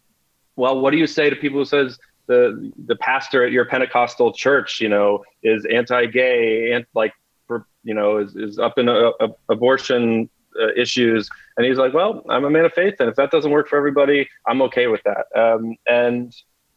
well, 0.55 0.81
what 0.81 0.91
do 0.91 0.97
you 0.97 1.07
say 1.07 1.29
to 1.29 1.35
people 1.35 1.59
who 1.59 1.65
says 1.65 1.97
the 2.29 2.71
the 2.85 2.95
pastor 2.95 3.43
at 3.43 3.51
your 3.51 3.65
Pentecostal 3.65 4.31
church, 4.31 4.79
you 4.79 4.87
know, 4.87 5.25
is 5.43 5.65
anti-gay 5.65 6.71
and 6.71 6.85
like 6.93 7.11
you 7.83 7.93
know 7.93 8.17
is, 8.17 8.35
is 8.35 8.59
up 8.59 8.77
in 8.77 8.87
a, 8.87 9.09
a, 9.19 9.29
abortion 9.49 10.29
uh, 10.61 10.67
issues, 10.77 11.29
and 11.57 11.65
he's 11.65 11.77
like, 11.77 11.93
well, 11.93 12.23
I'm 12.29 12.45
a 12.45 12.49
man 12.49 12.65
of 12.65 12.73
faith, 12.73 12.95
and 12.99 13.09
if 13.09 13.15
that 13.15 13.31
doesn't 13.31 13.51
work 13.51 13.67
for 13.67 13.77
everybody, 13.77 14.29
I'm 14.47 14.61
okay 14.63 14.87
with 14.87 15.01
that. 15.03 15.25
Um, 15.35 15.75
and 15.87 16.33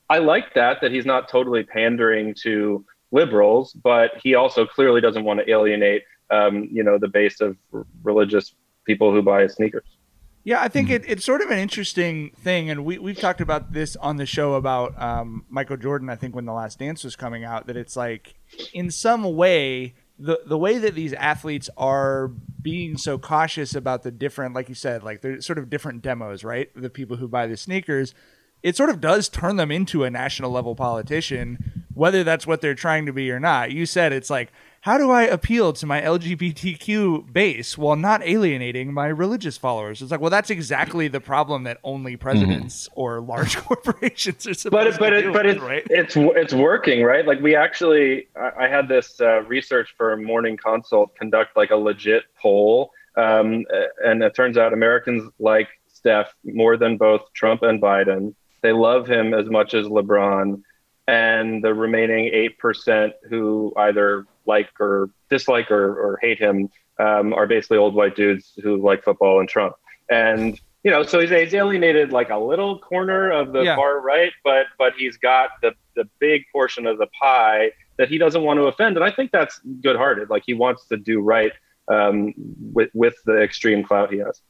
I 0.08 0.18
like 0.18 0.54
that 0.54 0.78
that 0.80 0.90
he's 0.90 1.04
not 1.04 1.28
totally 1.28 1.64
pandering 1.64 2.34
to 2.42 2.84
liberals, 3.10 3.74
but 3.74 4.12
he 4.22 4.34
also 4.34 4.64
clearly 4.64 5.02
doesn't 5.02 5.24
want 5.24 5.40
to 5.40 5.50
alienate 5.50 6.02
um, 6.30 6.68
you 6.72 6.82
know 6.82 6.96
the 6.96 7.08
base 7.08 7.42
of 7.42 7.58
r- 7.74 7.86
religious 8.02 8.54
people 8.86 9.12
who 9.12 9.20
buy 9.20 9.46
sneakers. 9.46 9.98
Yeah, 10.44 10.60
I 10.60 10.68
think 10.68 10.90
it, 10.90 11.04
it's 11.06 11.24
sort 11.24 11.40
of 11.40 11.50
an 11.50 11.58
interesting 11.58 12.30
thing, 12.30 12.68
and 12.68 12.84
we 12.84 12.98
we've 12.98 13.18
talked 13.18 13.40
about 13.40 13.72
this 13.72 13.94
on 13.96 14.16
the 14.16 14.26
show 14.26 14.54
about 14.54 15.00
um, 15.00 15.44
Michael 15.48 15.76
Jordan. 15.76 16.10
I 16.10 16.16
think 16.16 16.34
when 16.34 16.46
The 16.46 16.52
Last 16.52 16.80
Dance 16.80 17.04
was 17.04 17.14
coming 17.14 17.44
out, 17.44 17.68
that 17.68 17.76
it's 17.76 17.96
like 17.96 18.34
in 18.72 18.90
some 18.90 19.22
way 19.36 19.94
the 20.18 20.40
the 20.46 20.58
way 20.58 20.78
that 20.78 20.94
these 20.94 21.12
athletes 21.12 21.70
are 21.76 22.28
being 22.60 22.96
so 22.96 23.18
cautious 23.18 23.74
about 23.74 24.02
the 24.02 24.10
different, 24.10 24.54
like 24.54 24.68
you 24.68 24.74
said, 24.74 25.02
like 25.02 25.20
they're 25.20 25.40
sort 25.40 25.58
of 25.58 25.70
different 25.70 26.02
demos, 26.02 26.42
right? 26.44 26.70
The 26.74 26.90
people 26.90 27.16
who 27.16 27.28
buy 27.28 27.46
the 27.46 27.56
sneakers, 27.56 28.14
it 28.62 28.76
sort 28.76 28.90
of 28.90 29.00
does 29.00 29.28
turn 29.28 29.56
them 29.56 29.70
into 29.70 30.04
a 30.04 30.10
national 30.10 30.50
level 30.50 30.74
politician, 30.74 31.84
whether 31.94 32.24
that's 32.24 32.46
what 32.46 32.60
they're 32.60 32.74
trying 32.74 33.06
to 33.06 33.12
be 33.12 33.30
or 33.30 33.40
not. 33.40 33.72
You 33.72 33.86
said 33.86 34.12
it's 34.12 34.30
like 34.30 34.52
how 34.82 34.98
do 34.98 35.12
I 35.12 35.22
appeal 35.22 35.72
to 35.74 35.86
my 35.86 36.00
LGBTQ 36.00 37.32
base 37.32 37.78
while 37.78 37.94
not 37.94 38.20
alienating 38.24 38.92
my 38.92 39.06
religious 39.06 39.56
followers? 39.56 40.02
It's 40.02 40.10
like, 40.10 40.20
well, 40.20 40.28
that's 40.28 40.50
exactly 40.50 41.06
the 41.06 41.20
problem 41.20 41.62
that 41.64 41.78
only 41.84 42.16
presidents 42.16 42.88
mm-hmm. 42.88 43.00
or 43.00 43.20
large 43.20 43.56
corporations 43.64 44.44
are 44.44 44.54
supposed 44.54 44.98
but, 44.98 44.98
but 44.98 45.10
to 45.10 45.18
it, 45.18 45.22
do 45.22 45.32
but 45.32 45.46
with, 45.46 45.58
it, 45.58 45.62
right? 45.62 45.86
it's 45.88 46.16
it's 46.16 46.52
working, 46.52 47.04
right? 47.04 47.24
Like 47.24 47.40
we 47.40 47.54
actually, 47.54 48.26
I, 48.34 48.64
I 48.64 48.68
had 48.68 48.88
this 48.88 49.20
uh, 49.20 49.42
research 49.44 49.94
for 49.96 50.16
Morning 50.16 50.56
Consult 50.56 51.14
conduct 51.14 51.56
like 51.56 51.70
a 51.70 51.76
legit 51.76 52.24
poll, 52.36 52.90
um, 53.16 53.64
and 54.04 54.20
it 54.20 54.34
turns 54.34 54.58
out 54.58 54.72
Americans 54.72 55.30
like 55.38 55.68
Steph 55.86 56.34
more 56.42 56.76
than 56.76 56.96
both 56.96 57.32
Trump 57.34 57.62
and 57.62 57.80
Biden. 57.80 58.34
They 58.62 58.72
love 58.72 59.06
him 59.06 59.32
as 59.32 59.48
much 59.48 59.74
as 59.74 59.86
LeBron 59.86 60.60
and 61.06 61.62
the 61.62 61.74
remaining 61.74 62.32
8% 62.62 63.12
who 63.28 63.72
either 63.76 64.26
like 64.46 64.68
or 64.80 65.10
dislike 65.30 65.70
or, 65.70 65.94
or 65.98 66.18
hate 66.20 66.38
him 66.38 66.68
um, 66.98 67.32
are 67.32 67.46
basically 67.46 67.78
old 67.78 67.94
white 67.94 68.16
dudes 68.16 68.52
who 68.62 68.82
like 68.82 69.02
football 69.04 69.40
and 69.40 69.48
Trump. 69.48 69.74
And 70.10 70.60
you 70.84 70.90
know, 70.90 71.04
so 71.04 71.20
he's, 71.20 71.30
he's 71.30 71.54
alienated 71.54 72.12
like 72.12 72.30
a 72.30 72.38
little 72.38 72.78
corner 72.80 73.30
of 73.30 73.52
the 73.52 73.62
Yeah. 73.62 73.76
far 73.76 74.00
right, 74.00 74.32
but 74.42 74.66
but 74.78 74.94
he's 74.98 75.16
got 75.16 75.50
the 75.62 75.72
the 75.94 76.08
big 76.18 76.44
portion 76.52 76.86
of 76.86 76.98
the 76.98 77.06
pie 77.20 77.70
that 77.98 78.08
he 78.08 78.18
doesn't 78.18 78.42
want 78.42 78.58
to 78.58 78.64
offend, 78.64 78.96
and 78.96 79.04
I 79.04 79.10
think 79.10 79.30
that's 79.30 79.60
good-hearted. 79.80 80.30
Like 80.30 80.42
he 80.46 80.54
wants 80.54 80.86
to 80.88 80.96
do 80.96 81.20
right 81.20 81.52
um, 81.88 82.34
with 82.72 82.90
with 82.94 83.14
the 83.26 83.40
extreme 83.42 83.84
clout 83.84 84.12
he 84.12 84.18
has. 84.18 84.40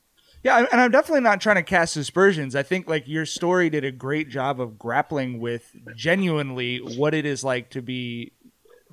Yeah, 0.42 0.66
and 0.72 0.80
I'm 0.80 0.90
definitely 0.90 1.20
not 1.20 1.40
trying 1.40 1.56
to 1.56 1.62
cast 1.62 1.96
aspersions. 1.96 2.56
I 2.56 2.64
think 2.64 2.88
like 2.88 3.06
your 3.06 3.26
story 3.26 3.70
did 3.70 3.84
a 3.84 3.92
great 3.92 4.28
job 4.28 4.60
of 4.60 4.76
grappling 4.78 5.38
with 5.38 5.70
genuinely 5.94 6.78
what 6.78 7.14
it 7.14 7.24
is 7.26 7.44
like 7.44 7.70
to 7.70 7.82
be 7.82 8.32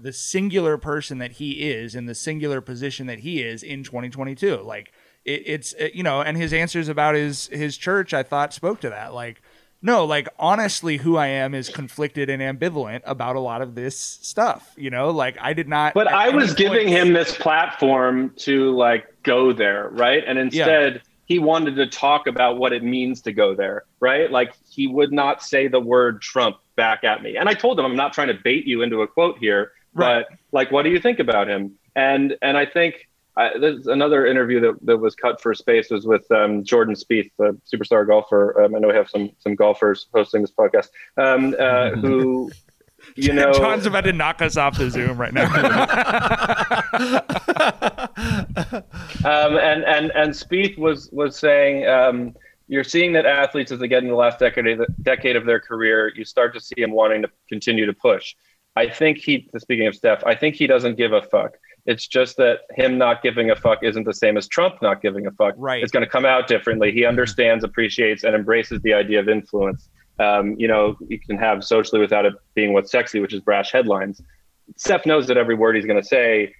the 0.02 0.14
singular 0.14 0.78
person 0.78 1.18
that 1.20 1.34
he 1.34 1.70
is 1.70 1.96
in 1.96 2.06
the 2.06 2.16
singular 2.16 2.62
position 2.62 3.08
that 3.08 3.20
he 3.20 3.42
is 3.42 3.64
in 3.64 3.84
2022. 3.84 4.58
Like 4.58 4.92
it, 5.26 5.44
it's 5.46 5.74
uh, 5.80 5.90
you 5.94 6.04
know, 6.04 6.22
and 6.22 6.38
his 6.38 6.54
answers 6.54 6.88
about 6.88 7.16
his 7.16 7.48
his 7.48 7.78
church 7.78 8.14
I 8.14 8.24
thought 8.24 8.54
spoke 8.54 8.80
to 8.82 8.90
that. 8.90 9.14
Like 9.14 9.42
no, 9.82 10.04
like 10.04 10.28
honestly, 10.38 10.98
who 10.98 11.16
I 11.16 11.28
am 11.28 11.54
is 11.54 11.70
conflicted 11.70 12.30
and 12.30 12.42
ambivalent 12.42 13.02
about 13.06 13.36
a 13.38 13.40
lot 13.40 13.62
of 13.62 13.76
this 13.76 13.98
stuff. 13.98 14.74
You 14.78 14.90
know, 14.90 15.10
like 15.12 15.38
I 15.40 15.54
did 15.54 15.70
not. 15.70 15.94
But 15.94 16.08
I 16.08 16.30
was 16.30 16.48
point- 16.48 16.58
giving 16.58 16.88
him 16.88 17.14
this 17.14 17.36
platform 17.36 18.34
to 18.38 18.76
like 18.76 19.08
go 19.24 19.54
there, 19.54 19.90
right? 19.90 20.24
And 20.26 20.38
instead, 20.38 21.02
he 21.26 21.40
wanted 21.40 21.76
to 21.76 21.88
talk 21.88 22.28
about 22.28 22.58
what 22.58 22.74
it 22.74 22.84
means 22.84 23.22
to 23.22 23.32
go 23.32 23.56
there, 23.56 23.84
right? 24.00 24.30
Like 24.30 24.54
he 24.70 24.88
would 24.88 25.14
not 25.14 25.44
say 25.44 25.68
the 25.68 25.80
word 25.80 26.22
Trump 26.22 26.58
back 26.76 27.04
at 27.04 27.22
me. 27.22 27.38
And 27.38 27.48
I 27.48 27.54
told 27.54 27.80
him 27.80 27.86
I'm 27.86 27.96
not 27.96 28.14
trying 28.14 28.30
to 28.30 28.34
bait 28.34 28.66
you 28.66 28.82
into 28.82 29.02
a 29.02 29.08
quote 29.08 29.38
here, 29.38 29.72
Right. 29.94 30.26
but 30.30 30.38
like, 30.52 30.72
what 30.72 30.84
do 30.84 30.90
you 30.90 31.00
think 31.00 31.20
about 31.20 31.48
him? 31.48 31.76
And 31.96 32.36
and 32.42 32.58
I 32.58 32.66
think. 32.66 33.06
I, 33.38 33.58
there's 33.58 33.88
another 33.88 34.26
interview 34.26 34.60
that, 34.60 34.86
that 34.86 34.98
was 34.98 35.16
cut 35.16 35.40
for 35.40 35.54
space 35.54 35.90
was 35.90 36.06
with 36.06 36.30
um, 36.30 36.66
Jordan 36.66 36.94
Spieth, 36.94 37.32
the 37.38 37.58
superstar 37.72 38.06
golfer. 38.06 38.62
Um, 38.62 38.76
I 38.76 38.80
know 38.80 38.90
we 38.90 38.96
have 38.96 39.10
some 39.10 39.30
some 39.40 39.56
golfers 39.56 40.08
hosting 40.14 40.42
this 40.42 40.52
podcast. 40.52 40.90
Um, 41.16 41.56
uh, 41.58 41.92
who, 41.92 42.52
you 43.16 43.32
know, 43.32 43.54
John's 43.54 43.86
about 43.86 44.04
to 44.06 44.14
knock 44.14 44.42
us 44.42 44.58
off 44.58 44.78
the 44.78 44.90
Zoom 44.90 45.18
right 45.18 45.32
now. 45.32 45.46
um, 49.26 49.58
and 49.58 49.84
and 49.84 50.12
and 50.12 50.34
Spieth 50.34 50.78
was 50.78 51.10
was 51.12 51.38
saying 51.38 51.88
um, 51.88 52.36
you're 52.68 52.84
seeing 52.84 53.14
that 53.14 53.26
athletes 53.26 53.72
as 53.72 53.80
they 53.80 53.88
get 53.88 54.04
in 54.04 54.10
the 54.10 54.16
last 54.16 54.40
decade 54.40 54.80
decade 55.02 55.36
of 55.36 55.46
their 55.46 55.60
career, 55.60 56.14
you 56.16 56.24
start 56.24 56.54
to 56.54 56.62
see 56.62 56.76
them 56.78 56.92
wanting 56.92 57.22
to 57.24 57.30
continue 57.50 57.86
to 57.86 57.94
push. 57.94 58.36
I 58.80 58.90
think 58.90 59.18
he, 59.18 59.50
speaking 59.58 59.88
of 59.88 59.96
Steph, 59.96 60.24
I 60.26 60.36
think 60.36 60.56
he 60.56 60.66
doesn't 60.66 60.96
give 60.96 61.12
a 61.12 61.22
fuck. 61.22 61.58
It's 61.86 62.08
just 62.08 62.38
that 62.38 62.60
him 62.72 62.98
not 62.98 63.22
giving 63.22 63.52
a 63.52 63.56
fuck 63.56 63.80
isn't 63.84 64.06
the 64.06 64.14
same 64.14 64.38
as 64.38 64.48
Trump 64.48 64.82
not 64.82 65.02
giving 65.02 65.28
a 65.28 65.32
fuck. 65.32 65.56
Right. 65.58 65.84
It's 65.84 65.92
going 65.92 66.06
to 66.06 66.10
come 66.10 66.26
out 66.26 66.48
differently. 66.48 66.92
He 66.94 67.04
understands, 67.04 67.66
appreciates, 67.66 68.24
and 68.24 68.34
embraces 68.36 68.82
the 68.82 68.94
idea 68.94 69.20
of 69.20 69.28
influence. 69.28 69.90
Um, 70.18 70.56
you 70.58 70.68
know, 70.68 70.98
you 71.08 71.20
can 71.20 71.38
have 71.38 71.64
socially 71.64 72.00
without 72.00 72.26
it 72.26 72.34
being 72.54 72.72
what's 72.72 72.92
sexy, 72.92 73.20
which 73.20 73.34
is 73.34 73.42
brash 73.42 73.72
headlines. 73.72 74.22
Steph 74.78 75.06
knows 75.06 75.28
that 75.28 75.38
every 75.38 75.56
word 75.56 75.76
he's 75.76 75.86
going 75.86 76.02
to 76.02 76.08
say 76.08 76.54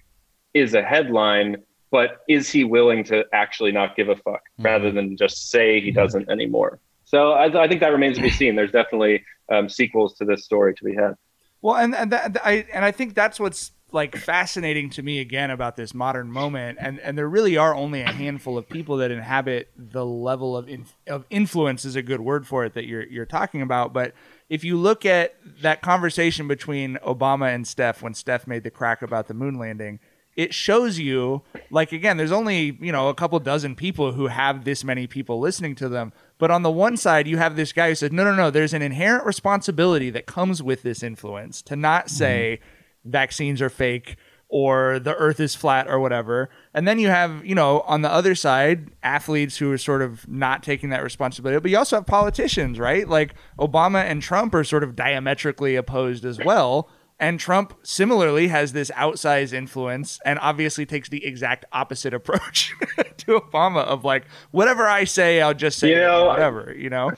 is 0.52 0.74
a 0.74 0.82
headline, 0.82 1.56
but 1.90 2.20
is 2.28 2.50
he 2.50 2.64
willing 2.64 3.02
to 3.04 3.24
actually 3.32 3.72
not 3.72 3.96
give 3.96 4.10
a 4.10 4.16
fuck 4.16 4.42
rather 4.58 4.90
than 4.90 5.16
just 5.16 5.50
say 5.50 5.80
he 5.80 5.90
doesn't 5.90 6.28
anymore? 6.30 6.80
So 7.04 7.32
I, 7.32 7.64
I 7.64 7.66
think 7.68 7.80
that 7.80 7.92
remains 7.92 8.16
to 8.16 8.22
be 8.22 8.30
seen. 8.30 8.56
There's 8.56 8.72
definitely 8.72 9.24
um, 9.50 9.68
sequels 9.68 10.14
to 10.18 10.24
this 10.26 10.44
story 10.44 10.74
to 10.74 10.84
be 10.84 10.94
had. 10.94 11.14
Well, 11.62 11.76
and 11.76 11.94
and 11.94 12.12
that, 12.12 12.38
I 12.44 12.66
and 12.72 12.84
I 12.84 12.90
think 12.90 13.14
that's 13.14 13.38
what's 13.38 13.72
like 13.92 14.16
fascinating 14.16 14.90
to 14.90 15.02
me 15.02 15.20
again 15.20 15.50
about 15.50 15.76
this 15.76 15.94
modern 15.94 16.30
moment 16.30 16.78
and 16.80 17.00
and 17.00 17.16
there 17.16 17.28
really 17.28 17.56
are 17.56 17.74
only 17.74 18.00
a 18.02 18.10
handful 18.10 18.56
of 18.56 18.68
people 18.68 18.98
that 18.98 19.10
inhabit 19.10 19.70
the 19.76 20.04
level 20.04 20.56
of 20.56 20.68
of 21.06 21.24
influence 21.30 21.84
is 21.84 21.96
a 21.96 22.02
good 22.02 22.20
word 22.20 22.46
for 22.46 22.64
it 22.64 22.74
that 22.74 22.86
you're 22.86 23.04
you're 23.06 23.26
talking 23.26 23.62
about 23.62 23.92
but 23.92 24.14
if 24.48 24.64
you 24.64 24.76
look 24.76 25.04
at 25.04 25.34
that 25.60 25.82
conversation 25.82 26.48
between 26.48 26.96
Obama 26.98 27.52
and 27.54 27.66
Steph 27.66 28.02
when 28.02 28.14
Steph 28.14 28.46
made 28.46 28.62
the 28.62 28.70
crack 28.70 29.02
about 29.02 29.28
the 29.28 29.34
moon 29.34 29.58
landing 29.58 29.98
it 30.36 30.54
shows 30.54 30.98
you 30.98 31.42
like 31.70 31.92
again 31.92 32.16
there's 32.16 32.32
only 32.32 32.76
you 32.80 32.92
know 32.92 33.08
a 33.08 33.14
couple 33.14 33.38
dozen 33.40 33.74
people 33.74 34.12
who 34.12 34.28
have 34.28 34.64
this 34.64 34.84
many 34.84 35.06
people 35.06 35.40
listening 35.40 35.74
to 35.74 35.88
them 35.88 36.12
but 36.40 36.50
on 36.50 36.62
the 36.62 36.70
one 36.70 36.96
side 36.96 37.28
you 37.28 37.36
have 37.36 37.54
this 37.54 37.72
guy 37.72 37.90
who 37.90 37.94
says 37.94 38.10
no 38.10 38.24
no 38.24 38.34
no 38.34 38.50
there's 38.50 38.74
an 38.74 38.82
inherent 38.82 39.24
responsibility 39.24 40.10
that 40.10 40.26
comes 40.26 40.62
with 40.62 40.82
this 40.82 41.02
influence 41.02 41.62
to 41.62 41.76
not 41.76 42.06
mm-hmm. 42.06 42.16
say 42.16 42.60
vaccines 43.04 43.62
are 43.62 43.70
fake 43.70 44.16
or 44.50 44.98
the 44.98 45.14
earth 45.14 45.38
is 45.38 45.54
flat 45.54 45.88
or 45.88 46.00
whatever. 46.00 46.50
And 46.74 46.86
then 46.86 46.98
you 46.98 47.08
have, 47.08 47.44
you 47.44 47.54
know, 47.54 47.82
on 47.82 48.02
the 48.02 48.10
other 48.10 48.34
side, 48.34 48.90
athletes 49.02 49.56
who 49.56 49.70
are 49.72 49.78
sort 49.78 50.02
of 50.02 50.28
not 50.28 50.64
taking 50.64 50.90
that 50.90 51.04
responsibility. 51.04 51.60
But 51.60 51.70
you 51.70 51.78
also 51.78 51.96
have 51.96 52.06
politicians, 52.06 52.78
right? 52.78 53.08
Like 53.08 53.34
Obama 53.60 54.02
and 54.02 54.20
Trump 54.20 54.52
are 54.54 54.64
sort 54.64 54.82
of 54.82 54.96
diametrically 54.96 55.76
opposed 55.76 56.24
as 56.24 56.38
well. 56.38 56.90
And 57.20 57.38
Trump 57.38 57.74
similarly 57.82 58.48
has 58.48 58.72
this 58.72 58.90
outsized 58.96 59.52
influence 59.52 60.18
and 60.24 60.38
obviously 60.40 60.86
takes 60.86 61.10
the 61.10 61.24
exact 61.24 61.66
opposite 61.70 62.14
approach 62.20 62.74
to 63.18 63.38
Obama 63.38 63.84
of 63.84 64.04
like, 64.04 64.24
whatever 64.50 64.88
I 64.88 65.04
say, 65.04 65.40
I'll 65.40 65.54
just 65.54 65.78
say 65.78 65.90
You 65.90 65.96
know, 65.96 66.26
whatever, 66.26 66.74
you 66.76 66.88
know? 66.88 67.12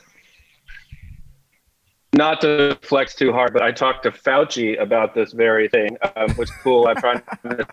not 2.15 2.41
to 2.43 2.79
flex 2.83 3.15
too 3.15 3.33
hard, 3.33 3.53
but 3.53 3.63
I 3.63 3.73
talked 3.73 4.03
to 4.03 4.11
Fauci 4.11 4.81
about 4.81 5.15
this 5.15 5.33
very 5.33 5.69
thing, 5.69 5.97
um, 6.17 6.31
which 6.33 6.51
is 6.51 6.57
cool. 6.63 6.87
I'm 6.89 6.97
trying 6.97 7.23
to 7.45 7.67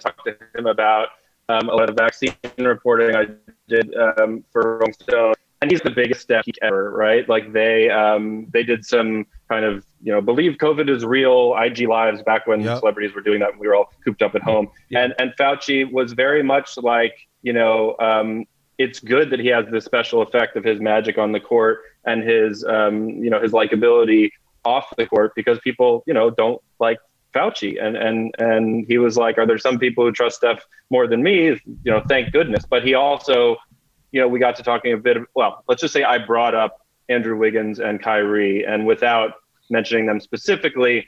talk 0.00 0.24
to 0.24 0.36
him 0.56 0.66
about 0.66 1.08
um, 1.48 1.68
a 1.68 1.74
lot 1.74 1.88
of 1.88 1.96
vaccine 1.96 2.34
reporting 2.58 3.14
I 3.14 3.26
did 3.68 3.94
um, 3.94 4.42
for 4.50 4.78
Rolling 4.78 4.94
Stone, 4.94 5.34
and 5.60 5.70
he's 5.70 5.80
the 5.82 5.90
biggest 5.90 6.22
step 6.22 6.44
ever, 6.62 6.90
right? 6.90 7.28
Like 7.28 7.52
they 7.52 7.90
um, 7.90 8.46
they 8.52 8.62
did 8.62 8.84
some 8.84 9.26
kind 9.54 9.64
of 9.64 9.84
you 10.02 10.12
know 10.12 10.20
believe 10.20 10.52
COVID 10.54 10.88
is 10.88 11.04
real 11.04 11.54
IG 11.56 11.88
lives 11.88 12.22
back 12.22 12.46
when 12.46 12.62
the 12.62 12.76
celebrities 12.78 13.14
were 13.14 13.20
doing 13.20 13.40
that. 13.40 13.52
and 13.52 13.60
We 13.60 13.68
were 13.68 13.76
all 13.76 13.92
cooped 14.04 14.22
up 14.22 14.34
at 14.34 14.42
home, 14.42 14.68
and 14.92 15.14
and 15.18 15.32
Fauci 15.38 15.90
was 15.90 16.12
very 16.12 16.42
much 16.42 16.76
like 16.78 17.14
you 17.42 17.52
know. 17.52 17.96
Um, 17.98 18.44
it's 18.76 18.98
good 18.98 19.30
that 19.30 19.38
he 19.38 19.46
has 19.46 19.64
this 19.70 19.84
special 19.84 20.20
effect 20.20 20.56
of 20.56 20.64
his 20.64 20.80
magic 20.80 21.16
on 21.16 21.30
the 21.30 21.38
court 21.38 21.82
and 22.04 22.24
his 22.24 22.64
um, 22.64 23.08
you 23.08 23.30
know 23.30 23.40
his 23.40 23.52
likability 23.52 24.30
off 24.64 24.86
the 24.96 25.06
court 25.06 25.32
because 25.36 25.58
people 25.60 26.02
you 26.08 26.14
know 26.14 26.28
don't 26.30 26.60
like 26.80 26.98
Fauci. 27.32 27.80
And 27.80 27.96
and 27.96 28.34
and 28.38 28.84
he 28.88 28.98
was 28.98 29.16
like 29.16 29.38
are 29.38 29.46
there 29.46 29.58
some 29.58 29.78
people 29.78 30.04
who 30.04 30.12
trust 30.12 30.38
Steph 30.38 30.64
more 30.90 31.06
than 31.06 31.22
me? 31.22 31.60
You 31.84 31.90
know 31.92 32.02
thank 32.08 32.32
goodness. 32.32 32.64
But 32.68 32.84
he 32.84 32.94
also 32.94 33.56
you 34.10 34.20
know 34.20 34.26
we 34.26 34.40
got 34.40 34.56
to 34.56 34.64
talking 34.64 34.92
a 34.92 34.96
bit 34.96 35.16
of 35.18 35.26
well 35.34 35.62
let's 35.68 35.80
just 35.80 35.94
say 35.94 36.02
I 36.02 36.18
brought 36.18 36.54
up 36.56 36.80
Andrew 37.08 37.36
Wiggins 37.36 37.78
and 37.78 38.02
Kyrie 38.02 38.64
and 38.64 38.86
without 38.86 39.34
mentioning 39.70 40.06
them 40.06 40.20
specifically 40.20 41.06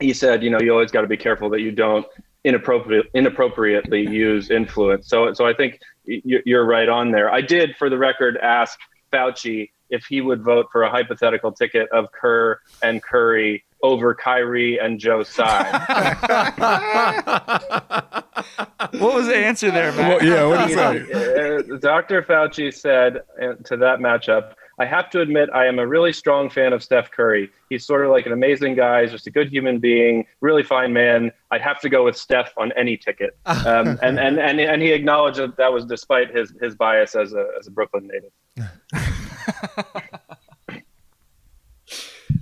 he 0.00 0.12
said 0.12 0.42
you 0.42 0.50
know 0.50 0.60
you 0.60 0.72
always 0.72 0.90
got 0.90 1.02
to 1.02 1.06
be 1.06 1.16
careful 1.16 1.48
that 1.50 1.60
you 1.60 1.72
don't 1.72 2.06
inappropriate 2.44 3.06
inappropriately 3.14 4.08
use 4.08 4.50
influence 4.50 5.08
so 5.08 5.32
so 5.32 5.46
I 5.46 5.54
think 5.54 5.80
you're 6.04 6.64
right 6.64 6.88
on 6.88 7.10
there 7.10 7.32
I 7.32 7.40
did 7.40 7.76
for 7.76 7.90
the 7.90 7.98
record 7.98 8.36
ask 8.36 8.78
Fauci 9.12 9.70
if 9.90 10.04
he 10.04 10.20
would 10.20 10.42
vote 10.42 10.66
for 10.72 10.82
a 10.82 10.90
hypothetical 10.90 11.52
ticket 11.52 11.88
of 11.90 12.10
Kerr 12.12 12.60
and 12.82 13.02
Curry 13.02 13.64
over 13.82 14.14
Kyrie 14.14 14.78
and 14.78 14.98
Joe 14.98 15.22
Tsai. 15.22 15.62
what 18.92 19.14
was 19.14 19.26
the 19.26 19.36
answer 19.36 19.70
there, 19.70 19.92
Matt? 19.92 20.22
Well, 20.22 20.26
yeah, 20.26 20.46
what 20.46 20.60
did 20.60 20.68
he 20.68 20.74
say? 20.74 21.00
Uh, 21.74 21.76
Dr. 21.78 22.22
Fauci 22.22 22.72
said 22.74 23.18
uh, 23.40 23.52
to 23.64 23.76
that 23.76 24.00
matchup, 24.00 24.54
I 24.78 24.84
have 24.84 25.08
to 25.10 25.20
admit, 25.20 25.48
I 25.54 25.66
am 25.66 25.78
a 25.78 25.86
really 25.86 26.12
strong 26.12 26.50
fan 26.50 26.72
of 26.72 26.82
Steph 26.82 27.10
Curry. 27.10 27.50
He's 27.70 27.86
sort 27.86 28.04
of 28.04 28.10
like 28.10 28.26
an 28.26 28.32
amazing 28.32 28.74
guy. 28.74 29.02
He's 29.02 29.10
just 29.10 29.26
a 29.26 29.30
good 29.30 29.48
human 29.48 29.78
being, 29.78 30.26
really 30.40 30.62
fine 30.62 30.92
man. 30.92 31.32
I'd 31.50 31.62
have 31.62 31.80
to 31.80 31.88
go 31.88 32.04
with 32.04 32.16
Steph 32.16 32.52
on 32.56 32.72
any 32.72 32.96
ticket. 32.96 33.36
Um, 33.66 33.98
and, 34.00 34.20
and, 34.20 34.38
and, 34.38 34.60
and 34.60 34.82
he 34.82 34.92
acknowledged 34.92 35.38
that 35.38 35.56
that 35.56 35.72
was 35.72 35.86
despite 35.86 36.34
his, 36.34 36.52
his 36.60 36.76
bias 36.76 37.16
as 37.16 37.32
a, 37.32 37.46
as 37.58 37.66
a 37.66 37.70
Brooklyn 37.70 38.06
native. 38.06 38.30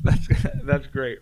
that's 0.02 0.28
that's 0.64 0.86
great. 0.88 1.20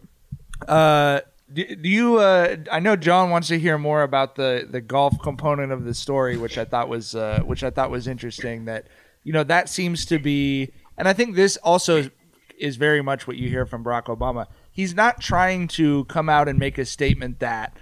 Uh, 0.66 1.20
do, 1.52 1.76
do 1.76 1.88
you? 1.88 2.18
Uh, 2.18 2.56
I 2.70 2.80
know 2.80 2.96
John 2.96 3.30
wants 3.30 3.48
to 3.48 3.58
hear 3.58 3.78
more 3.78 4.02
about 4.02 4.36
the 4.36 4.66
the 4.68 4.80
golf 4.80 5.20
component 5.22 5.72
of 5.72 5.84
the 5.84 5.94
story, 5.94 6.36
which 6.36 6.58
I 6.58 6.64
thought 6.64 6.88
was 6.88 7.14
uh, 7.14 7.40
which 7.44 7.62
I 7.62 7.70
thought 7.70 7.90
was 7.90 8.06
interesting. 8.06 8.66
That 8.66 8.86
you 9.24 9.32
know 9.32 9.44
that 9.44 9.68
seems 9.68 10.04
to 10.06 10.18
be, 10.18 10.72
and 10.96 11.08
I 11.08 11.12
think 11.12 11.34
this 11.34 11.56
also 11.58 12.10
is 12.58 12.76
very 12.76 13.02
much 13.02 13.26
what 13.26 13.36
you 13.36 13.48
hear 13.48 13.66
from 13.66 13.84
Barack 13.84 14.04
Obama. 14.04 14.46
He's 14.70 14.94
not 14.94 15.20
trying 15.20 15.68
to 15.68 16.04
come 16.04 16.28
out 16.28 16.48
and 16.48 16.58
make 16.58 16.78
a 16.78 16.84
statement 16.84 17.40
that 17.40 17.76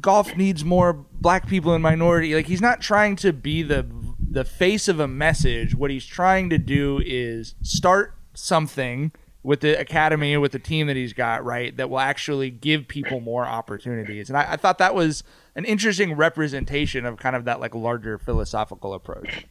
golf 0.00 0.36
needs 0.36 0.64
more 0.64 0.92
black 0.92 1.48
people 1.48 1.72
and 1.72 1.82
minority. 1.82 2.34
Like 2.34 2.46
he's 2.46 2.60
not 2.60 2.80
trying 2.80 3.16
to 3.16 3.32
be 3.32 3.62
the 3.62 3.86
the 4.30 4.44
face 4.44 4.88
of 4.88 5.00
a 5.00 5.08
message. 5.08 5.74
What 5.74 5.90
he's 5.90 6.06
trying 6.06 6.50
to 6.50 6.58
do 6.58 7.00
is 7.04 7.54
start 7.62 8.14
something 8.34 9.12
with 9.44 9.60
the 9.60 9.78
academy 9.78 10.36
with 10.36 10.52
the 10.52 10.58
team 10.58 10.86
that 10.86 10.96
he's 10.96 11.12
got 11.12 11.44
right 11.44 11.76
that 11.76 11.90
will 11.90 12.00
actually 12.00 12.50
give 12.50 12.88
people 12.88 13.20
more 13.20 13.44
opportunities. 13.44 14.30
And 14.30 14.38
I, 14.38 14.52
I 14.52 14.56
thought 14.56 14.78
that 14.78 14.94
was 14.94 15.22
an 15.54 15.66
interesting 15.66 16.14
representation 16.14 17.04
of 17.04 17.18
kind 17.18 17.36
of 17.36 17.44
that 17.44 17.60
like 17.60 17.74
larger 17.74 18.18
philosophical 18.18 18.94
approach. 18.94 19.46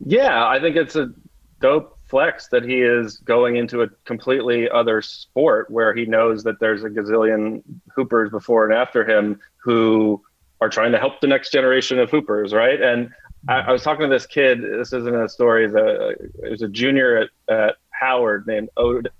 Yeah, 0.00 0.46
I 0.46 0.60
think 0.60 0.76
it's 0.76 0.96
a 0.96 1.12
dope 1.60 1.98
flex 2.08 2.48
that 2.48 2.64
he 2.64 2.82
is 2.82 3.18
going 3.18 3.56
into 3.56 3.82
a 3.82 3.88
completely 4.04 4.70
other 4.70 5.02
sport 5.02 5.70
where 5.70 5.94
he 5.94 6.06
knows 6.06 6.44
that 6.44 6.60
there's 6.60 6.84
a 6.84 6.88
gazillion 6.88 7.62
hoopers 7.94 8.30
before 8.30 8.64
and 8.64 8.74
after 8.74 9.08
him 9.08 9.40
who 9.56 10.22
are 10.60 10.68
trying 10.68 10.92
to 10.92 10.98
help 10.98 11.20
the 11.20 11.26
next 11.26 11.50
generation 11.50 11.98
of 11.98 12.10
hoopers, 12.10 12.52
right? 12.54 12.80
And 12.80 13.10
I, 13.48 13.60
I 13.60 13.72
was 13.72 13.82
talking 13.82 14.02
to 14.02 14.08
this 14.08 14.26
kid. 14.26 14.62
This 14.62 14.92
isn't 14.92 15.14
a 15.14 15.28
story. 15.28 15.66
It 15.66 16.50
was 16.50 16.62
a 16.62 16.68
junior 16.68 17.16
at, 17.18 17.54
at 17.54 17.76
Howard 17.90 18.46
named 18.46 18.68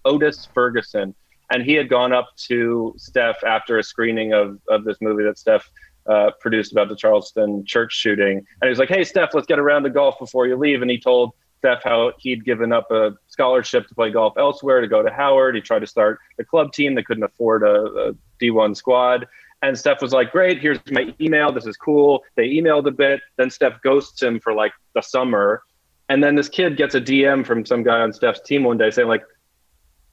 Otis 0.05 0.49
Ferguson, 0.55 1.15
and 1.51 1.63
he 1.63 1.75
had 1.75 1.89
gone 1.89 2.13
up 2.13 2.31
to 2.49 2.95
Steph 2.97 3.43
after 3.45 3.79
a 3.79 3.83
screening 3.83 4.33
of 4.33 4.59
of 4.69 4.85
this 4.85 4.99
movie 5.01 5.25
that 5.25 5.39
Steph 5.39 5.71
uh, 6.07 6.31
produced 6.41 6.73
about 6.73 6.89
the 6.89 6.97
Charleston 6.97 7.65
church 7.65 7.93
shooting, 7.93 8.39
and 8.39 8.63
he 8.63 8.69
was 8.69 8.79
like, 8.79 8.89
"Hey, 8.89 9.05
Steph, 9.05 9.35
let's 9.35 9.47
get 9.47 9.59
around 9.59 9.85
to 9.85 9.91
golf 9.91 10.19
before 10.19 10.47
you 10.47 10.57
leave." 10.57 10.83
And 10.83 10.91
he 10.91 10.99
told 10.99 11.33
Steph 11.67 11.83
how 11.83 12.13
he'd 12.19 12.45
given 12.45 12.73
up 12.73 12.93
a 12.93 13.17
scholarship 13.27 13.89
to 13.89 13.95
play 13.97 14.13
golf 14.13 14.35
elsewhere 14.39 14.81
to 14.81 14.87
go 14.87 15.03
to 15.03 15.11
Howard. 15.11 15.57
He 15.57 15.61
tried 15.61 15.81
to 15.81 15.87
start 15.89 16.21
a 16.39 16.45
club 16.45 16.73
team 16.73 16.95
that 16.95 17.07
couldn't 17.07 17.25
afford 17.25 17.65
a, 17.65 17.75
a 18.11 18.13
D1 18.41 18.77
squad. 18.77 19.27
And 19.63 19.77
Steph 19.77 20.01
was 20.01 20.13
like, 20.13 20.31
Great, 20.31 20.61
here's 20.61 20.79
my 20.93 21.13
email. 21.21 21.51
This 21.51 21.67
is 21.67 21.77
cool. 21.77 22.23
They 22.37 22.51
emailed 22.51 22.87
a 22.87 22.93
bit. 22.93 23.21
Then 23.37 23.51
Steph 23.51 23.83
ghosts 23.83 24.23
him 24.23 24.39
for 24.39 24.53
like 24.53 24.73
the 24.95 25.03
summer. 25.03 25.65
And 26.09 26.23
then 26.23 26.37
this 26.37 26.49
kid 26.49 26.77
gets 26.77 26.95
a 26.95 27.01
DM 27.01 27.45
from 27.45 27.67
some 27.67 27.83
guy 27.83 27.99
on 27.99 28.13
Steph's 28.13 28.43
team 28.43 28.63
one 28.63 28.79
day 28.79 28.93
saying, 28.93 29.09
like, 29.09 29.25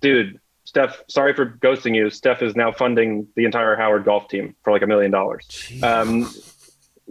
dude, 0.02 0.40
Steph, 0.64 1.04
sorry 1.08 1.36
for 1.36 1.46
ghosting 1.62 1.96
you. 1.96 2.10
Steph 2.10 2.42
is 2.42 2.56
now 2.56 2.72
funding 2.72 3.28
the 3.36 3.46
entire 3.46 3.76
Howard 3.76 4.06
golf 4.06 4.28
team 4.28 4.56
for 4.64 4.74
like 4.74 4.82
a 4.82 4.88
million 4.88 5.12
dollars. 5.12 5.72
Um, 5.84 6.34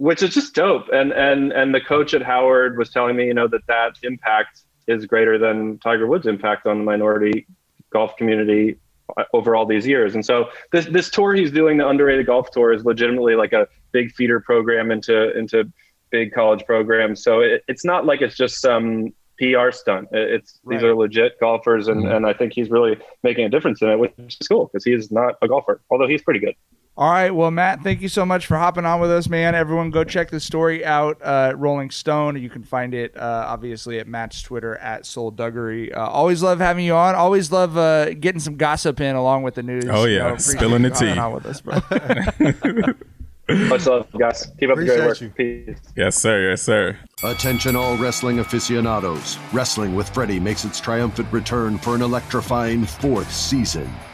which 0.09 0.21
is 0.23 0.35
just 0.35 0.55
dope. 0.55 0.87
And 0.93 1.13
and 1.13 1.53
and 1.53 1.73
the 1.77 1.81
coach 1.81 2.13
at 2.19 2.23
Howard 2.23 2.77
was 2.77 2.91
telling 2.91 3.15
me, 3.17 3.25
you 3.27 3.35
know, 3.35 3.49
that 3.49 3.65
that 3.69 3.93
impact 4.03 4.63
is 4.89 5.07
greater 5.07 5.39
than 5.39 5.79
Tiger 5.79 6.07
Woods' 6.07 6.27
impact 6.27 6.67
on 6.67 6.79
the 6.79 6.85
minority 6.85 7.47
golf 7.93 8.17
community 8.17 8.65
uh, 9.17 9.25
over 9.33 9.55
all 9.57 9.67
these 9.75 9.87
years. 9.87 10.15
And 10.17 10.25
so 10.31 10.49
this 10.73 10.87
this 10.87 11.09
tour 11.11 11.35
he's 11.35 11.53
doing, 11.53 11.75
the 11.79 11.87
underrated 11.89 12.27
golf 12.27 12.51
tour, 12.51 12.73
is 12.73 12.85
legitimately 12.85 13.37
like 13.37 13.53
a 13.53 13.69
big 13.93 14.11
feeder 14.13 14.41
program 14.41 14.91
into 14.91 15.17
into 15.39 15.71
big 16.11 16.33
college 16.33 16.65
programs. 16.67 17.23
So 17.23 17.41
it, 17.41 17.63
it's 17.69 17.85
not 17.85 18.05
like 18.05 18.21
it's 18.23 18.37
just 18.37 18.61
some 18.61 18.87
PR 19.39 19.71
stunt. 19.71 20.09
It- 20.13 20.31
It's 20.37 20.61
these 20.69 20.83
are 20.89 20.95
legit 20.97 21.39
golfers, 21.41 21.87
and, 21.89 22.01
and 22.17 22.27
I 22.27 22.33
think 22.39 22.53
he's 22.59 22.71
really 22.71 22.97
making 23.23 23.45
a 23.45 23.49
difference 23.49 23.81
in 23.83 23.89
it, 23.89 23.99
which 24.03 24.13
is 24.41 24.49
cool 24.49 24.65
because 24.67 24.85
he 24.85 24.93
is 25.01 25.11
not 25.13 25.37
a 25.43 25.47
golfer, 25.49 25.81
although 25.91 26.09
he's 26.09 26.23
pretty 26.23 26.41
good. 26.41 26.57
All 26.95 27.11
right, 27.11 27.31
well, 27.31 27.51
Matt, 27.51 27.83
thank 27.83 28.03
you 28.03 28.09
so 28.09 28.27
much 28.27 28.45
for 28.45 28.59
hopping 28.59 28.85
on 28.85 29.01
with 29.01 29.11
us, 29.11 29.27
man. 29.27 29.55
Everyone, 29.55 29.91
go 29.91 30.05
check 30.05 30.31
the 30.31 30.39
story 30.39 30.85
out. 30.85 31.19
Uh, 31.23 31.55
Rolling 31.57 31.91
Stone. 31.91 32.41
You 32.43 32.51
can 32.51 32.63
find 32.63 32.93
it 32.93 33.17
uh, 33.17 33.47
obviously 33.49 33.99
at 33.99 34.07
Matt's 34.07 34.43
Twitter 34.43 34.77
at 34.77 35.07
Soul 35.07 35.33
Duggery. 35.33 35.97
Uh, 35.97 36.07
always 36.07 36.43
love 36.43 36.59
having 36.59 36.85
you 36.85 36.95
on. 36.95 37.15
Always 37.15 37.51
love 37.51 37.79
uh, 37.79 38.13
getting 38.13 38.41
some 38.41 38.57
gossip 38.57 39.01
in 39.01 39.17
along 39.17 39.43
with 39.43 39.55
the 39.55 39.63
news. 39.63 39.87
Oh, 39.89 40.05
yeah. 40.05 40.25
You 40.27 40.31
know, 40.33 40.37
Spilling 40.37 40.83
the 40.83 40.91
tea. 40.91 41.07
hopping 41.07 41.19
On 41.19 41.33
with 41.33 41.47
us, 41.47 41.61
bro. 41.63 41.81
Much 43.69 43.87
love, 43.87 44.07
guys. 44.19 44.53
Keep 44.61 44.71
up 44.71 44.77
the 44.77 44.85
great 44.85 45.01
work. 45.01 45.35
Peace. 45.35 45.79
Yes, 45.97 46.17
sir. 46.17 46.51
Yes, 46.51 46.63
sir. 46.63 46.99
Attention, 47.25 47.75
all 47.75 47.97
wrestling 47.97 48.39
aficionados. 48.39 49.39
Wrestling 49.53 49.95
with 49.95 50.11
Freddie 50.11 50.41
makes 50.41 50.65
its 50.67 50.79
triumphant 50.79 51.33
return 51.33 51.79
for 51.79 51.95
an 51.95 52.03
electrifying 52.03 52.85
fourth 52.85 53.33
season. 53.33 53.91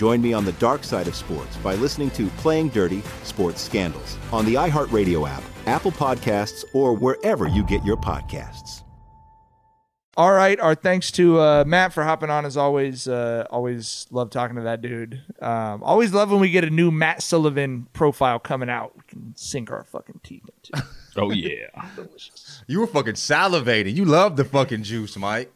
Join 0.00 0.22
me 0.22 0.32
on 0.32 0.46
the 0.46 0.52
dark 0.52 0.82
side 0.82 1.08
of 1.08 1.14
sports 1.14 1.58
by 1.58 1.74
listening 1.74 2.08
to 2.12 2.28
Playing 2.38 2.70
Dirty 2.70 3.02
Sports 3.22 3.60
Scandals 3.60 4.16
on 4.32 4.46
the 4.46 4.54
iHeartRadio 4.54 5.28
app, 5.28 5.42
Apple 5.66 5.92
Podcasts, 5.92 6.64
or 6.72 6.94
wherever 6.94 7.46
you 7.46 7.62
get 7.66 7.84
your 7.84 7.98
podcasts. 7.98 8.82
All 10.16 10.32
right, 10.32 10.58
our 10.58 10.74
thanks 10.74 11.10
to 11.10 11.38
uh, 11.38 11.64
Matt 11.66 11.92
for 11.92 12.02
hopping 12.02 12.30
on 12.30 12.46
as 12.46 12.56
always. 12.56 13.08
Uh, 13.08 13.46
always 13.50 14.06
love 14.10 14.30
talking 14.30 14.56
to 14.56 14.62
that 14.62 14.80
dude. 14.80 15.20
Um, 15.42 15.82
always 15.82 16.14
love 16.14 16.30
when 16.30 16.40
we 16.40 16.50
get 16.50 16.64
a 16.64 16.70
new 16.70 16.90
Matt 16.90 17.22
Sullivan 17.22 17.86
profile 17.92 18.38
coming 18.38 18.70
out. 18.70 18.96
We 18.96 19.02
can 19.06 19.34
sink 19.36 19.70
our 19.70 19.84
fucking 19.84 20.20
teeth 20.22 20.44
into. 20.64 20.86
Oh 21.16 21.30
yeah, 21.30 21.66
delicious. 21.94 22.64
You 22.66 22.80
were 22.80 22.86
fucking 22.86 23.16
salivating. 23.16 23.94
You 23.94 24.06
love 24.06 24.36
the 24.36 24.46
fucking 24.46 24.82
juice, 24.82 25.14
Mike. 25.18 25.52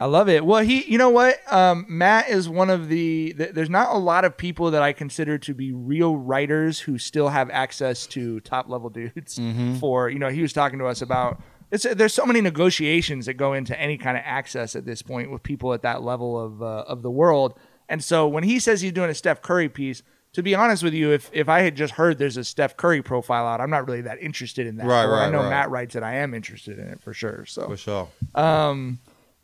I 0.00 0.06
love 0.06 0.28
it. 0.28 0.44
Well, 0.44 0.62
he, 0.62 0.84
you 0.84 0.96
know 0.98 1.10
what? 1.10 1.40
Um, 1.52 1.84
Matt 1.88 2.28
is 2.28 2.48
one 2.48 2.70
of 2.70 2.88
the. 2.88 3.34
Th- 3.36 3.50
there's 3.52 3.70
not 3.70 3.94
a 3.94 3.98
lot 3.98 4.24
of 4.24 4.36
people 4.36 4.70
that 4.70 4.82
I 4.82 4.92
consider 4.92 5.38
to 5.38 5.54
be 5.54 5.72
real 5.72 6.16
writers 6.16 6.78
who 6.80 6.98
still 6.98 7.28
have 7.30 7.50
access 7.50 8.06
to 8.08 8.40
top 8.40 8.68
level 8.68 8.90
dudes. 9.00 9.38
Mhm. 9.38 9.80
For 9.80 10.08
you 10.08 10.18
know, 10.18 10.28
he 10.28 10.42
was 10.42 10.52
talking 10.52 10.78
to 10.78 10.86
us 10.86 11.02
about. 11.02 11.40
It's 11.70 11.82
there's 11.82 12.14
so 12.14 12.24
many 12.24 12.40
negotiations 12.40 13.26
that 13.26 13.34
go 13.34 13.52
into 13.52 13.78
any 13.78 13.98
kind 13.98 14.16
of 14.16 14.22
access 14.24 14.74
at 14.76 14.86
this 14.86 15.02
point 15.02 15.30
with 15.30 15.42
people 15.42 15.74
at 15.74 15.82
that 15.82 16.02
level 16.02 16.38
of 16.40 16.62
uh, 16.62 16.84
of 16.86 17.02
the 17.02 17.10
world. 17.10 17.58
And 17.88 18.02
so 18.02 18.26
when 18.28 18.44
he 18.44 18.58
says 18.58 18.80
he's 18.80 18.92
doing 18.92 19.10
a 19.10 19.14
Steph 19.14 19.42
Curry 19.42 19.68
piece, 19.68 20.02
to 20.34 20.42
be 20.42 20.54
honest 20.54 20.82
with 20.82 20.94
you, 20.94 21.10
if 21.12 21.28
if 21.32 21.48
I 21.48 21.60
had 21.60 21.74
just 21.74 21.94
heard 21.94 22.18
there's 22.18 22.36
a 22.36 22.44
Steph 22.44 22.76
Curry 22.76 23.02
profile 23.02 23.46
out, 23.46 23.60
I'm 23.60 23.68
not 23.70 23.86
really 23.86 24.02
that 24.02 24.18
interested 24.22 24.66
in 24.66 24.76
that. 24.76 24.86
Right, 24.86 25.04
Or 25.04 25.16
I 25.16 25.28
know 25.28 25.40
right. 25.42 25.50
Matt 25.50 25.70
writes 25.70 25.94
it. 25.96 26.02
I 26.02 26.14
am 26.16 26.32
interested 26.34 26.78
in 26.78 26.86
it 26.88 27.00
for 27.02 27.12
sure. 27.12 27.44
So 27.46 27.66
For 27.66 27.76
sure. 27.76 28.08
um, 28.34 28.98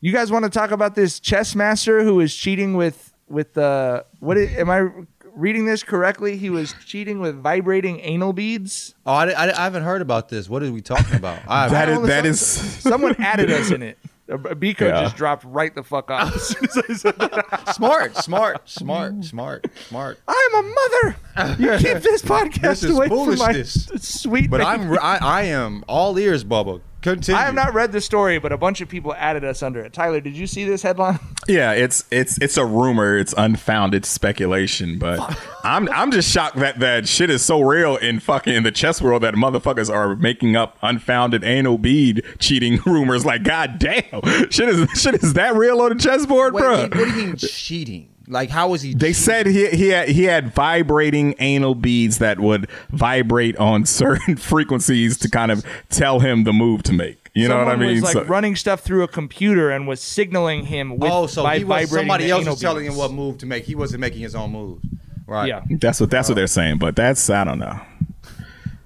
you 0.05 0.13
guys 0.13 0.31
want 0.31 0.45
to 0.45 0.51
talk 0.51 0.71
about 0.71 0.95
this 0.95 1.19
chess 1.19 1.55
master 1.55 2.03
who 2.05 2.15
was 2.17 2.35
cheating 2.35 2.75
with 2.77 3.13
with 3.29 3.57
uh 3.57 4.03
what 4.21 4.37
is, 4.37 4.55
am 4.57 4.69
I 4.71 4.89
reading 5.35 5.65
this 5.67 5.83
correctly? 5.83 6.37
He 6.37 6.51
was 6.51 6.75
cheating 6.85 7.21
with 7.21 7.37
vibrating 7.43 8.01
anal 8.01 8.33
beads. 8.35 8.95
Oh, 9.07 9.13
I, 9.15 9.31
I, 9.31 9.51
I 9.51 9.65
haven't 9.65 9.83
heard 9.85 10.03
about 10.03 10.29
this. 10.29 10.49
What 10.49 10.63
are 10.63 10.71
we 10.71 10.83
talking 10.83 11.17
about? 11.17 11.41
I, 11.49 11.69
That 11.71 11.89
is 11.89 11.97
Only 11.97 12.09
that 12.11 12.21
some- 12.23 12.31
is 12.31 12.41
someone 12.83 13.17
added 13.19 13.51
us 13.51 13.71
in 13.71 13.83
it. 13.83 13.99
Biko 14.29 14.81
Yeah. 14.83 15.03
just 15.03 15.17
dropped 15.17 15.45
right 15.45 15.75
the 15.75 15.83
fuck 15.83 16.11
off. 16.11 16.35
as 16.35 16.43
soon 16.49 16.65
as 16.65 16.77
I 16.79 16.93
said 16.95 17.19
that. 17.19 17.75
smart, 17.75 18.17
smart, 18.17 18.69
smart, 18.69 19.23
smart, 19.25 19.67
smart. 19.89 20.19
I'm 20.29 20.55
a 20.55 20.63
mother. 20.63 21.17
You 21.59 21.77
keep 21.79 22.03
this 22.03 22.23
podcast 22.35 22.81
This 22.81 22.85
away 22.85 23.09
from 23.09 23.37
my 23.39 23.63
sweet. 23.65 24.51
But 24.51 24.59
baby. 24.59 24.69
I'm 24.69 24.93
I, 24.99 25.19
I 25.21 25.43
am 25.43 25.85
all 25.89 26.19
ears, 26.19 26.43
Bubba. 26.45 26.81
Continue. 27.05 27.39
I 27.39 27.43
have 27.45 27.55
not 27.55 27.75
read 27.75 27.93
the 27.93 28.01
story, 28.01 28.39
but 28.39 28.51
a 28.51 28.57
bunch 28.57 28.81
of 28.81 28.89
people 28.89 29.13
added 29.13 29.45
us 29.45 29.63
under 29.63 29.81
it. 29.81 29.93
Tyler, 29.93 30.23
did 30.23 30.35
you 30.35 30.47
see 30.47 30.65
this 30.65 30.81
headline? 30.81 31.19
yeah. 31.47 31.73
It's 31.73 32.05
it's 32.11 32.39
it's 32.39 32.57
a 32.57 32.65
rumor. 32.65 33.19
It's 33.19 33.35
unfounded 33.37 34.07
speculation. 34.07 34.99
But 34.99 35.39
I'm 35.65 35.87
I'm 35.91 36.11
just 36.11 36.31
shocked 36.31 36.57
that 36.57 36.79
that 36.79 37.07
shit 37.07 37.29
is 37.29 37.45
so 37.45 37.61
real 37.61 37.97
in 37.97 38.21
fucking 38.21 38.55
in 38.55 38.63
the 38.63 38.73
chess 38.73 39.03
world 39.03 39.23
that 39.23 39.35
motherfuckers 39.35 39.93
are 39.93 40.17
making 40.17 40.57
up 40.57 40.79
unfounded 40.81 41.45
anal 41.45 41.77
bead 41.77 42.25
cheating 42.39 42.81
rumors. 42.87 43.27
Like, 43.27 43.43
god 43.43 43.79
damn, 43.79 44.23
shit 44.51 44.71
is 44.71 44.89
shit 44.99 45.23
is 45.23 45.35
that 45.35 45.55
real 45.57 45.83
on 45.83 45.91
the 45.91 46.03
chessboard, 46.03 46.55
What, 46.55 46.63
bro? 46.63 46.81
what 46.85 46.93
do 46.93 47.21
you 47.21 47.27
mean 47.27 47.37
cheating? 47.37 48.14
Like 48.27 48.51
how 48.51 48.69
was 48.69 48.83
he? 48.83 48.95
They 48.95 49.13
said 49.13 49.47
he 49.47 49.69
he 49.71 49.89
had, 49.89 50.09
he 50.09 50.25
had 50.25 50.55
vibrating 50.55 51.35
anal 51.39 51.75
beads 51.75 52.19
that 52.19 52.41
would 52.41 52.69
vibrate 52.91 53.57
on 53.59 53.85
certain 53.87 54.37
frequencies 54.37 55.19
to 55.19 55.29
kind 55.31 55.51
of 55.53 55.65
tell 55.91 56.21
him 56.21 56.45
the 56.45 56.53
move 56.53 56.83
to 56.85 56.93
make. 56.93 57.31
You 57.35 57.49
know 57.49 57.59
what 57.59 57.69
I 57.69 57.77
mean? 57.77 57.95
Was 58.01 58.03
like 58.03 58.13
So- 58.13 58.25
running 58.25 58.55
stuff 58.57 58.81
through 58.81 59.03
a 59.03 59.09
computer 59.09 59.71
and 59.71 59.89
was 59.89 60.01
signaling 60.01 60.67
him 60.67 60.99
with 60.99 61.11
oh, 61.11 61.27
so 61.27 61.43
by 61.43 61.59
he 61.59 61.65
was 61.65 61.91
somebody 61.91 62.31
else 62.31 62.43
anal 62.43 62.55
was 62.55 62.61
telling 62.61 62.87
him 62.87 62.97
what 62.97 63.11
move 63.13 63.39
to 63.39 63.47
make. 63.47 63.65
He 63.65 63.75
wasn't 63.75 64.01
making 64.01 64.21
his 64.21 64.35
own 64.35 64.53
moves. 64.53 64.87
Right. 65.27 65.49
Yeah. 65.49 65.63
that's 65.81 66.01
what 66.01 66.11
that's 66.11 66.29
what 66.29 66.37
they're 66.37 66.47
saying, 66.47 66.79
but 66.79 66.95
that's 66.97 67.29
I 67.31 67.45
don't 67.45 67.59
know. 67.59 67.81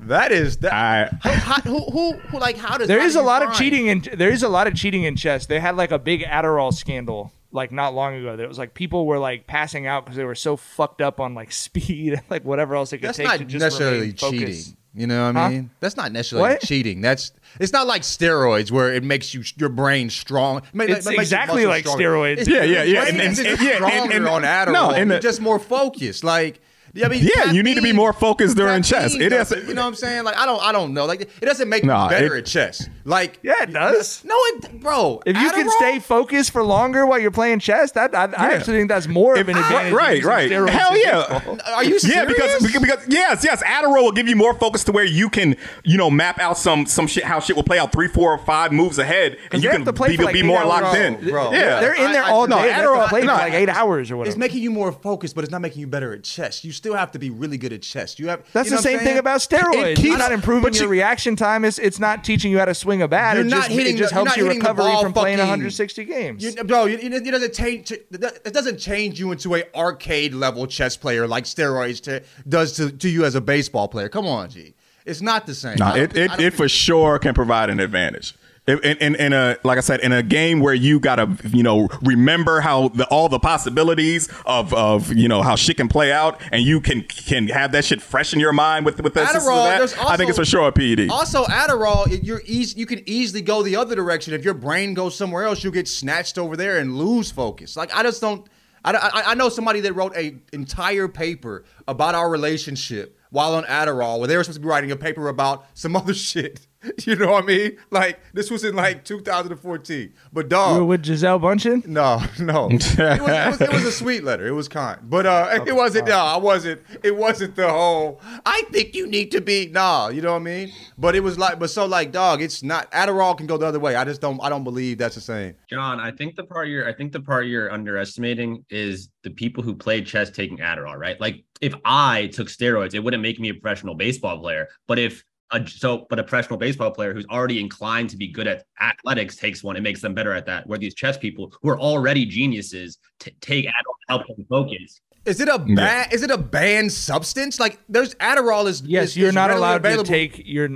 That 0.00 0.32
is 0.32 0.56
that. 0.58 0.72
I 0.72 1.10
How, 1.20 1.32
how, 1.32 1.60
who, 1.60 1.80
who, 1.90 2.12
who, 2.12 2.38
like, 2.38 2.56
how 2.56 2.78
does 2.78 2.88
There 2.88 3.00
how 3.00 3.04
is 3.06 3.12
do 3.12 3.18
a 3.18 3.22
you 3.22 3.26
lot 3.26 3.42
of 3.42 3.52
cheating 3.54 3.86
in 3.88 4.04
there 4.16 4.30
is 4.30 4.42
a 4.42 4.48
lot 4.48 4.66
of 4.66 4.74
cheating 4.74 5.02
in 5.04 5.16
chess. 5.16 5.44
They 5.46 5.60
had 5.60 5.76
like 5.76 5.90
a 5.90 5.98
big 5.98 6.22
Adderall 6.22 6.72
scandal 6.72 7.32
like 7.52 7.72
not 7.72 7.94
long 7.94 8.14
ago. 8.14 8.36
That 8.36 8.42
it 8.44 8.48
was 8.48 8.58
like 8.58 8.74
people 8.74 9.06
were 9.06 9.18
like 9.18 9.46
passing 9.46 9.86
out 9.86 10.04
because 10.04 10.16
they 10.16 10.24
were 10.24 10.34
so 10.34 10.56
fucked 10.56 11.00
up 11.00 11.20
on 11.20 11.34
like 11.34 11.52
speed 11.66 12.14
and 12.14 12.22
like 12.30 12.44
whatever 12.44 12.74
else 12.76 12.90
they 12.90 12.98
could 12.98 13.08
That's 13.08 13.18
take 13.18 13.26
not 13.26 13.38
to 13.38 13.44
just 13.44 13.62
necessarily 13.62 13.98
remain 14.00 14.16
focused. 14.16 14.40
cheating. 14.40 14.74
You 14.94 15.06
know 15.06 15.26
what 15.28 15.36
I 15.36 15.42
Huh? 15.44 15.50
mean? 15.50 15.70
That's 15.80 15.96
not 15.96 16.10
necessarily 16.12 16.48
What? 16.54 16.60
cheating. 16.62 17.02
That's 17.02 17.30
it's 17.60 17.72
not 17.72 17.86
like 17.86 18.02
steroids 18.02 18.70
where 18.72 18.92
it 18.92 19.04
makes 19.04 19.32
you 19.34 19.44
your 19.56 19.68
brain 19.68 20.10
strong. 20.10 20.58
It 20.74 20.90
It's 20.90 21.06
makes 21.06 21.20
exactly 21.20 21.66
like 21.66 21.84
stronger. 21.84 22.04
steroids. 22.04 22.38
It's- 22.38 22.48
Yeah, 22.48 22.64
yeah, 22.64 22.82
yeah, 22.82 23.00
brain 23.02 23.12
and- 23.14 23.20
and- 23.22 23.32
isn't 23.32 23.46
and- 23.46 23.60
yeah, 23.60 23.68
and- 23.70 23.76
stronger 23.86 24.16
and- 24.16 24.28
on 24.28 24.42
Adderall. 24.42 24.72
no, 24.72 24.90
and 24.90 25.10
you're 25.10 25.18
the- 25.18 25.22
just 25.22 25.40
more 25.40 25.58
focused. 25.58 26.24
Like 26.24 26.56
Yeah, 26.56 26.60
I 27.04 27.08
mean, 27.08 27.28
Yeah, 27.36 27.52
you 27.52 27.62
need 27.62 27.74
to 27.74 27.82
be 27.82 27.92
more 27.92 28.12
focused 28.12 28.56
during 28.56 28.82
chess. 28.82 29.12
caffeine 29.12 29.22
It 29.22 29.28
does 29.30 29.52
is. 29.52 29.68
You 29.68 29.74
know 29.74 29.82
what 29.82 29.88
I'm 29.88 29.94
saying? 29.94 30.24
Like 30.24 30.36
I 30.36 30.46
don't, 30.46 30.62
I 30.62 30.72
don't 30.72 30.94
know. 30.94 31.04
Like 31.06 31.22
it 31.22 31.44
doesn't 31.44 31.68
make 31.68 31.84
Nah, 31.84 32.04
you 32.04 32.10
better 32.10 32.34
it- 32.36 32.38
at 32.40 32.46
chess. 32.46 32.88
Like 33.04 33.38
yeah, 33.42 33.62
it 33.62 33.72
does. 33.72 34.22
No, 34.24 34.34
it, 34.36 34.80
bro. 34.80 35.22
If 35.24 35.36
you 35.36 35.50
can 35.50 35.70
stay 35.70 35.98
focused 35.98 36.50
for 36.50 36.62
longer 36.62 37.06
while 37.06 37.18
you're 37.18 37.30
playing 37.30 37.60
chess, 37.60 37.92
that 37.92 38.14
I, 38.14 38.24
I 38.24 38.52
actually 38.54 38.78
think 38.78 38.88
that's 38.88 39.06
more 39.08 39.36
of 39.38 39.48
an 39.48 39.56
advantage. 39.56 39.92
Right, 39.94 40.22
right. 40.24 40.50
Hell 40.50 40.96
yeah. 40.96 41.38
baseball. 41.38 41.58
Are 41.74 41.84
you 41.84 41.98
Serious? 41.98 42.16
Yeah, 42.16 42.24
because, 42.26 42.62
because 42.66 42.82
because 42.82 43.06
yes, 43.08 43.44
yes, 43.44 43.62
Adderall 43.62 44.02
will 44.02 44.12
give 44.12 44.28
you 44.28 44.36
more 44.36 44.54
focus 44.54 44.84
to 44.84 44.92
where 44.92 45.04
you 45.04 45.30
can, 45.30 45.56
you 45.84 45.96
know, 45.96 46.10
map 46.10 46.38
out 46.38 46.58
some 46.58 46.84
some 46.86 47.06
shit 47.06 47.24
how 47.24 47.40
shit 47.40 47.56
will 47.56 47.62
play 47.62 47.78
out 47.78 47.92
three, 47.92 48.08
four, 48.08 48.32
or 48.32 48.38
five 48.38 48.72
moves 48.72 48.98
ahead, 48.98 49.38
and 49.52 49.62
you 49.62 49.70
can 49.70 49.84
to 49.84 49.92
play 49.92 50.16
be, 50.16 50.22
like 50.22 50.34
be 50.34 50.42
more 50.42 50.58
hours. 50.58 50.68
locked 50.68 50.92
Bro, 50.94 51.00
in. 51.02 51.28
bro. 51.30 51.52
Yeah, 51.52 51.80
They're 51.80 51.94
in 51.94 52.12
there 52.12 52.22
I- 52.24 52.28
I- 52.28 52.30
all 52.32 52.46
day. 52.46 52.50
no, 52.56 52.62
they 52.62 52.72
have 52.72 52.82
to 52.82 52.88
Adderall- 52.90 53.08
play 53.08 53.22
like 53.24 53.52
eight 53.54 53.68
hours 53.68 54.10
or 54.10 54.16
whatever. 54.18 54.30
It's 54.32 54.38
making 54.38 54.62
you 54.62 54.70
more 54.70 54.92
focused, 54.92 55.34
but 55.34 55.44
it's 55.44 55.50
not 55.50 55.60
making 55.62 55.80
you 55.80 55.86
better 55.86 56.12
at 56.12 56.24
chess. 56.24 56.62
You 56.64 56.72
still 56.72 56.87
have 56.94 57.12
to 57.12 57.18
be 57.18 57.30
really 57.30 57.58
good 57.58 57.72
at 57.72 57.82
chess. 57.82 58.18
You 58.18 58.28
have. 58.28 58.44
That's 58.52 58.66
you 58.66 58.72
know 58.72 58.76
the 58.78 58.82
same 58.82 58.98
thing 59.00 59.18
about 59.18 59.40
steroids. 59.40 59.92
It 59.92 60.04
it's 60.04 60.18
not 60.18 60.32
improving 60.32 60.72
your 60.74 60.84
you- 60.84 60.88
reaction 60.88 61.36
time. 61.36 61.64
It's, 61.64 61.78
it's 61.78 61.98
not 61.98 62.24
teaching 62.24 62.50
you 62.50 62.58
how 62.58 62.64
to 62.66 62.74
swing 62.74 63.02
a 63.02 63.08
bat. 63.08 63.36
You're 63.36 63.46
it 63.46 63.48
not 63.48 63.56
just, 63.64 63.70
hitting 63.70 63.94
it 63.94 63.98
just 63.98 64.10
the- 64.10 64.14
you're 64.16 64.24
helps 64.24 64.30
not 64.30 64.36
you 64.36 64.44
hitting 64.44 64.60
recovery 64.60 64.84
ball 64.84 65.02
from 65.02 65.12
playing 65.12 65.38
160 65.38 66.04
games. 66.04 66.44
You, 66.44 66.64
bro, 66.64 66.86
it, 66.86 67.02
it 67.02 67.12
it 67.12 67.30
doesn't 67.30 67.54
change. 67.54 67.92
It 67.92 68.52
doesn't 68.52 68.78
change 68.78 69.20
you 69.20 69.32
into 69.32 69.54
a 69.54 69.64
arcade 69.74 70.34
level 70.34 70.66
chess 70.66 70.96
player 70.96 71.26
like 71.26 71.44
steroids 71.44 72.02
to, 72.04 72.22
does 72.48 72.72
to, 72.76 72.90
to 72.90 73.08
you 73.08 73.24
as 73.24 73.34
a 73.34 73.40
baseball 73.40 73.88
player. 73.88 74.08
Come 74.08 74.26
on, 74.26 74.50
G. 74.50 74.74
It's 75.04 75.22
not 75.22 75.46
the 75.46 75.54
same. 75.54 75.76
No, 75.78 75.94
it, 75.94 76.14
it, 76.16 76.30
it 76.38 76.52
for 76.52 76.68
sure 76.68 77.18
can 77.18 77.32
provide 77.34 77.70
an 77.70 77.80
advantage. 77.80 78.34
In, 78.68 78.98
in, 78.98 79.14
in- 79.14 79.32
a 79.32 79.56
like 79.64 79.78
I 79.78 79.80
said, 79.80 80.00
in 80.00 80.12
a 80.12 80.22
game 80.22 80.60
where 80.60 80.74
you 80.74 81.00
gotta 81.00 81.28
you 81.48 81.62
know 81.62 81.88
remember 82.02 82.60
how 82.60 82.88
the, 82.88 83.06
all 83.06 83.28
the 83.30 83.38
possibilities 83.38 84.28
of 84.44 84.74
of 84.74 85.12
you 85.14 85.26
know 85.26 85.40
how 85.42 85.56
shit 85.56 85.78
can 85.78 85.88
play 85.88 86.12
out, 86.12 86.40
and 86.52 86.62
you 86.62 86.80
can 86.80 87.02
can 87.02 87.48
have 87.48 87.72
that 87.72 87.86
shit 87.86 88.02
fresh 88.02 88.34
in 88.34 88.40
your 88.40 88.52
mind 88.52 88.84
with 88.84 89.00
with 89.00 89.14
this, 89.14 89.30
Adderall, 89.30 89.64
that, 89.64 89.78
there's 89.78 89.94
I 89.96 90.18
think 90.18 90.28
it's 90.28 90.38
for 90.38 90.44
sure 90.44 90.68
a 90.68 90.72
PED. 90.72 91.08
Also, 91.10 91.44
Adderall, 91.44 92.06
you're 92.22 92.42
easy, 92.44 92.78
you 92.78 92.84
can 92.84 93.02
easily 93.06 93.40
go 93.40 93.62
the 93.62 93.76
other 93.76 93.94
direction. 93.94 94.34
If 94.34 94.44
your 94.44 94.54
brain 94.54 94.92
goes 94.92 95.16
somewhere 95.16 95.44
else, 95.44 95.64
you'll 95.64 95.72
get 95.72 95.88
snatched 95.88 96.36
over 96.36 96.56
there 96.56 96.78
and 96.78 96.96
lose 96.96 97.30
focus. 97.30 97.76
Like 97.76 97.94
I 97.94 98.02
just 98.02 98.20
don't. 98.20 98.46
I, 98.84 98.92
I, 98.92 99.22
I 99.30 99.34
know 99.34 99.48
somebody 99.48 99.80
that 99.80 99.94
wrote 99.94 100.16
a 100.16 100.36
entire 100.52 101.08
paper 101.08 101.64
about 101.86 102.14
our 102.14 102.30
relationship 102.30 103.18
while 103.30 103.54
on 103.54 103.64
Adderall, 103.64 104.18
where 104.18 104.28
they 104.28 104.36
were 104.36 104.44
supposed 104.44 104.58
to 104.58 104.60
be 104.60 104.68
writing 104.68 104.90
a 104.90 104.96
paper 104.96 105.28
about 105.28 105.66
some 105.74 105.96
other 106.00 106.14
shit. 106.14 106.66
You 107.06 107.16
know 107.16 107.32
what 107.32 107.44
I 107.44 107.46
mean? 107.46 107.76
Like 107.90 108.20
this 108.34 108.50
was 108.50 108.64
in 108.64 108.74
like 108.76 109.04
2014. 109.04 110.12
But 110.32 110.44
You 110.44 110.48
dog, 110.48 110.78
were 110.78 110.84
with 110.84 111.02
Gisele 111.02 111.38
Bundchen? 111.40 111.86
no, 111.86 112.22
no. 112.38 112.68
It 112.70 112.74
was, 112.74 112.98
it, 112.98 113.20
was, 113.20 113.60
it 113.60 113.72
was 113.72 113.84
a 113.84 113.92
sweet 113.92 114.24
letter. 114.24 114.46
It 114.46 114.52
was 114.52 114.68
kind, 114.68 114.98
but 115.04 115.26
uh, 115.26 115.64
it 115.66 115.74
wasn't. 115.74 116.08
No, 116.08 116.16
I 116.18 116.36
wasn't. 116.36 116.82
It 117.02 117.16
wasn't 117.16 117.56
the 117.56 117.68
whole. 117.68 118.20
I 118.44 118.62
think 118.70 118.94
you 118.94 119.06
need 119.06 119.30
to 119.32 119.40
be. 119.40 119.66
Nah, 119.68 120.08
you 120.08 120.20
know 120.20 120.32
what 120.32 120.40
I 120.40 120.44
mean. 120.44 120.72
But 120.98 121.14
it 121.14 121.20
was 121.20 121.38
like, 121.38 121.58
but 121.58 121.70
so 121.70 121.86
like, 121.86 122.12
dog. 122.12 122.42
It's 122.42 122.62
not. 122.62 122.90
Adderall 122.92 123.36
can 123.36 123.46
go 123.46 123.56
the 123.56 123.66
other 123.66 123.80
way. 123.80 123.94
I 123.96 124.04
just 124.04 124.20
don't. 124.20 124.40
I 124.42 124.48
don't 124.48 124.64
believe 124.64 124.98
that's 124.98 125.14
the 125.14 125.20
same. 125.20 125.54
John, 125.70 126.00
I 126.00 126.10
think 126.10 126.36
the 126.36 126.44
part 126.44 126.68
you're 126.68 126.86
I 126.88 126.92
think 126.92 127.12
the 127.12 127.20
part 127.20 127.46
you're 127.46 127.72
underestimating 127.72 128.64
is 128.70 129.08
the 129.22 129.30
people 129.30 129.62
who 129.62 129.74
play 129.74 130.02
chess 130.02 130.30
taking 130.30 130.58
Adderall, 130.58 130.96
right? 130.96 131.20
Like 131.20 131.44
if 131.60 131.74
I 131.84 132.28
took 132.28 132.48
steroids, 132.48 132.94
it 132.94 133.00
wouldn't 133.00 133.22
make 133.22 133.40
me 133.40 133.48
a 133.50 133.54
professional 133.54 133.94
baseball 133.94 134.38
player. 134.38 134.68
But 134.86 134.98
if 134.98 135.24
a, 135.50 135.66
so, 135.66 136.06
but 136.10 136.18
a 136.18 136.22
professional 136.22 136.58
baseball 136.58 136.90
player 136.90 137.14
who's 137.14 137.26
already 137.26 137.60
inclined 137.60 138.10
to 138.10 138.16
be 138.16 138.28
good 138.28 138.46
at 138.46 138.64
athletics 138.80 139.36
takes 139.36 139.64
one, 139.64 139.76
it 139.76 139.82
makes 139.82 140.00
them 140.02 140.14
better 140.14 140.32
at 140.32 140.44
that. 140.46 140.66
Where 140.66 140.78
these 140.78 140.94
chess 140.94 141.16
people 141.16 141.52
who 141.62 141.70
are 141.70 141.78
already 141.78 142.26
geniuses 142.26 142.98
t- 143.18 143.34
take 143.40 143.64
Adderall 143.66 143.70
to 143.70 144.06
help 144.08 144.26
them 144.26 144.46
focus. 144.48 145.00
Is 145.24 145.40
it 145.40 145.48
a 145.48 145.58
bad? 145.58 146.12
Is 146.12 146.22
it 146.22 146.30
a 146.30 146.38
banned 146.38 146.92
substance? 146.92 147.58
Like 147.60 147.78
there's 147.88 148.14
Adderall 148.16 148.66
is 148.66 148.82
Yes, 148.82 149.08
is- 149.10 149.16
you're 149.16 149.28
is 149.28 149.34
not 149.34 149.50
allowed 149.50 149.76
available. 149.76 150.04
to 150.04 150.10
take 150.10 150.42
your. 150.44 150.70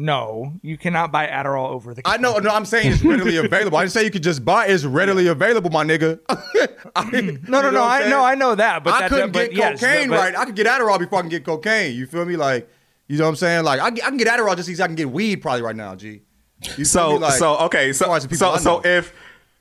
No, 0.00 0.52
you 0.62 0.78
cannot 0.78 1.10
buy 1.10 1.26
Adderall 1.26 1.70
over 1.70 1.92
the. 1.92 2.02
I 2.04 2.18
know, 2.18 2.38
no, 2.38 2.50
I'm 2.50 2.64
saying 2.64 2.92
it's 2.92 3.02
readily 3.02 3.36
available. 3.44 3.76
I 3.78 3.82
didn't 3.82 3.92
say 3.94 4.04
you 4.04 4.12
could 4.12 4.22
just 4.22 4.44
buy. 4.44 4.66
It's 4.68 4.84
readily 4.84 5.26
available, 5.26 5.70
my 5.70 5.84
nigga. 5.84 6.20
I- 6.94 7.02
hmm. 7.04 7.50
No, 7.50 7.60
no, 7.60 7.66
you 7.68 7.72
no. 7.72 7.80
what 7.80 7.82
I'm 7.82 7.82
I 7.82 7.98
saying? 7.98 8.10
know, 8.10 8.24
I 8.24 8.34
know 8.36 8.54
that, 8.54 8.84
but 8.84 8.94
I 8.94 9.00
that, 9.00 9.08
couldn't 9.10 9.32
but 9.32 9.48
get 9.50 9.54
yes, 9.54 9.80
cocaine 9.80 10.08
but- 10.10 10.18
right. 10.18 10.36
I 10.36 10.44
could 10.44 10.54
get 10.54 10.66
Adderall 10.68 11.00
before 11.00 11.18
I 11.18 11.22
can 11.22 11.30
get 11.30 11.44
cocaine. 11.44 11.96
You 11.96 12.06
feel 12.06 12.24
me? 12.24 12.36
Like, 12.36 12.70
you 13.08 13.18
know 13.18 13.24
what 13.24 13.30
I'm 13.30 13.36
saying? 13.36 13.64
Like, 13.64 13.80
I, 13.80 13.86
I 13.86 13.90
can 13.90 14.16
get 14.16 14.28
Adderall 14.28 14.56
just 14.56 14.68
as 14.68 14.80
I 14.80 14.86
can 14.86 14.94
get 14.94 15.10
weed 15.10 15.36
probably 15.36 15.62
right 15.62 15.76
now, 15.76 15.94
G. 15.94 16.22
You 16.76 16.84
So? 16.84 17.16
Like, 17.16 17.34
so 17.34 17.56
okay 17.58 17.92
so 17.92 18.06
far 18.06 18.16
as 18.16 18.24
the 18.24 18.28
people 18.28 18.56
so 18.56 18.80
so 18.80 18.82
if 18.84 19.12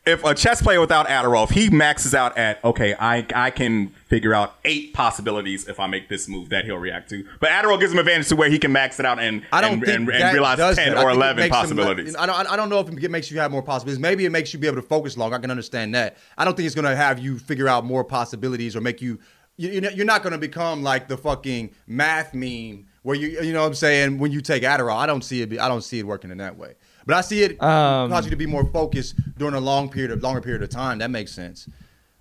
if 0.08 0.24
a 0.24 0.34
chess 0.34 0.62
player 0.62 0.80
without 0.80 1.08
Adderall, 1.08 1.44
if 1.44 1.50
he 1.50 1.70
maxes 1.70 2.16
out 2.16 2.38
at 2.38 2.64
okay, 2.64 2.96
I 2.98 3.26
I 3.36 3.52
can 3.52 3.90
figure 4.08 4.34
out 4.34 4.56
eight 4.64 4.94
possibilities 4.94 5.68
if 5.68 5.80
I 5.80 5.88
make 5.88 6.08
this 6.08 6.30
move 6.30 6.50
that 6.50 6.66
he'll 6.66 6.78
react 6.78 7.10
to. 7.10 7.26
But 7.40 7.50
Adderall 7.50 7.80
gives 7.80 7.92
him 7.92 8.00
advantage 8.00 8.30
to 8.30 8.36
where 8.36 8.50
he 8.50 8.58
can 8.58 8.72
max 8.72 9.00
it 9.00 9.06
out 9.06 9.20
and 9.20 9.44
I 9.52 9.62
don't 9.62 9.74
and, 9.74 9.84
and, 9.84 10.10
and 10.10 10.34
realize 10.34 10.58
ten 10.76 10.94
that. 10.94 11.04
Or 11.04 11.10
eleven 11.10 11.50
possibilities. 11.50 12.16
I 12.16 12.26
don't. 12.26 12.36
I 12.50 12.56
don't 12.56 12.70
know 12.70 12.80
if 12.80 12.90
it 12.90 13.12
makes 13.12 13.30
you 13.30 13.40
have 13.40 13.52
more 13.52 13.62
possibilities. 13.62 14.00
Maybe 14.00 14.26
it 14.26 14.32
makes 14.32 14.54
you 14.54 14.60
be 14.60 14.68
able 14.68 14.82
to 14.82 14.88
focus 14.88 15.18
longer. 15.18 15.36
I 15.36 15.40
can 15.40 15.52
understand 15.52 15.94
that. 15.96 16.18
I 16.38 16.46
don't 16.46 16.56
think 16.56 16.66
it's 16.66 16.76
going 16.76 16.86
to 16.86 16.96
have 16.96 17.20
you 17.20 17.38
figure 17.38 17.68
out 17.68 17.86
more 17.86 18.04
possibilities 18.04 18.76
or 18.76 18.82
make 18.82 19.02
you. 19.02 19.20
you 19.58 19.82
you're 19.94 20.06
not 20.06 20.24
going 20.24 20.34
to 20.34 20.40
become 20.40 20.84
like 20.84 21.08
the 21.08 21.18
fucking 21.18 21.72
math 21.86 22.34
meme 22.34 22.86
where 23.08 23.16
you 23.16 23.42
you 23.42 23.54
know 23.54 23.62
what 23.62 23.68
I'm 23.68 23.74
saying 23.74 24.18
when 24.20 24.34
you 24.34 24.42
take 24.42 24.64
Adderall. 24.64 24.98
I 24.98 25.06
don't 25.06 25.24
see 25.24 25.42
it. 25.42 25.48
be- 25.50 25.60
I 25.62 25.70
don't 25.70 25.82
see 25.82 26.00
it 26.00 26.06
working 26.06 26.30
in 26.30 26.40
that 26.40 26.58
way. 26.58 26.74
But 27.06 27.16
I 27.16 27.22
see 27.22 27.42
it 27.42 27.52
Um, 27.64 28.10
cause 28.12 28.26
you 28.26 28.32
to 28.32 28.36
be 28.36 28.46
more 28.46 28.66
focused 28.66 29.16
during 29.38 29.56
a 29.56 29.62
long 29.62 29.88
period 29.90 30.12
of 30.12 30.22
longer 30.22 30.42
period 30.42 30.62
of 30.62 30.70
time. 30.70 30.98
That 30.98 31.10
makes 31.10 31.32
sense. 31.32 31.70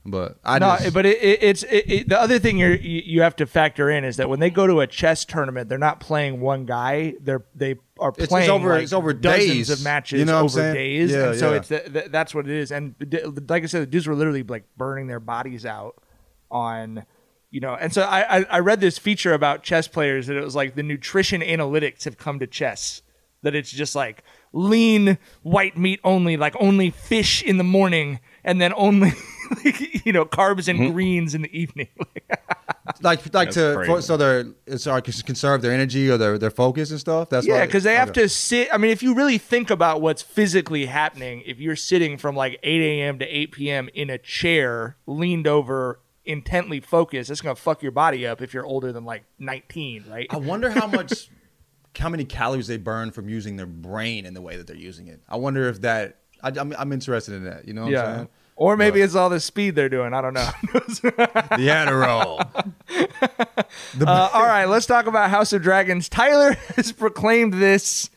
But 0.09 0.39
I 0.45 0.61
no, 0.61 0.77
just, 0.79 0.95
but 0.95 1.05
it, 1.05 1.21
it, 1.21 1.43
it's 1.43 1.65
it, 1.69 2.09
the 2.09 2.21
other 2.21 2.39
thing 2.39 2.57
you're, 2.57 2.77
you 2.77 3.03
you 3.05 3.23
have 3.23 3.35
to 3.37 3.47
factor 3.47 3.91
in 3.91 4.05
is 4.05 4.17
that 4.19 4.29
when 4.29 4.39
they 4.39 4.49
go 4.51 4.65
to 4.69 4.79
a 4.81 4.87
chess 4.87 5.25
tournament, 5.25 5.69
they're 5.69 5.77
not 5.91 5.99
playing 5.99 6.41
one 6.41 6.65
guy. 6.67 7.15
They're 7.21 7.45
they 7.57 7.75
are 7.99 8.11
It's- 8.17 8.31
it's 8.31 8.49
over- 8.49 8.75
like 8.75 8.85
it's 8.85 8.93
over 8.93 9.13
dozens 9.13 9.49
days. 9.49 9.71
of 9.71 9.83
matches 9.83 10.21
You 10.21 10.25
know 10.27 10.43
over 10.43 10.73
days. 10.73 11.11
Yeah, 11.11 11.31
and 11.31 11.39
so 11.41 11.51
yeah. 11.51 11.63
it's 11.65 12.09
that's 12.13 12.33
what 12.33 12.47
it 12.47 12.53
is. 12.57 12.71
And 12.71 12.95
d- 13.01 13.25
like 13.49 13.65
I 13.65 13.67
said, 13.67 13.83
the 13.83 13.87
dudes 13.87 14.07
were 14.07 14.15
literally 14.15 14.45
like 14.45 14.63
burning 14.77 15.09
their 15.09 15.19
bodies 15.21 15.67
out 15.67 16.01
on. 16.49 17.05
You 17.51 17.61
know, 17.61 17.75
and 17.75 17.93
so 17.93 18.03
I, 18.03 18.39
I 18.39 18.47
I 18.51 18.59
read 18.59 18.81
this 18.81 18.99
feature 18.99 19.33
about 19.33 19.63
chess 19.63 19.89
players 19.89 20.27
that 20.27 20.37
it 20.37 20.45
was 20.45 20.57
like 20.57 20.75
the 20.75 20.83
nutrition 20.83 21.41
analytics 21.41 22.05
have 22.05 22.19
come 22.19 22.39
to 22.41 22.47
chess 22.47 23.03
that 23.47 23.55
it's 23.55 23.71
just 23.71 23.95
like 23.95 24.25
lean 24.53 25.19
white 25.43 25.79
meat 25.79 26.01
only, 26.03 26.37
like 26.37 26.57
only 26.59 26.91
fish 26.91 27.43
in 27.43 27.59
the 27.59 27.65
morning, 27.65 28.19
and 28.45 28.61
then 28.61 28.73
only 28.77 29.13
like, 29.65 30.05
you 30.05 30.13
know 30.13 30.25
carbs 30.25 30.69
and 30.69 30.81
mm-hmm. 30.81 30.93
greens 30.93 31.35
in 31.35 31.43
the 31.43 31.59
evening. 31.59 31.89
like 33.03 33.25
like 33.33 33.33
That's 33.33 33.55
to 33.55 33.75
crazy. 33.77 33.93
for, 33.93 34.03
so 34.03 34.17
they're 34.17 34.47
so 34.79 34.93
I 34.93 35.01
conserve 35.01 35.63
their 35.63 35.73
energy 35.73 36.11
or 36.11 36.19
their 36.19 36.39
their 36.39 36.51
focus 36.51 36.91
and 36.91 36.99
stuff. 36.99 37.31
That's 37.31 37.47
yeah, 37.47 37.65
because 37.65 37.85
they 37.85 37.95
have 37.95 38.11
okay. 38.11 38.23
to 38.23 38.29
sit. 38.29 38.69
I 38.73 38.79
mean, 38.79 38.91
if 38.91 39.03
you 39.03 39.15
really 39.15 39.39
think 39.39 39.71
about 39.71 40.01
what's 40.01 40.23
physically 40.23 40.87
happening, 40.87 41.43
if 41.47 41.61
you're 41.61 41.77
sitting 41.77 42.19
from 42.19 42.35
like 42.35 42.59
8 42.65 42.81
a.m. 42.81 43.19
to 43.21 43.25
8 43.25 43.53
p.m. 43.53 43.89
in 43.95 44.11
a 44.11 44.19
chair, 44.19 44.97
leaned 45.07 45.47
over, 45.47 46.01
intently 46.27 46.81
focused, 46.81 47.31
it's 47.31 47.41
gonna 47.41 47.55
fuck 47.55 47.83
your 47.83 47.93
body 47.93 48.27
up 48.27 48.43
if 48.43 48.53
you're 48.53 48.67
older 48.67 48.93
than 48.93 49.05
like 49.05 49.25
19, 49.39 50.05
right? 50.09 50.27
I 50.31 50.37
wonder 50.37 50.71
how 50.71 50.87
much, 50.87 51.31
how 51.99 52.09
many 52.09 52.25
calories 52.25 52.67
they 52.67 52.77
burn 52.77 53.11
from 53.11 53.29
using 53.29 53.57
their 53.57 53.67
brain 53.67 54.27
in 54.27 54.35
the 54.35 54.43
way 54.43 54.57
that 54.57 54.67
they're 54.67 54.77
using 54.77 55.09
it. 55.09 55.21
I 55.29 55.37
wonder 55.37 55.69
if 55.69 55.81
that. 55.83 56.19
I, 56.43 56.53
I'm, 56.59 56.75
I'm 56.79 56.93
interested 56.93 57.35
in 57.35 57.45
that. 57.45 57.67
You 57.67 57.75
know 57.75 57.85
what 57.85 57.93
yeah. 57.93 58.05
I'm 58.05 58.17
saying? 58.17 58.29
Or 58.57 58.77
maybe 58.79 59.03
it's 59.03 59.15
all 59.15 59.29
the 59.29 59.39
speed 59.39 59.75
they're 59.75 59.91
doing. 59.91 60.15
I 60.15 60.23
don't 60.23 60.35
know. 60.35 60.51
The 60.73 61.69
Adderall. 61.69 62.65
Uh, 64.01 64.31
all 64.33 64.45
right, 64.45 64.67
let's 64.67 64.87
talk 64.87 65.07
about 65.07 65.29
House 65.31 65.53
of 65.53 65.63
Dragons. 65.63 66.09
Tyler 66.09 66.53
has 66.77 66.93
proclaimed 66.93 67.55
this 67.55 68.11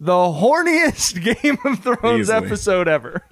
the 0.00 0.12
horniest 0.12 1.22
Game 1.42 1.58
of 1.64 1.80
Thrones 1.80 2.22
Easily. 2.28 2.46
episode 2.46 2.88
ever. 2.88 3.22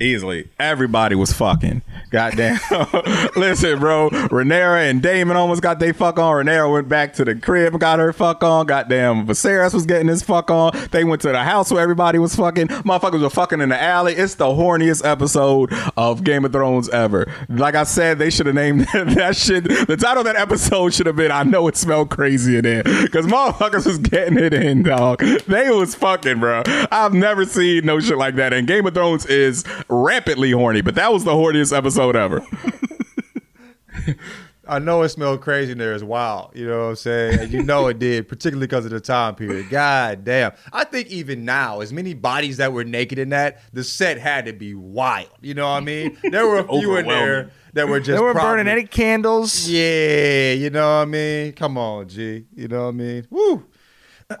Easily. 0.00 0.48
Everybody 0.58 1.14
was 1.14 1.32
fucking. 1.32 1.82
Goddamn. 2.10 2.58
Listen, 3.36 3.78
bro. 3.78 4.10
Rhaenyra 4.10 4.90
and 4.90 5.02
Daemon 5.02 5.36
almost 5.36 5.62
got 5.62 5.78
they 5.78 5.92
fuck 5.92 6.18
on. 6.18 6.44
Rhaenyra 6.44 6.72
went 6.72 6.88
back 6.88 7.14
to 7.14 7.24
the 7.24 7.34
crib 7.34 7.78
got 7.80 7.98
her 7.98 8.12
fuck 8.12 8.42
on. 8.44 8.66
Goddamn. 8.66 9.26
Viserys 9.26 9.72
was 9.74 9.86
getting 9.86 10.08
his 10.08 10.22
fuck 10.22 10.50
on. 10.50 10.72
They 10.90 11.04
went 11.04 11.22
to 11.22 11.28
the 11.32 11.42
house 11.42 11.70
where 11.70 11.82
everybody 11.82 12.18
was 12.18 12.36
fucking. 12.36 12.68
Motherfuckers 12.68 13.22
were 13.22 13.30
fucking 13.30 13.60
in 13.60 13.70
the 13.70 13.80
alley. 13.80 14.14
It's 14.14 14.34
the 14.34 14.46
horniest 14.46 15.04
episode 15.04 15.72
of 15.96 16.24
Game 16.24 16.44
of 16.44 16.52
Thrones 16.52 16.88
ever. 16.90 17.32
Like 17.48 17.74
I 17.74 17.84
said, 17.84 18.18
they 18.18 18.30
should 18.30 18.46
have 18.46 18.54
named 18.54 18.80
that 18.92 19.36
shit. 19.36 19.64
The 19.64 19.96
title 19.96 20.18
of 20.20 20.24
that 20.24 20.36
episode 20.36 20.92
should 20.94 21.06
have 21.06 21.16
been 21.16 21.30
I 21.30 21.42
Know 21.44 21.68
It 21.68 21.76
Smelled 21.76 22.10
Crazy 22.10 22.56
in 22.56 22.62
there. 22.62 22.82
Because 22.82 23.26
motherfuckers 23.26 23.86
was 23.86 23.98
getting 23.98 24.38
it 24.38 24.52
in, 24.52 24.82
dog. 24.82 25.20
They 25.20 25.70
was 25.70 25.94
fucking, 25.94 26.40
bro. 26.40 26.62
I've 26.66 27.14
never 27.14 27.44
seen 27.44 27.86
no 27.86 28.00
shit 28.00 28.18
like 28.18 28.36
that. 28.36 28.52
And 28.52 28.66
Game 28.66 28.86
of 28.86 28.94
Thrones 28.94 29.26
is 29.26 29.64
rampantly 29.88 30.50
horny, 30.50 30.80
but 30.82 30.94
that 30.96 31.12
was 31.12 31.24
the 31.24 31.32
horniest 31.32 31.76
episode 31.76 31.91
ever. 31.98 32.44
I 34.66 34.78
know 34.78 35.02
it 35.02 35.08
smelled 35.08 35.40
crazy 35.40 35.72
in 35.72 35.78
there 35.78 35.92
as 35.92 36.04
wild. 36.04 36.52
You 36.54 36.66
know 36.66 36.84
what 36.84 36.90
I'm 36.90 36.96
saying? 36.96 37.50
You 37.50 37.62
know 37.62 37.88
it 37.88 37.98
did, 37.98 38.28
particularly 38.28 38.66
because 38.66 38.84
of 38.84 38.92
the 38.92 39.00
time 39.00 39.34
period. 39.34 39.68
God 39.70 40.24
damn. 40.24 40.52
I 40.72 40.84
think 40.84 41.08
even 41.08 41.44
now, 41.44 41.80
as 41.80 41.92
many 41.92 42.14
bodies 42.14 42.58
that 42.58 42.72
were 42.72 42.84
naked 42.84 43.18
in 43.18 43.30
that, 43.30 43.60
the 43.72 43.82
set 43.82 44.18
had 44.18 44.46
to 44.46 44.52
be 44.52 44.74
wild. 44.74 45.28
You 45.40 45.54
know 45.54 45.64
what 45.68 45.76
I 45.76 45.80
mean? 45.80 46.16
There 46.22 46.46
were 46.46 46.60
a 46.60 46.68
few 46.68 46.96
in 46.96 47.08
there 47.08 47.50
that 47.74 47.88
were 47.88 47.98
just 47.98 48.16
they 48.16 48.20
weren't 48.22 48.36
probably- 48.36 48.62
burning 48.62 48.68
any 48.72 48.86
candles. 48.86 49.68
Yeah, 49.68 50.52
you 50.52 50.70
know 50.70 50.86
what 50.86 51.02
I 51.02 51.04
mean? 51.06 51.52
Come 51.52 51.76
on, 51.76 52.08
G. 52.08 52.46
You 52.54 52.68
know 52.68 52.82
what 52.84 52.88
I 52.88 52.92
mean? 52.92 53.26
Woo. 53.30 53.66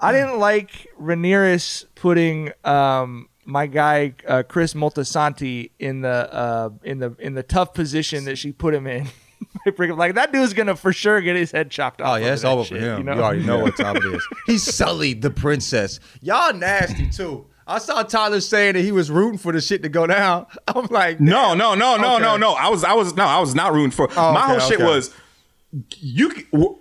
I 0.00 0.12
didn't 0.12 0.38
like 0.38 0.86
Ramirez 0.96 1.84
putting 1.96 2.52
um, 2.64 3.28
my 3.44 3.66
guy 3.66 4.14
uh, 4.26 4.42
Chris 4.42 4.74
Moltisanti 4.74 5.70
in 5.78 6.02
the 6.02 6.32
uh, 6.32 6.70
in 6.84 6.98
the 6.98 7.14
in 7.18 7.34
the 7.34 7.42
tough 7.42 7.74
position 7.74 8.24
that 8.26 8.36
she 8.36 8.52
put 8.52 8.74
him 8.74 8.86
in. 8.86 9.08
like 9.96 10.14
that 10.14 10.32
dude's 10.32 10.52
gonna 10.54 10.76
for 10.76 10.92
sure 10.92 11.20
get 11.20 11.36
his 11.36 11.50
head 11.50 11.70
chopped 11.70 12.00
off. 12.00 12.12
Oh 12.12 12.16
yeah, 12.16 12.32
it's 12.32 12.42
that 12.42 12.48
over 12.52 12.64
for 12.64 12.76
him. 12.76 12.82
You, 12.84 12.96
You, 12.98 13.02
know? 13.04 13.22
already 13.22 13.44
know 13.44 13.58
what 13.58 13.76
time 13.76 13.96
it 13.96 14.04
is. 14.04 14.26
He 14.46 14.58
sullied 14.58 15.22
the 15.22 15.30
princess. 15.30 15.98
Y'all 16.20 16.52
nasty 16.54 17.08
too. 17.08 17.46
I 17.66 17.78
saw 17.78 18.02
Tyler 18.02 18.40
saying 18.40 18.74
that 18.74 18.82
he 18.82 18.90
was 18.92 19.10
rooting 19.10 19.38
for 19.38 19.52
the 19.52 19.60
shit 19.60 19.82
to 19.84 19.88
go 19.88 20.06
down. 20.06 20.46
I'm 20.68 20.86
like, 20.86 21.20
No, 21.20 21.54
no, 21.54 21.74
no, 21.74 21.96
no, 21.96 22.14
Okay. 22.16 22.22
no, 22.22 22.36
no. 22.36 22.52
I 22.54 22.68
was, 22.68 22.82
I 22.82 22.92
was, 22.94 23.14
no, 23.14 23.24
I 23.24 23.38
was 23.38 23.54
not 23.54 23.72
rooting 23.72 23.92
for. 23.92 24.08
Oh, 24.16 24.32
my 24.32 24.42
okay, 24.42 24.50
whole 24.50 24.60
shit 24.68 24.80
okay. 24.80 24.84
was, 24.84 25.14
you. 26.00 26.32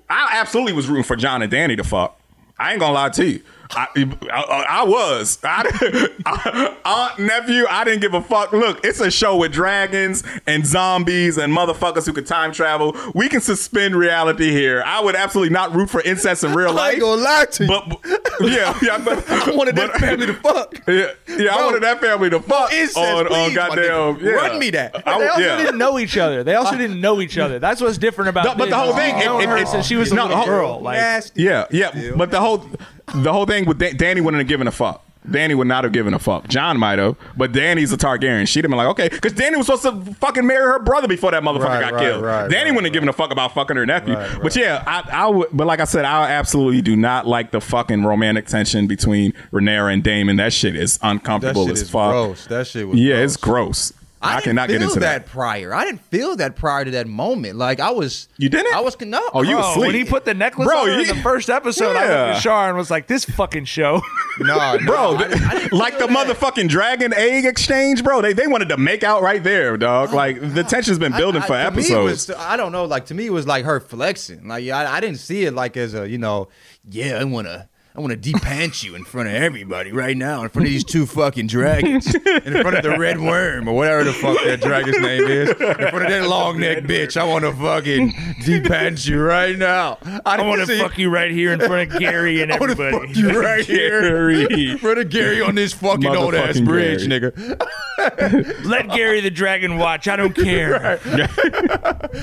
I 0.10 0.30
absolutely 0.40 0.74
was 0.74 0.88
rooting 0.88 1.04
for 1.04 1.16
John 1.16 1.42
and 1.44 1.52
Danny 1.52 1.76
to 1.76 1.84
fuck. 1.84 2.20
I 2.58 2.72
ain't 2.72 2.80
gonna 2.80 2.94
lie 2.94 3.10
to 3.10 3.26
you. 3.26 3.42
I, 3.74 3.88
I, 4.32 4.66
I 4.70 4.84
was. 4.84 5.40
I, 5.44 6.76
aunt, 6.86 7.20
nephew, 7.20 7.66
I 7.70 7.84
didn't 7.84 8.02
give 8.02 8.14
a 8.14 8.22
fuck. 8.22 8.52
Look, 8.52 8.84
it's 8.86 9.00
a 9.00 9.10
show 9.12 9.38
with 9.38 9.52
dragons 9.52 10.24
and 10.48 10.66
zombies 10.66 11.38
and 11.38 11.54
motherfuckers 11.56 12.06
who 12.06 12.14
could 12.14 12.28
time 12.28 12.52
travel. 12.52 12.96
We 13.16 13.30
can 13.30 13.42
suspend 13.42 13.96
reality 13.96 14.52
here. 14.52 14.84
I 14.86 15.02
would 15.02 15.16
absolutely 15.16 15.54
not 15.54 15.74
root 15.76 15.90
for 15.90 16.02
incest 16.02 16.44
in 16.44 16.54
real 16.54 16.70
I 16.70 16.74
life. 16.74 16.92
ain't 16.94 17.02
gonna 17.02 17.22
lie 17.22 17.46
to 17.46 17.64
you. 17.64 17.70
But, 17.70 17.90
but- 17.90 18.52
yeah, 18.52 18.78
yeah, 18.82 18.98
but 19.04 19.30
I 19.30 19.52
wanted 19.56 19.76
that 19.76 19.92
family 20.00 20.26
to 20.28 20.34
fuck. 20.34 20.74
Yeah, 20.88 21.12
yeah 21.28 21.54
I 21.54 21.58
Bro, 21.58 21.66
wanted 21.68 21.84
that 21.84 22.02
family 22.02 22.30
to 22.32 22.40
fuck 22.40 22.74
incest, 22.74 22.98
on, 22.98 23.06
on 23.20 23.28
please, 23.28 23.50
my 23.50 23.54
goddamn. 23.56 23.84
nigga. 24.16 24.22
Yeah. 24.22 24.32
Run 24.32 24.60
me 24.60 24.70
that. 24.72 25.08
I- 25.08 25.20
They 25.20 25.28
also 25.28 25.42
yeah. 25.42 25.58
didn't 25.58 25.78
know 25.78 26.00
each 26.00 26.18
other. 26.18 26.44
They 26.44 26.56
also 26.56 26.76
didn't 26.78 27.00
know 27.00 27.22
each 27.22 27.38
other. 27.38 27.60
That's 27.60 27.82
what's 27.82 27.98
different 27.98 28.30
about. 28.30 28.46
No, 28.46 28.56
but 28.56 28.70
the 28.70 28.78
whole 28.78 28.94
thing, 28.96 29.16
He's 29.16 29.24
it- 29.24 29.28
known 29.28 29.42
it- 29.42 29.50
her 29.50 29.58
it- 29.58 29.68
since 29.68 29.86
she 29.86 29.96
was 29.96 30.12
a 30.12 30.16
no, 30.16 30.24
little 30.24 30.38
hold- 30.38 30.48
girl. 30.48 30.80
Like, 30.82 30.98
Nasty. 30.98 31.44
Yeah, 31.44 31.68
yeah. 31.72 32.12
But 32.16 32.32
the 32.32 32.40
whole 32.40 32.66
the 33.16 33.32
whole 33.34 33.46
thing 33.46 33.66
with 33.66 33.80
Dan- 33.80 33.98
Danny 33.98 34.22
wouldn't 34.22 34.40
have 34.42 34.48
given 34.48 34.68
a 34.68 34.72
fuck. 34.72 35.06
Danny 35.30 35.54
would 35.54 35.68
not 35.68 35.84
have 35.84 35.94
given 35.94 36.16
a 36.16 36.20
fuck. 36.20 36.48
Jon 36.48 36.80
might 36.80 36.98
have, 36.98 37.16
but 37.38 37.52
Danny's 37.52 37.94
a 37.94 37.98
Targaryen. 37.98 38.48
She'd 38.48 38.64
have 38.66 38.72
been 38.72 38.78
like, 38.78 38.88
okay, 38.88 39.08
because 39.08 39.34
Danny 39.34 39.56
was 39.56 39.68
supposed 39.68 39.84
to 39.84 40.16
fucking 40.16 40.48
marry 40.48 40.64
her 40.64 40.80
brother 40.80 41.08
before 41.08 41.30
that 41.30 41.44
motherfucker 41.44 41.66
Right, 41.66 41.82
got 41.82 41.94
right, 41.94 42.02
killed. 42.02 42.24
right, 42.24 42.50
Danny 42.50 42.72
wouldn't 42.72 42.86
have 42.88 42.94
given 42.94 43.08
a 43.08 43.14
fuck 43.14 43.32
about 43.32 43.54
fucking 43.54 43.78
her 43.78 43.86
nephew. 43.86 44.16
But 44.42 44.56
yeah, 44.56 44.84
I, 44.88 45.08
I 45.12 45.28
would. 45.28 45.50
But 45.54 45.68
like 45.68 45.80
I 45.80 45.84
said, 45.84 46.06
I 46.06 46.32
absolutely 46.32 46.82
do 46.82 46.96
not 46.96 47.28
like 47.28 47.52
the 47.52 47.62
fucking 47.62 48.04
romantic 48.04 48.48
tension 48.48 48.88
between 48.88 49.34
Rhaenyra 49.54 49.94
and 49.94 50.04
Daemon. 50.04 50.38
That 50.38 50.54
shit 50.54 50.76
is 50.76 50.98
uncomfortable 51.04 51.66
That 51.66 51.70
shit 51.70 51.74
as 51.78 51.82
is 51.84 51.90
fuck. 51.92 52.12
gross. 52.14 52.46
That 52.48 52.66
shit 52.66 52.88
was 52.88 53.00
yeah, 53.00 53.18
gross. 53.18 53.24
it's 53.26 53.38
gross. 53.38 53.94
I, 54.24 54.34
didn't 54.36 54.44
cannot 54.44 54.70
get 54.70 54.80
feel 54.80 54.88
into 54.90 55.00
that, 55.02 55.26
that. 55.26 55.32
prior. 55.32 55.74
I 55.74 55.84
didn't 55.86 56.02
feel 56.06 56.36
that 56.36 56.56
prior 56.56 56.86
to 56.86 56.92
that 56.92 57.08
moment. 57.08 57.56
Like 57.58 57.80
I 57.80 57.92
was. 57.92 58.28
You 58.38 58.50
didn't? 58.50 58.74
I 58.76 58.80
was 58.82 59.00
no. 59.02 59.22
Oh, 59.34 59.42
you 59.42 59.58
Oh, 59.58 59.72
asleep. 59.72 59.86
when 59.88 59.96
he 59.96 60.04
put 60.06 60.26
the 60.26 60.34
necklace 60.34 60.68
Bro, 60.68 60.78
on 60.82 60.88
her 60.90 61.00
in 61.02 61.08
the 61.08 61.16
first 61.16 61.50
episode, 61.50 61.96
I 61.96 62.04
Yeah. 62.06 62.10
looked 62.26 62.36
at 62.38 62.42
Shar 62.42 62.70
and 62.70 62.78
was 62.78 62.92
like, 62.92 63.08
"This 63.08 63.26
fucking 63.26 63.66
show." 63.66 64.02
no, 64.40 64.78
no, 64.78 64.86
Bro, 64.86 65.16
I 65.16 65.24
I 65.24 65.28
didn't 65.60 65.74
like 65.74 65.98
the 65.98 66.08
that. 66.08 66.10
motherfucking 66.28 66.70
dragon 66.70 67.14
egg 67.14 67.46
exchange, 67.46 68.04
bro. 68.04 68.22
They 68.22 68.34
they 68.34 68.48
wanted 68.48 68.70
to 68.70 68.78
make 68.78 69.04
out 69.04 69.22
right 69.24 69.44
there, 69.44 69.76
dog. 69.78 70.10
Oh, 70.12 70.16
like 70.16 70.40
the 70.54 70.64
tension's 70.64 71.00
been 71.00 71.14
building 71.14 71.42
I- 71.42 71.46
I- 71.46 71.48
for 71.48 71.54
to 71.54 71.72
me, 71.72 71.78
it 71.84 71.86
episodes. 71.92 72.28
was- 72.28 72.38
I 72.38 72.58
don't 72.58 72.72
know. 72.72 72.86
Like 72.86 73.08
to 73.08 73.14
me, 73.14 73.26
it 73.26 73.34
was 73.34 73.48
like 73.48 73.66
her 73.66 73.80
flexing. 73.80 74.48
Like 74.48 74.68
I, 74.70 74.98
I 74.98 75.00
didn't 75.00 75.20
see 75.20 75.46
it 75.46 75.54
like 75.54 75.76
as 75.78 75.94
a 75.96 76.08
you 76.08 76.18
know, 76.20 76.48
yeah, 76.88 77.18
I 77.20 77.24
wanna. 77.24 77.70
I 77.94 78.00
want 78.00 78.12
to 78.12 78.32
depant 78.32 78.84
you 78.84 78.96
in 78.96 79.04
front 79.04 79.28
of 79.28 79.36
everybody 79.36 79.92
right 79.92 80.16
now, 80.16 80.44
in 80.44 80.50
front 80.50 80.66
of 80.66 80.72
these 80.72 80.86
two 80.86 81.06
fucking 81.06 81.48
dragons, 81.48 82.16
in 82.16 82.62
front 82.62 82.78
of 82.78 82.84
the 82.84 82.96
red 82.98 83.20
worm 83.20 83.68
or 83.68 83.76
whatever 83.76 84.06
the 84.06 84.14
fuck 84.14 84.38
that 84.46 84.62
dragon's 84.62 84.98
name 85.00 85.24
is, 85.26 85.50
in 85.50 85.56
front 85.56 86.06
of 86.06 86.10
that 86.10 86.26
long 86.30 86.58
neck 86.58 86.84
bitch. 86.86 87.18
I 87.18 87.26
want 87.26 87.44
to 87.44 87.52
fucking 87.52 88.12
depant 88.44 89.06
you 89.06 89.22
right 89.22 89.58
now. 89.58 89.98
I, 90.06 90.22
I 90.26 90.42
want 90.48 90.66
to 90.66 90.78
fuck 90.78 90.98
you 90.98 91.10
right 91.10 91.32
here 91.32 91.52
in 91.52 91.60
front 91.60 91.92
of 91.92 92.00
Gary 92.00 92.42
and 92.42 92.52
I 92.54 92.60
want 92.60 92.78
to 92.78 92.82
everybody. 92.82 93.08
fuck 93.14 93.18
you 93.18 93.38
right 93.42 93.66
here 93.66 94.02
Gary. 94.02 94.44
in 94.72 94.78
front 94.78 95.00
of 95.00 95.10
Gary 95.10 95.42
on 95.42 95.56
this 95.56 95.74
fucking 95.74 96.16
old 96.16 96.34
ass 96.34 96.62
bridge, 96.62 97.10
Gary. 97.10 97.32
nigga. 97.32 97.68
Let 98.66 98.88
Gary 98.90 99.20
the 99.20 99.30
dragon 99.30 99.78
watch. 99.78 100.08
I 100.08 100.16
don't 100.16 100.34
care. 100.34 100.98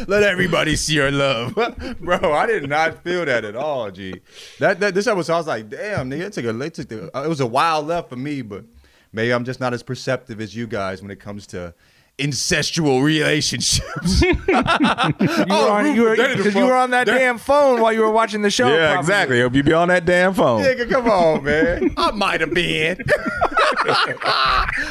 Let 0.09 0.23
everybody 0.23 0.77
see 0.77 0.99
our 1.01 1.11
love, 1.11 1.55
bro. 2.01 2.33
I 2.33 2.47
did 2.47 2.69
not 2.69 3.05
feel 3.05 3.25
that 3.27 3.45
at 3.45 3.55
all, 3.55 3.91
G. 3.91 4.21
That, 4.61 4.81
that 4.81 4.95
this 4.95 5.07
episode, 5.07 5.35
I 5.35 5.37
was 5.37 5.47
like, 5.47 5.58
damn, 5.63 6.11
nigga, 6.11 6.21
it 6.27 6.33
took 6.33 6.45
a, 6.45 6.61
it 6.61 6.75
took 6.75 6.89
the, 6.89 7.17
uh, 7.17 7.23
it 7.25 7.29
was 7.29 7.41
a 7.41 7.47
wild 7.47 7.87
left 7.87 8.09
for 8.09 8.17
me, 8.17 8.43
but 8.43 8.65
maybe 9.13 9.33
I'm 9.33 9.45
just 9.45 9.61
not 9.61 9.73
as 9.75 9.83
perceptive 9.83 10.41
as 10.41 10.55
you 10.55 10.67
guys 10.67 11.01
when 11.03 11.11
it 11.11 11.21
comes 11.21 11.47
to 11.49 11.75
incestual 12.19 13.03
relationships. 13.03 14.23
You 14.49 15.55
were 15.55 15.71
on, 15.71 15.95
you 15.95 16.03
were, 16.03 16.17
that 16.17 16.31
is 16.39 16.45
'cause 16.47 16.55
you 16.55 16.65
were 16.65 16.75
on 16.75 16.91
that 16.91 17.07
that- 17.07 17.19
damn 17.19 17.39
phone 17.39 17.81
while 17.81 17.93
you 17.93 18.01
were 18.01 18.11
watching 18.11 18.43
the 18.43 18.51
show. 18.51 18.67
yeah, 18.69 18.93
probably. 18.95 18.99
exactly. 19.01 19.41
Hope 19.41 19.55
you 19.55 19.63
be 19.63 19.73
on 19.73 19.89
that 19.89 20.05
damn 20.05 20.35
phone. 20.35 20.63
Nigga, 20.63 20.91
come 20.91 21.09
on, 21.09 21.45
man. 21.45 21.95
I 21.97 22.11
might 22.11 22.41
have 22.41 22.53
been. 22.53 22.99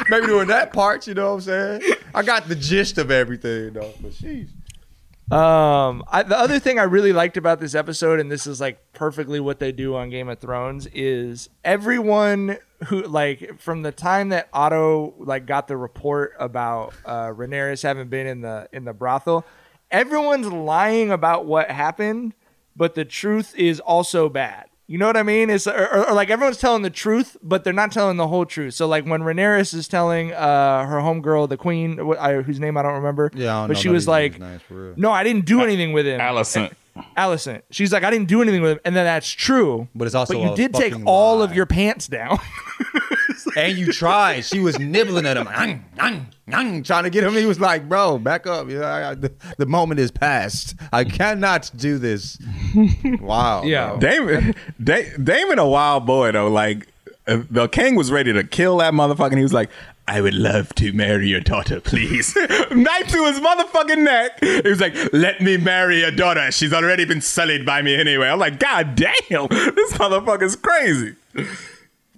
maybe 0.10 0.26
doing 0.28 0.48
that 0.48 0.72
part, 0.74 1.06
you 1.08 1.14
know 1.14 1.30
what 1.36 1.48
I'm 1.48 1.82
saying? 1.82 1.82
I 2.16 2.24
got 2.24 2.48
the 2.48 2.56
gist 2.56 2.98
of 2.98 3.12
everything, 3.12 3.74
though. 3.74 3.94
But 4.02 4.12
sheesh. 4.12 4.50
Um, 5.30 6.04
I, 6.08 6.24
the 6.24 6.38
other 6.38 6.58
thing 6.58 6.80
I 6.80 6.84
really 6.84 7.12
liked 7.12 7.36
about 7.36 7.60
this 7.60 7.76
episode, 7.76 8.22
and 8.22 8.32
this 8.32 8.48
is 8.48 8.62
like 8.62 8.94
perfectly 8.94 9.42
what 9.42 9.60
they 9.60 9.74
do 9.74 9.94
on 9.96 10.10
Game 10.10 10.30
of 10.30 10.40
Thrones, 10.40 10.88
is 10.94 11.50
everyone 11.66 12.58
who 12.86 13.02
like 13.02 13.60
from 13.60 13.82
the 13.82 13.92
time 13.92 14.30
that 14.30 14.48
Otto 14.54 15.16
like 15.18 15.46
got 15.46 15.68
the 15.68 15.76
report 15.76 16.34
about 16.40 16.94
uh, 17.06 17.28
Rhaenyra 17.28 17.82
having 17.82 18.08
been 18.08 18.26
in 18.26 18.40
the 18.40 18.70
in 18.72 18.86
the 18.86 18.94
brothel, 18.94 19.46
everyone's 19.92 20.48
lying 20.48 21.12
about 21.12 21.46
what 21.46 21.70
happened, 21.70 22.34
but 22.76 22.96
the 22.96 23.04
truth 23.04 23.54
is 23.58 23.82
also 23.82 24.30
bad. 24.30 24.67
You 24.90 24.98
know 24.98 25.06
what 25.08 25.18
I 25.18 25.24
mean? 25.24 25.50
It's 25.50 25.68
or, 25.68 25.74
or, 25.76 26.10
or, 26.10 26.14
like 26.14 26.30
everyone's 26.30 26.58
telling 26.58 26.82
the 26.82 26.90
truth, 26.90 27.36
but 27.44 27.66
they're 27.66 27.74
not 27.74 27.92
telling 27.92 28.16
the 28.16 28.28
whole 28.30 28.46
truth. 28.46 28.74
So 28.74 28.88
like 28.88 29.06
when 29.06 29.22
Rhaenyra 29.22 29.74
is 29.74 29.88
telling 29.90 30.32
uh, 30.32 30.86
her 30.86 30.98
homegirl, 31.00 31.50
the 31.50 31.58
queen, 31.58 31.98
wh- 31.98 32.18
I, 32.18 32.36
whose 32.42 32.58
name 32.62 32.78
I 32.78 32.84
don't 32.84 32.94
remember, 32.94 33.30
Yeah, 33.34 33.48
don't 33.54 33.68
but 33.68 33.74
know 33.74 33.80
she 33.82 33.90
was 33.90 34.08
like, 34.08 34.36
niggas' 34.36 34.40
names 34.40 34.62
for 34.62 34.74
real. 34.74 34.94
"No, 34.96 35.12
I 35.12 35.26
didn't 35.26 35.46
do 35.46 35.62
anything 35.62 35.92
with 35.92 36.08
him." 36.08 36.22
Alicent. 36.22 36.72
Alicent. 37.18 37.64
She's 37.70 37.92
like, 37.92 38.04
I 38.04 38.10
didn't 38.10 38.30
do 38.30 38.42
anything 38.42 38.62
with 38.62 38.72
him, 38.72 38.80
and 38.86 38.96
then 38.96 39.04
that's 39.04 39.30
true. 39.30 39.90
But 39.94 40.06
it's 40.06 40.16
also 40.16 40.34
but 40.36 40.40
you 40.40 40.54
a 40.54 40.56
did 40.56 40.74
take 40.74 40.94
fucking 40.94 41.06
all 41.06 41.42
of 41.42 41.54
your 41.54 41.66
pants 41.66 42.08
down. 42.08 42.40
And 43.56 43.78
you 43.78 43.92
tried. 43.94 44.42
She 44.46 44.60
was 44.60 44.78
nibbling 44.80 45.26
at 45.26 45.38
him, 45.38 45.48
"Ang, 45.48 45.86
ang, 45.98 46.28
ang," 46.52 46.84
trying 46.84 47.04
to 47.06 47.10
get 47.10 47.24
him. 47.24 47.34
He 47.34 47.46
was 47.46 47.60
like, 47.60 47.88
"Bro, 47.88 48.20
back 48.20 48.46
up. 48.46 48.70
You 48.70 48.80
know, 48.80 48.86
I, 48.86 49.12
I- 49.12 49.16
the, 49.16 49.32
the 49.58 49.66
moment 49.66 50.00
is 50.00 50.12
past. 50.12 50.76
I 50.92 51.04
cannot 51.06 51.72
do 51.76 51.98
this." 51.98 52.38
Wow. 53.22 53.62
bro. 53.62 54.00
Daemon, 54.00 54.56
Da- 54.84 55.16
Daemon, 55.24 55.60
a 55.60 55.68
wild 55.68 56.06
boy 56.06 56.32
though. 56.32 56.50
Like 56.50 56.88
uh, 57.28 57.42
the 57.50 57.68
king 57.68 57.96
was 57.96 58.12
ready 58.12 58.34
to 58.34 58.44
kill 58.44 58.78
that 58.78 58.94
motherfucker. 58.94 59.30
And 59.30 59.38
he 59.38 59.44
was 59.44 59.54
like, 59.54 59.70
"I 60.08 60.22
would 60.22 60.34
love 60.36 60.76
to 60.76 60.92
marry 60.94 61.28
your 61.30 61.42
daughter, 61.42 61.80
please." 61.80 62.36
Knife 62.72 63.08
to 63.08 63.26
his 63.26 63.40
motherfucking 63.40 64.04
neck. 64.04 64.40
He 64.42 64.70
was 64.70 64.82
like, 64.82 64.96
"Let 65.14 65.42
me 65.42 65.58
marry 65.58 66.02
your 66.02 66.12
daughter. 66.12 66.52
She's 66.52 66.74
already 66.74 67.06
been 67.06 67.22
sullied 67.22 67.66
by 67.66 67.82
me 67.82 67.96
anyway." 67.96 68.28
I'm 68.28 68.40
like, 68.40 68.60
"God 68.60 68.96
damn, 68.96 69.48
this 69.48 69.94
motherfucker's 69.94 70.56
crazy." 70.56 71.16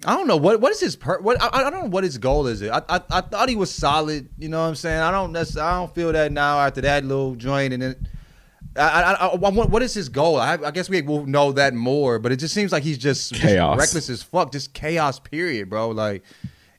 I 0.06 0.16
don't 0.16 0.26
know 0.26 0.36
what 0.36 0.60
what 0.60 0.72
is 0.72 0.80
his 0.80 0.96
per 0.96 1.20
what 1.20 1.40
I, 1.42 1.48
I 1.52 1.70
don't 1.70 1.84
know 1.84 1.90
what 1.90 2.04
his 2.04 2.18
goal 2.18 2.46
is. 2.46 2.62
I, 2.62 2.82
I 2.88 3.00
I 3.10 3.20
thought 3.20 3.48
he 3.48 3.56
was 3.56 3.70
solid. 3.70 4.28
You 4.38 4.48
know 4.48 4.60
what 4.60 4.68
I'm 4.68 4.74
saying? 4.74 5.00
I 5.00 5.10
don't 5.10 5.32
necessarily 5.32 5.70
I 5.70 5.78
don't 5.78 5.94
feel 5.94 6.12
that 6.12 6.32
now 6.32 6.58
after 6.60 6.80
that 6.82 7.04
little 7.04 7.34
joint 7.34 7.72
and 7.72 7.82
then. 7.82 8.08
I, 8.76 8.82
I, 8.82 9.12
I, 9.12 9.26
I 9.26 9.36
what 9.36 9.82
is 9.82 9.92
his 9.92 10.08
goal? 10.08 10.36
I, 10.38 10.52
I 10.52 10.70
guess 10.70 10.88
we 10.88 11.02
will 11.02 11.26
know 11.26 11.50
that 11.52 11.74
more, 11.74 12.20
but 12.20 12.30
it 12.30 12.36
just 12.36 12.54
seems 12.54 12.70
like 12.70 12.84
he's 12.84 12.98
just, 12.98 13.32
just 13.34 13.44
reckless 13.44 14.08
as 14.08 14.22
fuck, 14.22 14.52
just 14.52 14.72
chaos. 14.74 15.18
Period, 15.18 15.68
bro. 15.68 15.88
Like, 15.88 16.22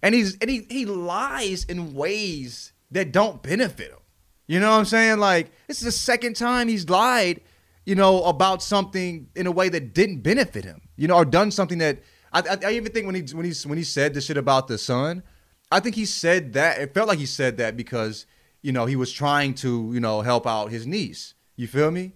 and 0.02 0.16
he's 0.16 0.38
and 0.38 0.50
he 0.50 0.66
he 0.70 0.86
lies 0.86 1.66
in 1.66 1.94
ways 1.94 2.72
that 2.92 3.12
don't 3.12 3.44
benefit 3.44 3.92
him. 3.92 4.00
You 4.48 4.62
know 4.62 4.72
what 4.72 4.78
I'm 4.78 4.86
saying? 4.86 5.20
Like, 5.20 5.52
this 5.68 5.80
is 5.80 5.84
the 5.84 5.92
second 5.92 6.38
time 6.38 6.70
he's 6.70 6.90
lied, 6.90 7.42
you 7.86 7.96
know, 7.96 8.24
about 8.24 8.64
something 8.64 9.28
in 9.36 9.46
a 9.46 9.52
way 9.52 9.68
that 9.68 9.94
didn't 9.94 10.22
benefit 10.22 10.64
him. 10.64 10.82
You 10.96 11.10
know, 11.10 11.16
or 11.16 11.26
done 11.26 11.52
something 11.52 11.80
that 11.80 12.00
I, 12.34 12.40
I, 12.40 12.58
I 12.66 12.72
even 12.72 12.92
think 12.92 13.06
when 13.06 13.16
he 13.16 13.22
when 13.34 13.46
he 13.46 13.54
when 13.68 13.78
he 13.78 13.84
said 13.84 14.14
the 14.14 14.22
shit 14.22 14.38
about 14.38 14.68
the 14.68 14.78
son, 14.78 15.24
I 15.72 15.80
think 15.80 15.96
he 15.96 16.06
said 16.06 16.54
that 16.54 16.80
it 16.80 16.94
felt 16.94 17.08
like 17.08 17.20
he 17.20 17.26
said 17.26 17.58
that 17.58 17.78
because 17.78 18.26
you 18.62 18.72
know 18.72 18.86
he 18.86 18.96
was 18.96 19.12
trying 19.12 19.54
to 19.56 19.92
you 19.94 20.00
know 20.00 20.22
help 20.22 20.48
out 20.48 20.72
his 20.72 20.88
niece. 20.88 21.34
You 21.56 21.68
feel 21.68 21.92
me? 21.92 22.14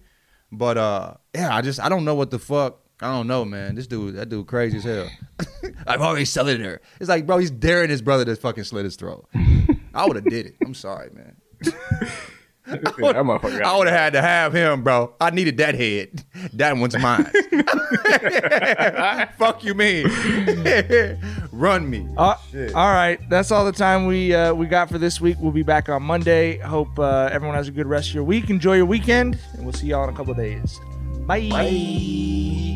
But 0.50 0.78
uh, 0.78 1.14
yeah, 1.34 1.54
I 1.54 1.60
just 1.60 1.80
I 1.80 1.88
don't 1.88 2.04
know 2.04 2.14
what 2.14 2.30
the 2.30 2.38
fuck. 2.38 2.80
I 3.00 3.08
don't 3.12 3.26
know, 3.26 3.44
man. 3.44 3.74
This 3.74 3.86
dude, 3.86 4.14
that 4.16 4.30
dude, 4.30 4.46
crazy 4.46 4.78
as 4.78 4.84
hell. 4.84 5.10
I've 5.86 6.00
already 6.00 6.24
selling 6.24 6.60
her. 6.62 6.80
It's 6.98 7.10
like, 7.10 7.26
bro, 7.26 7.36
he's 7.38 7.50
daring 7.50 7.90
his 7.90 8.00
brother 8.00 8.24
to 8.24 8.36
fucking 8.36 8.64
slit 8.64 8.84
his 8.84 8.96
throat. 8.96 9.28
I 9.94 10.06
would 10.06 10.16
have 10.16 10.24
did 10.24 10.46
it. 10.46 10.56
I'm 10.64 10.74
sorry, 10.74 11.10
man. 11.10 11.36
motherfucker 12.66 13.60
got 13.60 13.64
I 13.64 13.78
would 13.78 13.86
have 13.86 13.96
had 13.96 14.12
to 14.14 14.22
have 14.22 14.52
him, 14.52 14.82
bro. 14.82 15.14
I 15.20 15.30
needed 15.30 15.56
that 15.58 15.74
head. 15.74 16.24
That 16.54 16.76
one's 16.76 16.98
mine. 16.98 17.24
Fuck 19.38 19.64
you, 19.64 19.74
mean? 19.74 20.06
Run 21.52 21.88
me. 21.88 22.06
Uh, 22.16 22.34
all 22.74 22.92
right, 22.92 23.18
that's 23.30 23.50
all 23.50 23.64
the 23.64 23.72
time 23.72 24.06
we 24.06 24.34
uh, 24.34 24.52
we 24.52 24.66
got 24.66 24.88
for 24.88 24.98
this 24.98 25.20
week. 25.20 25.36
We'll 25.40 25.52
be 25.52 25.62
back 25.62 25.88
on 25.88 26.02
Monday. 26.02 26.58
Hope 26.58 26.98
uh, 26.98 27.28
everyone 27.32 27.56
has 27.56 27.68
a 27.68 27.72
good 27.72 27.86
rest 27.86 28.08
of 28.08 28.14
your 28.14 28.24
week. 28.24 28.50
Enjoy 28.50 28.74
your 28.74 28.86
weekend, 28.86 29.38
and 29.54 29.64
we'll 29.64 29.72
see 29.72 29.88
y'all 29.88 30.04
in 30.04 30.14
a 30.14 30.16
couple 30.16 30.32
of 30.32 30.38
days. 30.38 30.80
Bye. 31.26 32.75